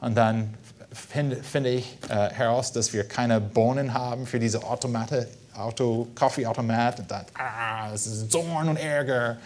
Und 0.01 0.17
dann 0.17 0.55
finde, 0.93 1.37
finde 1.37 1.71
ich 1.71 1.97
äh, 2.09 2.31
heraus, 2.31 2.73
dass 2.73 2.93
wir 2.93 3.05
keine 3.05 3.41
Bohnen 3.41 3.95
haben 3.95 4.27
für 4.27 4.41
diese 4.41 4.65
Automate, 4.65 5.29
Auto, 5.55 6.09
Kaffeeautomat. 6.15 7.01
Und 7.01 7.11
dann, 7.11 7.25
ah, 7.35 7.93
es 7.95 8.07
ist 8.07 8.33
Zorn 8.33 8.69
und 8.69 8.77
Ärger, 8.77 9.37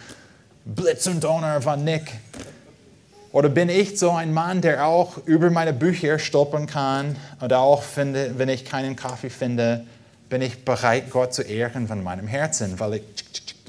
Blitz 0.65 1.05
und 1.05 1.23
Donner 1.23 1.61
von 1.61 1.83
Nick. 1.83 2.11
Oder 3.31 3.49
bin 3.49 3.69
ich 3.69 3.99
so 3.99 4.11
ein 4.11 4.33
Mann, 4.33 4.61
der 4.61 4.87
auch 4.87 5.17
über 5.25 5.51
meine 5.51 5.73
Bücher 5.73 6.17
stolpern 6.17 6.65
kann 6.65 7.15
und 7.39 7.53
auch, 7.53 7.83
finde, 7.83 8.39
wenn 8.39 8.49
ich 8.49 8.65
keinen 8.65 8.95
Kaffee 8.95 9.29
finde, 9.29 9.85
bin 10.29 10.41
ich 10.41 10.65
bereit, 10.65 11.09
Gott 11.09 11.33
zu 11.33 11.41
ehren 11.41 11.87
von 11.87 12.03
meinem 12.03 12.27
Herzen, 12.27 12.79
weil 12.79 12.95
ich 12.95 13.03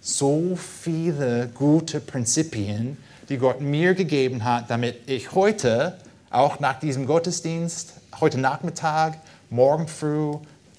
So 0.00 0.56
viele 0.56 1.48
gute 1.54 2.00
Prinzipien, 2.00 2.96
die 3.28 3.38
Gott 3.38 3.60
mir 3.60 3.94
gegeben 3.94 4.44
hat, 4.44 4.70
damit 4.70 5.08
ich 5.08 5.32
heute, 5.32 5.98
auch 6.30 6.60
nach 6.60 6.78
diesem 6.78 7.06
Gottesdienst, 7.06 7.94
heute 8.20 8.38
Nachmittag, 8.38 9.18
morgen 9.50 9.88
früh, 9.88 10.34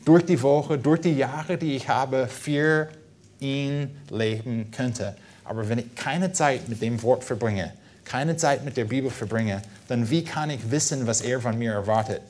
durch 0.06 0.26
die 0.26 0.42
Woche, 0.42 0.78
durch 0.78 1.02
die 1.02 1.16
Jahre, 1.16 1.58
die 1.58 1.76
ich 1.76 1.90
habe, 1.90 2.28
für 2.28 2.90
ihn 3.40 3.96
leben 4.10 4.72
könnte. 4.72 5.16
Aber 5.44 5.68
wenn 5.70 5.80
ich 5.80 5.96
keine 5.96 6.32
Zeit 6.32 6.70
mit 6.70 6.82
dem 6.82 7.02
Wort 7.04 7.24
verbringe, 7.24 7.74
keine 8.06 8.38
Zeit 8.38 8.66
mit 8.66 8.78
der 8.78 8.86
Bibel 8.86 9.12
verbringe, 9.12 9.62
dann 9.88 10.10
wie 10.10 10.24
kann 10.24 10.50
ich 10.50 10.72
wissen, 10.72 11.08
was 11.08 11.22
er 11.22 11.42
von 11.42 11.58
mir 11.58 11.74
erwartet? 11.74 12.22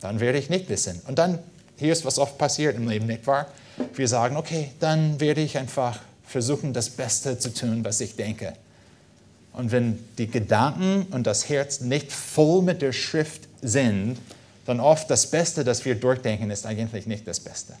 Dann 0.00 0.20
werde 0.20 0.38
ich 0.38 0.50
nicht 0.50 0.68
wissen. 0.68 1.00
Und 1.06 1.18
dann, 1.18 1.38
hier 1.76 1.92
ist 1.92 2.04
was 2.04 2.18
oft 2.18 2.36
passiert 2.38 2.76
im 2.76 2.88
Leben, 2.88 3.06
nicht 3.06 3.26
wahr? 3.26 3.46
Wir 3.94 4.08
sagen, 4.08 4.36
okay, 4.36 4.70
dann 4.80 5.20
werde 5.20 5.40
ich 5.40 5.58
einfach 5.58 6.00
versuchen, 6.24 6.72
das 6.72 6.90
Beste 6.90 7.38
zu 7.38 7.52
tun, 7.52 7.84
was 7.84 8.00
ich 8.00 8.16
denke. 8.16 8.54
Und 9.54 9.70
wenn 9.70 9.98
die 10.18 10.28
Gedanken 10.28 11.06
und 11.12 11.26
das 11.26 11.48
Herz 11.48 11.80
nicht 11.80 12.12
voll 12.12 12.62
mit 12.62 12.82
der 12.82 12.92
Schrift 12.92 13.42
sind, 13.62 14.18
dann 14.66 14.80
oft 14.80 15.08
das 15.10 15.30
Beste, 15.30 15.64
das 15.64 15.84
wir 15.84 15.94
durchdenken, 15.94 16.50
ist 16.50 16.66
eigentlich 16.66 17.06
nicht 17.06 17.26
das 17.26 17.40
Beste. 17.40 17.74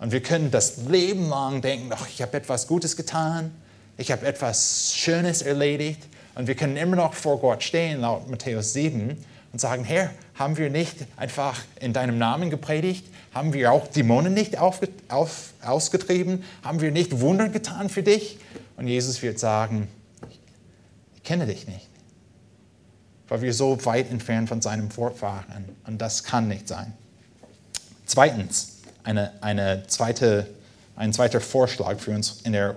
Und 0.00 0.12
wir 0.12 0.20
können 0.20 0.50
das 0.50 0.78
Leben 0.88 1.28
lang 1.28 1.62
denken, 1.62 1.90
ach, 1.94 2.08
ich 2.08 2.20
habe 2.20 2.36
etwas 2.36 2.66
Gutes 2.66 2.96
getan, 2.96 3.52
ich 3.96 4.10
habe 4.10 4.26
etwas 4.26 4.92
Schönes 4.94 5.42
erledigt. 5.42 6.02
Und 6.34 6.48
wir 6.48 6.56
können 6.56 6.76
immer 6.76 6.96
noch 6.96 7.14
vor 7.14 7.38
Gott 7.38 7.62
stehen, 7.62 8.00
laut 8.00 8.28
Matthäus 8.28 8.72
7, 8.72 9.16
und 9.52 9.60
sagen, 9.60 9.84
Herr, 9.84 10.10
haben 10.34 10.56
wir 10.56 10.68
nicht 10.68 10.96
einfach 11.16 11.62
in 11.78 11.92
deinem 11.92 12.18
Namen 12.18 12.50
gepredigt? 12.50 13.06
Haben 13.32 13.52
wir 13.52 13.70
auch 13.70 13.86
Dämonen 13.86 14.34
nicht 14.34 14.58
auf, 14.58 14.80
auf, 15.08 15.52
ausgetrieben? 15.62 16.42
Haben 16.64 16.80
wir 16.80 16.90
nicht 16.90 17.20
Wunder 17.20 17.48
getan 17.48 17.88
für 17.88 18.02
dich? 18.02 18.38
Und 18.76 18.88
Jesus 18.88 19.22
wird 19.22 19.38
sagen, 19.38 19.86
kenne 21.24 21.46
dich 21.46 21.66
nicht, 21.66 21.88
weil 23.28 23.42
wir 23.42 23.52
so 23.52 23.84
weit 23.84 24.10
entfernt 24.10 24.48
von 24.48 24.62
seinem 24.62 24.94
Wort 24.96 25.20
waren. 25.22 25.64
Und 25.86 25.98
das 26.00 26.22
kann 26.22 26.48
nicht 26.48 26.68
sein. 26.68 26.92
Zweitens, 28.06 28.78
eine, 29.02 29.32
eine 29.40 29.86
zweite, 29.86 30.46
ein 30.96 31.12
zweiter 31.12 31.40
Vorschlag 31.40 31.98
für 31.98 32.12
uns 32.12 32.42
in 32.44 32.52
der 32.52 32.76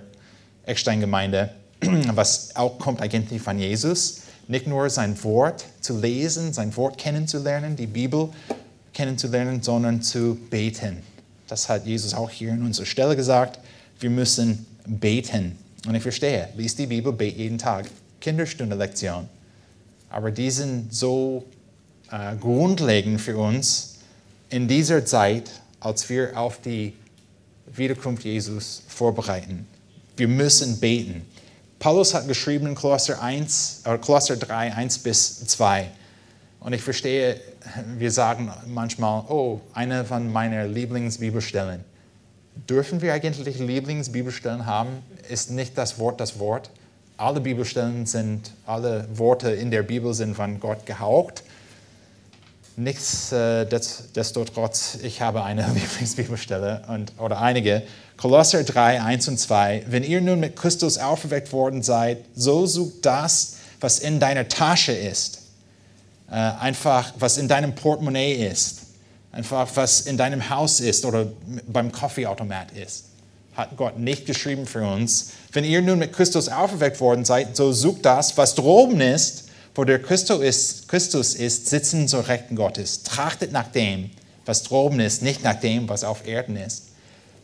Eckstein-Gemeinde, 0.65 1.53
was 2.13 2.55
auch 2.55 2.79
kommt 2.79 3.01
eigentlich 3.01 3.41
von 3.41 3.59
Jesus 3.59 4.21
nicht 4.47 4.67
nur 4.67 4.89
sein 4.89 5.21
Wort 5.23 5.65
zu 5.81 5.99
lesen, 5.99 6.53
sein 6.53 6.75
Wort 6.77 6.97
kennenzulernen, 6.97 7.75
die 7.75 7.87
Bibel 7.87 8.29
kennenzulernen, 8.93 9.61
sondern 9.61 10.01
zu 10.01 10.35
beten. 10.49 11.03
Das 11.47 11.69
hat 11.69 11.85
Jesus 11.85 12.13
auch 12.13 12.29
hier 12.29 12.51
in 12.51 12.65
unserer 12.65 12.85
Stelle 12.85 13.15
gesagt. 13.15 13.59
Wir 13.99 14.09
müssen 14.09 14.65
beten. 14.85 15.57
Und 15.85 15.95
ich 15.95 16.01
verstehe, 16.01 16.49
lies 16.55 16.75
die 16.75 16.87
Bibel, 16.87 17.13
bet 17.13 17.37
jeden 17.37 17.57
Tag. 17.57 17.85
Kinderstunde 18.21 18.75
Lektion. 18.75 19.27
Aber 20.09 20.31
die 20.31 20.51
sind 20.51 20.93
so 20.93 21.45
äh, 22.11 22.35
grundlegend 22.35 23.21
für 23.21 23.37
uns 23.37 23.95
in 24.49 24.67
dieser 24.67 25.05
Zeit, 25.05 25.49
als 25.79 26.09
wir 26.09 26.37
auf 26.37 26.61
die 26.61 26.93
Wiederkunft 27.67 28.23
Jesus 28.23 28.83
vorbereiten. 28.87 29.67
Wir 30.15 30.27
müssen 30.27 30.79
beten. 30.79 31.25
Paulus 31.79 32.13
hat 32.13 32.27
geschrieben 32.27 32.67
in 32.67 32.75
Kolosser, 32.75 33.21
1, 33.21 33.81
oder 33.85 33.99
Kolosser 33.99 34.37
3, 34.37 34.73
1 34.73 34.99
bis 34.99 35.45
2. 35.45 35.91
Und 36.59 36.73
ich 36.73 36.81
verstehe, 36.81 37.39
wir 37.97 38.11
sagen 38.11 38.51
manchmal, 38.65 39.23
oh, 39.27 39.61
eine 39.73 40.03
von 40.05 40.31
meinen 40.31 40.73
Lieblingsbibelstellen. 40.73 41.83
Dürfen 42.67 43.01
wir 43.01 43.13
eigentlich 43.13 43.59
Lieblingsbibelstellen 43.59 44.65
haben? 44.65 44.89
Ist 45.29 45.51
nicht 45.51 45.77
das 45.77 45.99
Wort 45.99 46.19
das 46.19 46.39
Wort? 46.39 46.71
Alle 47.17 47.41
Bibelstellen 47.41 48.05
sind, 48.05 48.51
alle 48.67 49.07
Worte 49.11 49.49
in 49.49 49.71
der 49.71 49.81
Bibel 49.81 50.13
sind 50.13 50.35
von 50.35 50.59
Gott 50.59 50.85
gehaucht. 50.85 51.41
Nichtsdestotrotz, 52.75 54.99
äh, 55.01 55.07
ich 55.07 55.21
habe 55.21 55.43
eine 55.43 55.65
Lieblingsbibelstelle 55.73 56.83
und, 56.87 57.13
oder 57.17 57.41
einige. 57.41 57.81
Kolosser 58.17 58.63
3, 58.63 59.01
1 59.01 59.27
und 59.29 59.39
2. 59.39 59.85
Wenn 59.87 60.03
ihr 60.03 60.21
nun 60.21 60.39
mit 60.39 60.55
Christus 60.55 60.99
auferweckt 60.99 61.51
worden 61.51 61.81
seid, 61.81 62.19
so 62.35 62.67
sucht 62.67 63.03
das, 63.03 63.55
was 63.79 63.97
in 63.97 64.19
deiner 64.19 64.47
Tasche 64.47 64.91
ist. 64.91 65.39
Äh, 66.29 66.35
einfach, 66.35 67.13
was 67.17 67.39
in 67.39 67.47
deinem 67.47 67.73
Portemonnaie 67.73 68.33
ist. 68.33 68.81
Einfach, 69.31 69.67
was 69.73 70.01
in 70.01 70.17
deinem 70.17 70.51
Haus 70.51 70.79
ist 70.79 71.03
oder 71.03 71.25
beim 71.67 71.91
Kaffeeautomat 71.91 72.73
ist. 72.73 73.05
Hat 73.57 73.75
Gott 73.75 73.99
nicht 73.99 74.25
geschrieben 74.25 74.65
für 74.65 74.87
uns. 74.87 75.31
Wenn 75.51 75.65
ihr 75.65 75.81
nun 75.81 75.99
mit 75.99 76.13
Christus 76.13 76.47
auferweckt 76.47 77.01
worden 77.01 77.25
seid, 77.25 77.57
so 77.57 77.73
sucht 77.73 78.05
das, 78.05 78.37
was 78.37 78.55
droben 78.55 79.01
ist 79.01 79.47
wo 79.77 79.83
der 79.83 80.01
Christus 80.01 80.41
ist, 80.41 80.87
Christus 80.87 81.35
ist, 81.35 81.67
sitzen 81.67 82.07
zur 82.07 82.27
Rechten 82.27 82.55
Gottes. 82.55 83.03
Trachtet 83.03 83.51
nach 83.51 83.67
dem, 83.67 84.09
was 84.43 84.63
droben 84.63 84.99
ist, 84.99 85.21
nicht 85.21 85.43
nach 85.43 85.59
dem, 85.59 85.87
was 85.87 86.03
auf 86.03 86.27
Erden 86.27 86.57
ist. 86.57 86.87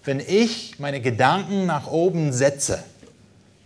Wenn 0.04 0.20
ich 0.20 0.80
meine 0.80 1.00
Gedanken 1.00 1.68
nach 1.68 1.86
oben 1.86 2.34
setze, 2.34 2.84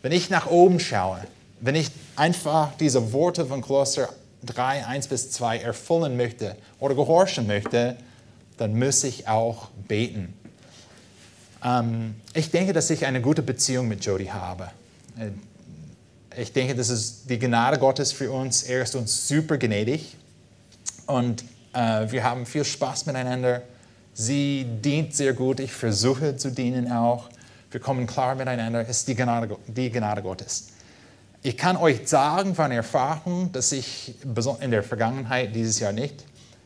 wenn 0.02 0.12
ich 0.12 0.30
nach 0.30 0.48
oben 0.48 0.82
schaue, 0.82 1.22
wenn 1.62 1.76
ich 1.76 1.90
einfach 2.18 2.76
diese 2.78 3.14
Worte 3.14 3.46
von 3.46 3.62
Kolosser 3.62 4.10
3, 4.46 4.86
1 4.86 5.08
bis 5.08 5.32
2 5.32 5.60
erfüllen 5.60 6.18
möchte 6.18 6.58
oder 6.80 6.94
gehorchen 6.94 7.48
möchte, 7.48 7.96
dann 8.58 8.78
muss 8.78 9.04
ich 9.06 9.30
auch 9.30 9.70
beten. 9.88 10.34
Ähm, 11.64 12.16
ich 12.34 12.52
denke, 12.52 12.74
dass 12.74 12.90
ich 12.90 13.06
eine 13.06 13.22
gute 13.22 13.42
Beziehung 13.42 13.88
mit 13.88 14.04
Jody 14.06 14.28
habe. 14.28 14.70
Äh, 15.18 15.32
ich 16.40 16.54
denke, 16.54 16.76
das 16.76 16.90
ist 16.90 17.30
die 17.30 17.40
Gnade 17.40 17.80
Gottes 17.80 18.12
für 18.12 18.32
uns. 18.32 18.64
Er 18.64 18.84
ist 18.84 18.96
uns 18.96 19.28
super 19.28 19.58
gnädig 19.58 20.16
und 21.08 21.44
äh, 21.74 22.12
wir 22.12 22.24
haben 22.24 22.46
viel 22.46 22.64
Spaß 22.64 23.08
miteinander. 23.08 23.64
Sie 24.14 24.66
dient 24.84 25.16
sehr 25.16 25.34
gut, 25.34 25.60
ich 25.60 25.72
versuche 25.72 26.38
zu 26.38 26.52
dienen 26.52 26.92
auch. 26.92 27.30
Wir 27.72 27.80
kommen 27.80 28.08
klar 28.08 28.36
miteinander. 28.36 28.82
Es 28.82 29.00
ist 29.00 29.08
die 29.08 29.16
Gnade, 29.16 29.58
die 29.68 29.90
Gnade 29.90 30.22
Gottes. 30.22 30.70
Ich 31.44 31.58
kann 31.58 31.78
euch 31.78 32.08
sagen 32.08 32.56
von 32.56 32.72
Erfahrung, 32.72 33.52
dass 33.52 33.72
ich 33.72 34.16
in 34.60 34.72
der 34.72 34.84
Vergangenheit, 34.84 35.56
dieses 35.56 35.80
Jahr 35.80 35.92
nicht, 35.92 36.24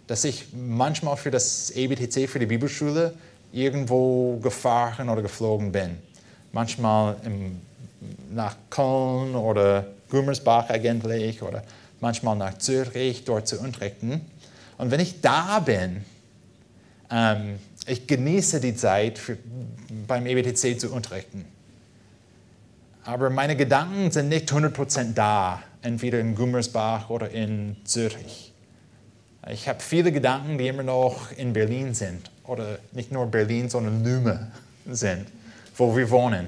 dass 0.07 0.23
ich 0.23 0.47
manchmal 0.53 1.17
für 1.17 1.31
das 1.31 1.71
EBTC, 1.71 2.29
für 2.29 2.39
die 2.39 2.45
Bibelschule, 2.45 3.13
irgendwo 3.51 4.37
gefahren 4.37 5.09
oder 5.09 5.21
geflogen 5.21 5.71
bin. 5.71 5.97
Manchmal 6.51 7.17
im 7.25 7.61
nach 8.31 8.55
Köln 8.69 9.35
oder 9.35 9.85
Gummersbach 10.09 10.69
eigentlich 10.69 11.41
oder 11.41 11.63
manchmal 11.99 12.35
nach 12.35 12.57
Zürich 12.57 13.23
dort 13.25 13.47
zu 13.47 13.59
unterrichten. 13.59 14.21
Und 14.77 14.91
wenn 14.91 14.99
ich 14.99 15.21
da 15.21 15.59
bin, 15.59 16.03
ähm, 17.11 17.59
ich 17.85 18.07
genieße 18.07 18.59
die 18.59 18.75
Zeit 18.75 19.17
für, 19.17 19.37
beim 20.07 20.25
EBTC 20.25 20.79
zu 20.79 20.91
unterrichten. 20.91 21.45
Aber 23.03 23.29
meine 23.29 23.55
Gedanken 23.55 24.11
sind 24.11 24.29
nicht 24.29 24.51
100% 24.51 25.13
da, 25.13 25.61
entweder 25.81 26.19
in 26.19 26.35
Gummersbach 26.35 27.09
oder 27.09 27.29
in 27.31 27.75
Zürich. 27.83 28.53
Ich 29.49 29.67
habe 29.67 29.79
viele 29.79 30.11
Gedanken, 30.11 30.59
die 30.59 30.67
immer 30.67 30.83
noch 30.83 31.31
in 31.35 31.53
Berlin 31.53 31.95
sind. 31.95 32.30
Oder 32.51 32.79
nicht 32.91 33.13
nur 33.13 33.27
Berlin, 33.27 33.69
sondern 33.69 34.03
Lüme 34.03 34.51
sind, 34.85 35.25
wo 35.77 35.95
wir 35.95 36.09
wohnen. 36.09 36.47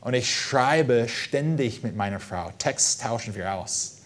Und 0.00 0.14
ich 0.14 0.34
schreibe 0.34 1.06
ständig 1.08 1.84
mit 1.84 1.94
meiner 1.94 2.18
Frau. 2.18 2.50
Text 2.58 3.02
tauschen 3.02 3.36
wir 3.36 3.54
aus. 3.54 3.98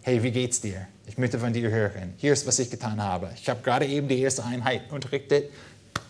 Hey, 0.00 0.22
wie 0.22 0.30
geht's 0.30 0.62
dir? 0.62 0.86
Ich 1.06 1.18
möchte 1.18 1.38
von 1.38 1.52
dir 1.52 1.68
hören. 1.68 2.14
Hier 2.16 2.32
ist, 2.32 2.46
was 2.46 2.58
ich 2.58 2.70
getan 2.70 3.02
habe. 3.02 3.28
Ich 3.34 3.50
habe 3.50 3.60
gerade 3.62 3.84
eben 3.84 4.08
die 4.08 4.18
erste 4.18 4.46
Einheit 4.46 4.90
unterrichtet. 4.90 5.50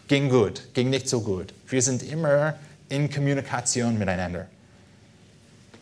Ging 0.06 0.28
gut, 0.28 0.62
ging 0.74 0.90
nicht 0.90 1.08
so 1.08 1.22
gut. 1.22 1.52
Wir 1.66 1.82
sind 1.82 2.04
immer 2.04 2.54
in 2.88 3.10
Kommunikation 3.10 3.98
miteinander. 3.98 4.46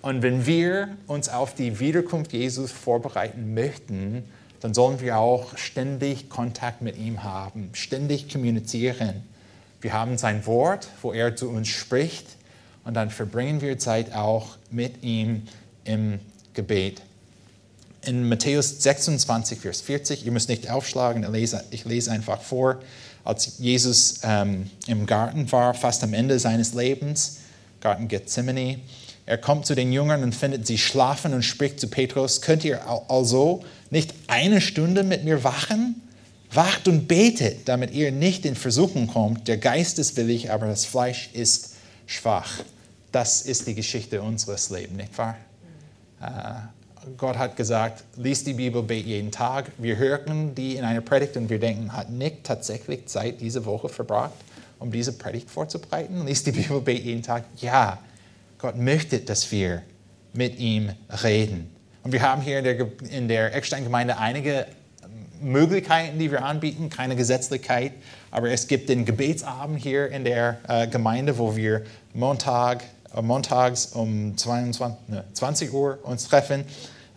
Und 0.00 0.22
wenn 0.22 0.46
wir 0.46 0.96
uns 1.06 1.28
auf 1.28 1.54
die 1.54 1.80
Wiederkunft 1.80 2.32
Jesus 2.32 2.72
vorbereiten 2.72 3.52
möchten, 3.52 4.24
dann 4.60 4.74
sollen 4.74 5.00
wir 5.00 5.18
auch 5.18 5.56
ständig 5.56 6.28
Kontakt 6.28 6.82
mit 6.82 6.96
ihm 6.96 7.22
haben, 7.22 7.70
ständig 7.72 8.32
kommunizieren. 8.32 9.22
Wir 9.80 9.92
haben 9.92 10.18
sein 10.18 10.46
Wort, 10.46 10.88
wo 11.02 11.12
er 11.12 11.36
zu 11.36 11.48
uns 11.50 11.68
spricht 11.68 12.26
und 12.84 12.94
dann 12.94 13.10
verbringen 13.10 13.60
wir 13.60 13.78
Zeit 13.78 14.14
auch 14.14 14.56
mit 14.70 15.02
ihm 15.02 15.42
im 15.84 16.18
Gebet. 16.54 17.02
In 18.02 18.28
Matthäus 18.28 18.82
26, 18.82 19.58
Vers 19.58 19.80
40, 19.80 20.24
ihr 20.24 20.32
müsst 20.32 20.48
nicht 20.48 20.70
aufschlagen, 20.70 21.26
ich 21.70 21.84
lese 21.84 22.10
einfach 22.12 22.40
vor, 22.40 22.80
als 23.24 23.58
Jesus 23.58 24.20
ähm, 24.22 24.70
im 24.86 25.06
Garten 25.06 25.50
war, 25.50 25.74
fast 25.74 26.04
am 26.04 26.14
Ende 26.14 26.38
seines 26.38 26.74
Lebens, 26.74 27.38
Garten 27.80 28.06
Gethsemane. 28.06 28.78
Er 29.26 29.38
kommt 29.38 29.66
zu 29.66 29.74
den 29.74 29.92
Jüngern 29.92 30.22
und 30.22 30.34
findet 30.34 30.68
sie 30.68 30.78
schlafen 30.78 31.34
und 31.34 31.42
spricht 31.42 31.80
zu 31.80 31.88
Petrus, 31.88 32.40
könnt 32.40 32.64
ihr 32.64 32.88
also 33.08 33.64
nicht 33.90 34.14
eine 34.28 34.60
Stunde 34.60 35.02
mit 35.02 35.24
mir 35.24 35.42
wachen? 35.42 36.00
Wacht 36.52 36.86
und 36.86 37.08
betet, 37.08 37.68
damit 37.68 37.90
ihr 37.90 38.12
nicht 38.12 38.46
in 38.46 38.54
Versuchung 38.54 39.08
kommt. 39.08 39.48
Der 39.48 39.58
Geist 39.58 39.98
ist 39.98 40.16
willig, 40.16 40.52
aber 40.52 40.66
das 40.66 40.84
Fleisch 40.84 41.30
ist 41.32 41.74
schwach. 42.06 42.60
Das 43.10 43.42
ist 43.42 43.66
die 43.66 43.74
Geschichte 43.74 44.22
unseres 44.22 44.70
Lebens, 44.70 44.96
nicht 44.96 45.18
wahr? 45.18 45.36
Äh, 46.20 47.08
Gott 47.16 47.36
hat 47.36 47.56
gesagt, 47.56 48.04
lies 48.16 48.44
die 48.44 48.52
Bibel, 48.52 48.82
bet 48.82 49.06
jeden 49.06 49.32
Tag. 49.32 49.72
Wir 49.78 49.96
hören 49.96 50.54
die 50.54 50.76
in 50.76 50.84
einer 50.84 51.00
Predigt 51.00 51.36
und 51.36 51.50
wir 51.50 51.58
denken, 51.58 51.92
hat 51.92 52.10
Nick 52.10 52.44
tatsächlich 52.44 53.06
Zeit 53.06 53.40
diese 53.40 53.64
Woche 53.64 53.88
verbracht, 53.88 54.34
um 54.78 54.92
diese 54.92 55.12
Predigt 55.12 55.50
vorzubereiten? 55.50 56.24
Lies 56.26 56.44
die 56.44 56.52
Bibel, 56.52 56.80
bet 56.80 57.02
jeden 57.02 57.22
Tag. 57.22 57.44
Ja, 57.56 57.98
Gott 58.58 58.76
möchte, 58.76 59.18
dass 59.20 59.50
wir 59.52 59.82
mit 60.32 60.58
ihm 60.58 60.90
reden. 61.22 61.70
Und 62.02 62.12
wir 62.12 62.22
haben 62.22 62.42
hier 62.42 62.58
in 62.58 62.64
der, 62.64 62.86
in 63.10 63.28
der 63.28 63.54
Eckstein-Gemeinde 63.54 64.18
einige 64.18 64.66
Möglichkeiten, 65.40 66.18
die 66.18 66.30
wir 66.30 66.44
anbieten, 66.44 66.88
keine 66.88 67.16
Gesetzlichkeit, 67.16 67.92
aber 68.30 68.50
es 68.50 68.68
gibt 68.68 68.88
den 68.88 69.04
Gebetsabend 69.04 69.82
hier 69.82 70.10
in 70.10 70.24
der 70.24 70.58
äh, 70.68 70.86
Gemeinde, 70.86 71.38
wo 71.38 71.56
wir 71.56 71.84
Montag, 72.14 72.84
äh, 73.14 73.22
montags 73.22 73.86
um 73.86 74.36
22, 74.36 75.08
ne, 75.08 75.24
20 75.32 75.72
Uhr 75.72 75.98
uns 76.02 76.28
treffen 76.28 76.64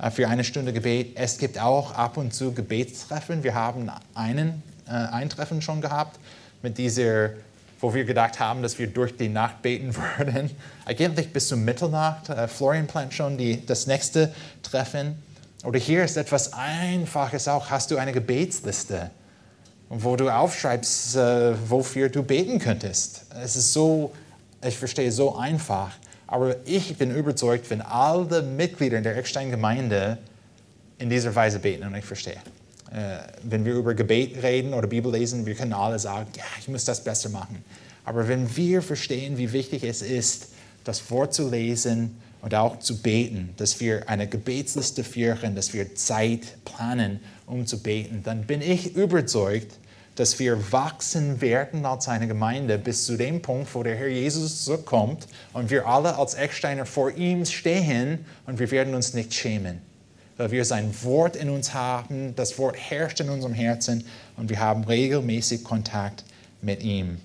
äh, 0.02 0.10
für 0.12 0.28
eine 0.28 0.44
Stunde 0.44 0.74
Gebet. 0.74 1.14
Es 1.16 1.38
gibt 1.38 1.60
auch 1.60 1.94
ab 1.94 2.18
und 2.18 2.34
zu 2.34 2.54
Gebetstreffen. 2.54 3.44
Wir 3.44 3.54
haben 3.54 3.90
einen, 4.14 4.64
äh, 4.88 4.92
ein 4.92 5.30
Treffen 5.30 5.62
schon 5.62 5.82
gehabt 5.82 6.20
mit 6.62 6.78
dieser, 6.78 7.32
wo 7.80 7.94
wir 7.94 8.04
gedacht 8.04 8.40
haben, 8.40 8.62
dass 8.62 8.78
wir 8.78 8.88
durch 8.88 9.16
die 9.16 9.30
Nacht 9.30 9.62
beten 9.62 9.96
würden. 10.18 10.52
Eigentlich 10.86 11.32
bis 11.32 11.48
zur 11.48 11.58
Mitternacht. 11.58 12.28
Florian 12.50 12.88
plant 12.88 13.14
schon 13.14 13.38
die, 13.38 13.66
das 13.66 13.88
nächste 13.88 14.34
Treffen. 14.64 15.22
Oder 15.64 15.80
hier 15.80 16.04
ist 16.04 16.16
etwas 16.16 16.54
Einfaches 16.54 17.48
auch. 17.48 17.70
Hast 17.70 17.92
du 17.92 17.98
eine 17.98 18.14
Gebetsliste, 18.14 19.12
wo 19.90 20.16
du 20.16 20.30
aufschreibst, 20.30 21.16
äh, 21.18 21.70
wofür 21.70 22.10
du 22.10 22.24
beten 22.24 22.60
könntest? 22.60 23.26
Es 23.44 23.56
ist 23.56 23.74
so, 23.74 24.14
ich 24.64 24.78
verstehe, 24.78 25.12
so 25.12 25.36
einfach. 25.36 25.92
Aber 26.28 26.56
ich 26.66 26.98
bin 26.98 27.14
überzeugt, 27.14 27.70
wenn 27.70 27.82
alle 27.82 28.42
Mitglieder 28.42 29.02
der 29.02 29.18
Eckstein-Gemeinde 29.18 30.18
in 30.98 31.10
dieser 31.10 31.34
Weise 31.36 31.60
beten, 31.60 31.88
und 31.88 31.96
ich 31.96 32.06
verstehe, 32.06 32.34
äh, 32.34 32.59
wenn 33.44 33.66
wir 33.66 33.76
über 33.76 33.94
Gebet 33.94 34.42
reden 34.42 34.74
oder 34.74 34.88
Bibel 34.88 35.12
lesen, 35.12 35.46
wir 35.46 35.56
können 35.56 35.74
alle 35.74 36.00
sagen, 36.00 36.30
ja, 36.36 36.44
ich 36.60 36.68
muss 36.68 36.86
das 36.86 37.04
besser 37.04 37.30
machen. 37.30 37.64
Aber 38.04 38.28
wenn 38.28 38.56
wir 38.56 38.82
verstehen, 38.82 39.38
wie 39.38 39.52
wichtig 39.52 39.84
es 39.84 40.02
ist, 40.02 40.48
das 40.84 41.12
Wort 41.12 41.34
zu 41.34 41.50
lesen 41.50 42.18
und 42.42 42.56
auch 42.56 42.80
zu 42.80 43.02
beten, 43.02 43.54
dass 43.58 43.80
wir 43.80 44.10
eine 44.10 44.28
Gebetsliste 44.28 45.04
führen, 45.04 45.56
dass 45.56 45.74
wir 45.74 45.94
Zeit 45.96 46.64
planen, 46.66 47.20
um 47.46 47.68
zu 47.68 47.84
beten, 47.84 48.22
dann 48.24 48.44
bin 48.44 48.62
ich 48.62 48.96
überzeugt, 48.96 49.74
dass 50.16 50.40
wir 50.40 50.72
wachsen 50.72 51.40
werden 51.40 51.86
als 51.86 52.10
eine 52.10 52.28
Gemeinde 52.28 52.78
bis 52.78 53.06
zu 53.06 53.16
dem 53.16 53.42
Punkt, 53.42 53.74
wo 53.74 53.84
der 53.84 53.96
Herr 53.96 54.10
Jesus 54.10 54.66
zurückkommt 54.66 55.28
und 55.54 55.70
wir 55.70 55.88
alle 55.88 56.18
als 56.18 56.34
Ecksteiner 56.34 56.86
vor 56.86 57.12
ihm 57.12 57.46
stehen 57.46 58.26
und 58.46 58.60
wir 58.60 58.70
werden 58.72 58.96
uns 58.96 59.14
nicht 59.14 59.34
schämen, 59.34 59.82
weil 60.40 60.52
wir 60.52 60.64
sein 60.64 60.96
Wort 61.04 61.36
in 61.36 61.50
uns 61.50 61.74
haben, 61.74 62.34
das 62.38 62.58
Wort 62.58 62.78
herrscht 62.78 63.20
in 63.20 63.30
unserem 63.30 63.54
Herzen 63.54 64.06
und 64.38 64.50
wir 64.50 64.62
haben 64.62 64.86
regelmäßig 64.86 65.66
Kontakt 65.66 66.24
mit 66.62 66.82
ihm. 66.82 67.18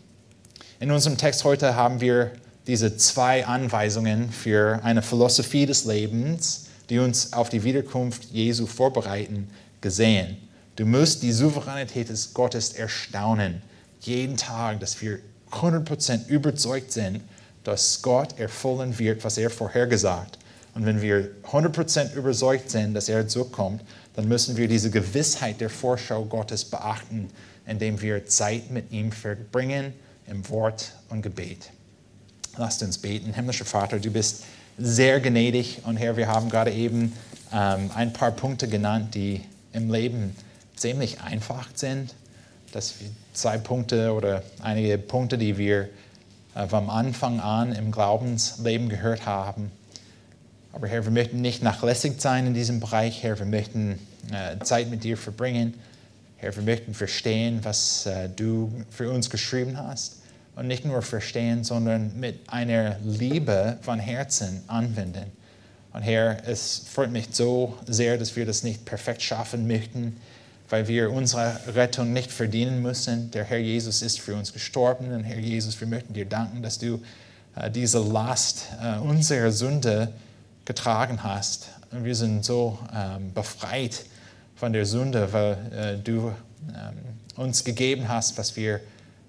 In 0.80 0.90
unserem 0.90 1.16
Text 1.16 1.44
heute 1.44 1.76
haben 1.76 2.00
wir 2.00 2.32
diese 2.66 2.96
zwei 2.96 3.46
Anweisungen 3.46 4.32
für 4.32 4.80
eine 4.82 5.00
Philosophie 5.00 5.64
des 5.64 5.84
Lebens, 5.84 6.66
die 6.90 6.98
uns 6.98 7.32
auf 7.32 7.50
die 7.50 7.62
Wiederkunft 7.62 8.24
Jesu 8.32 8.66
vorbereiten, 8.66 9.48
gesehen. 9.80 10.36
Du 10.74 10.84
musst 10.84 11.22
die 11.22 11.30
Souveränität 11.30 12.08
des 12.08 12.34
Gottes 12.34 12.72
erstaunen. 12.72 13.62
Jeden 14.00 14.36
Tag, 14.36 14.80
dass 14.80 15.00
wir 15.00 15.20
100% 15.52 16.26
überzeugt 16.26 16.90
sind, 16.90 17.20
dass 17.62 18.02
Gott 18.02 18.40
erfüllen 18.40 18.98
wird, 18.98 19.22
was 19.22 19.38
er 19.38 19.50
vorhergesagt. 19.50 20.36
Und 20.74 20.86
wenn 20.86 21.00
wir 21.00 21.30
100% 21.50 22.14
überzeugt 22.14 22.70
sind, 22.70 22.94
dass 22.94 23.08
er 23.08 23.28
zurückkommt, 23.28 23.82
dann 24.14 24.28
müssen 24.28 24.56
wir 24.56 24.68
diese 24.68 24.90
Gewissheit 24.90 25.60
der 25.60 25.70
Vorschau 25.70 26.24
Gottes 26.24 26.64
beachten, 26.64 27.30
indem 27.66 28.00
wir 28.00 28.26
Zeit 28.26 28.70
mit 28.70 28.90
ihm 28.92 29.12
verbringen 29.12 29.92
im 30.26 30.48
Wort 30.48 30.92
und 31.08 31.22
Gebet. 31.22 31.70
Lasst 32.56 32.82
uns 32.82 32.98
beten. 32.98 33.32
Himmlischer 33.32 33.64
Vater, 33.64 33.98
du 33.98 34.10
bist 34.10 34.44
sehr 34.78 35.20
gnädig 35.20 35.82
und 35.84 35.96
Herr, 35.96 36.16
wir 36.16 36.28
haben 36.28 36.48
gerade 36.48 36.72
eben 36.72 37.12
ähm, 37.52 37.90
ein 37.94 38.12
paar 38.12 38.32
Punkte 38.32 38.68
genannt, 38.68 39.14
die 39.14 39.40
im 39.72 39.92
Leben 39.92 40.36
ziemlich 40.76 41.20
einfach 41.20 41.68
sind. 41.74 42.14
Das 42.72 42.94
zwei 43.32 43.58
Punkte 43.58 44.12
oder 44.12 44.42
einige 44.60 44.98
Punkte, 44.98 45.38
die 45.38 45.56
wir 45.58 45.88
äh, 46.54 46.66
vom 46.66 46.90
Anfang 46.90 47.40
an 47.40 47.72
im 47.72 47.92
Glaubensleben 47.92 48.88
gehört 48.88 49.26
haben. 49.26 49.70
Aber 50.74 50.88
Herr, 50.88 51.04
wir 51.04 51.12
möchten 51.12 51.40
nicht 51.40 51.62
nachlässig 51.62 52.20
sein 52.20 52.48
in 52.48 52.54
diesem 52.54 52.80
Bereich. 52.80 53.22
Herr, 53.22 53.38
wir 53.38 53.46
möchten 53.46 54.00
äh, 54.32 54.58
Zeit 54.64 54.90
mit 54.90 55.04
dir 55.04 55.16
verbringen. 55.16 55.74
Herr, 56.36 56.54
wir 56.56 56.64
möchten 56.64 56.94
verstehen, 56.94 57.60
was 57.62 58.06
äh, 58.06 58.28
du 58.28 58.72
für 58.90 59.08
uns 59.10 59.30
geschrieben 59.30 59.78
hast. 59.78 60.16
Und 60.56 60.66
nicht 60.66 60.84
nur 60.84 61.00
verstehen, 61.02 61.62
sondern 61.62 62.18
mit 62.18 62.40
einer 62.48 62.96
Liebe 63.04 63.78
von 63.82 64.00
Herzen 64.00 64.62
anwenden. 64.66 65.30
Und 65.92 66.02
Herr, 66.02 66.38
es 66.46 66.82
freut 66.92 67.12
mich 67.12 67.28
so 67.30 67.78
sehr, 67.86 68.18
dass 68.18 68.34
wir 68.34 68.44
das 68.44 68.64
nicht 68.64 68.84
perfekt 68.84 69.22
schaffen 69.22 69.68
möchten 69.68 70.16
weil 70.70 70.88
wir 70.88 71.12
unsere 71.12 71.60
Rettung 71.74 72.12
nicht 72.12 72.32
verdienen 72.32 72.82
müssen. 72.82 73.30
Der 73.30 73.44
Herr 73.44 73.58
Jesus 73.58 74.02
ist 74.02 74.20
für 74.20 74.34
uns 74.34 74.52
gestorben. 74.52 75.12
Und 75.12 75.22
Herr 75.22 75.38
Jesus, 75.38 75.78
wir 75.80 75.86
möchten 75.86 76.14
dir 76.14 76.24
danken, 76.24 76.62
dass 76.62 76.78
du 76.78 77.00
äh, 77.54 77.70
diese 77.70 77.98
Last 78.00 78.66
äh, 78.82 78.98
unserer 78.98 79.52
Sünde 79.52 80.08
getragen 80.64 81.22
hast. 81.22 81.68
Wir 81.90 82.14
sind 82.14 82.44
so 82.44 82.78
ähm, 82.94 83.32
befreit 83.32 84.04
von 84.56 84.72
der 84.72 84.86
Sünde, 84.86 85.32
weil 85.32 85.58
äh, 85.72 85.96
du 85.98 86.32
ähm, 86.68 86.94
uns 87.36 87.64
gegeben 87.64 88.08
hast, 88.08 88.38
was 88.38 88.56
wir 88.56 88.80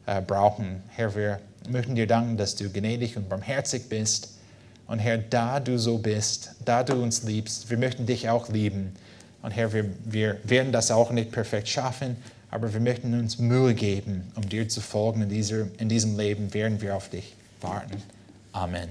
äh, 0.05 0.21
brauchen. 0.21 0.83
Herr, 0.89 1.15
wir 1.15 1.39
möchten 1.69 1.95
dir 1.95 2.07
danken, 2.07 2.37
dass 2.37 2.55
du 2.55 2.69
gnädig 2.69 3.17
und 3.17 3.29
barmherzig 3.29 3.89
bist. 3.89 4.29
Und 4.87 4.99
Herr, 4.99 5.17
da 5.17 5.59
du 5.59 5.79
so 5.79 5.97
bist, 5.97 6.51
da 6.63 6.83
du 6.83 6.93
uns 7.01 7.23
liebst, 7.23 7.69
wir 7.69 7.77
möchten 7.77 8.05
dich 8.05 8.29
auch 8.29 8.49
lieben. 8.49 8.93
Und 9.41 9.51
Herr, 9.51 9.73
wir, 9.73 9.85
wir 10.03 10.37
werden 10.43 10.71
das 10.71 10.91
auch 10.91 11.11
nicht 11.11 11.31
perfekt 11.31 11.67
schaffen, 11.67 12.17
aber 12.51 12.71
wir 12.71 12.79
möchten 12.79 13.13
uns 13.19 13.39
Mühe 13.39 13.73
geben, 13.73 14.31
um 14.35 14.47
dir 14.47 14.69
zu 14.69 14.81
folgen. 14.81 15.23
In, 15.23 15.29
dieser, 15.29 15.67
in 15.77 15.89
diesem 15.89 16.17
Leben 16.17 16.53
werden 16.53 16.81
wir 16.81 16.95
auf 16.95 17.09
dich 17.09 17.35
warten. 17.61 18.01
Amen. 18.53 18.89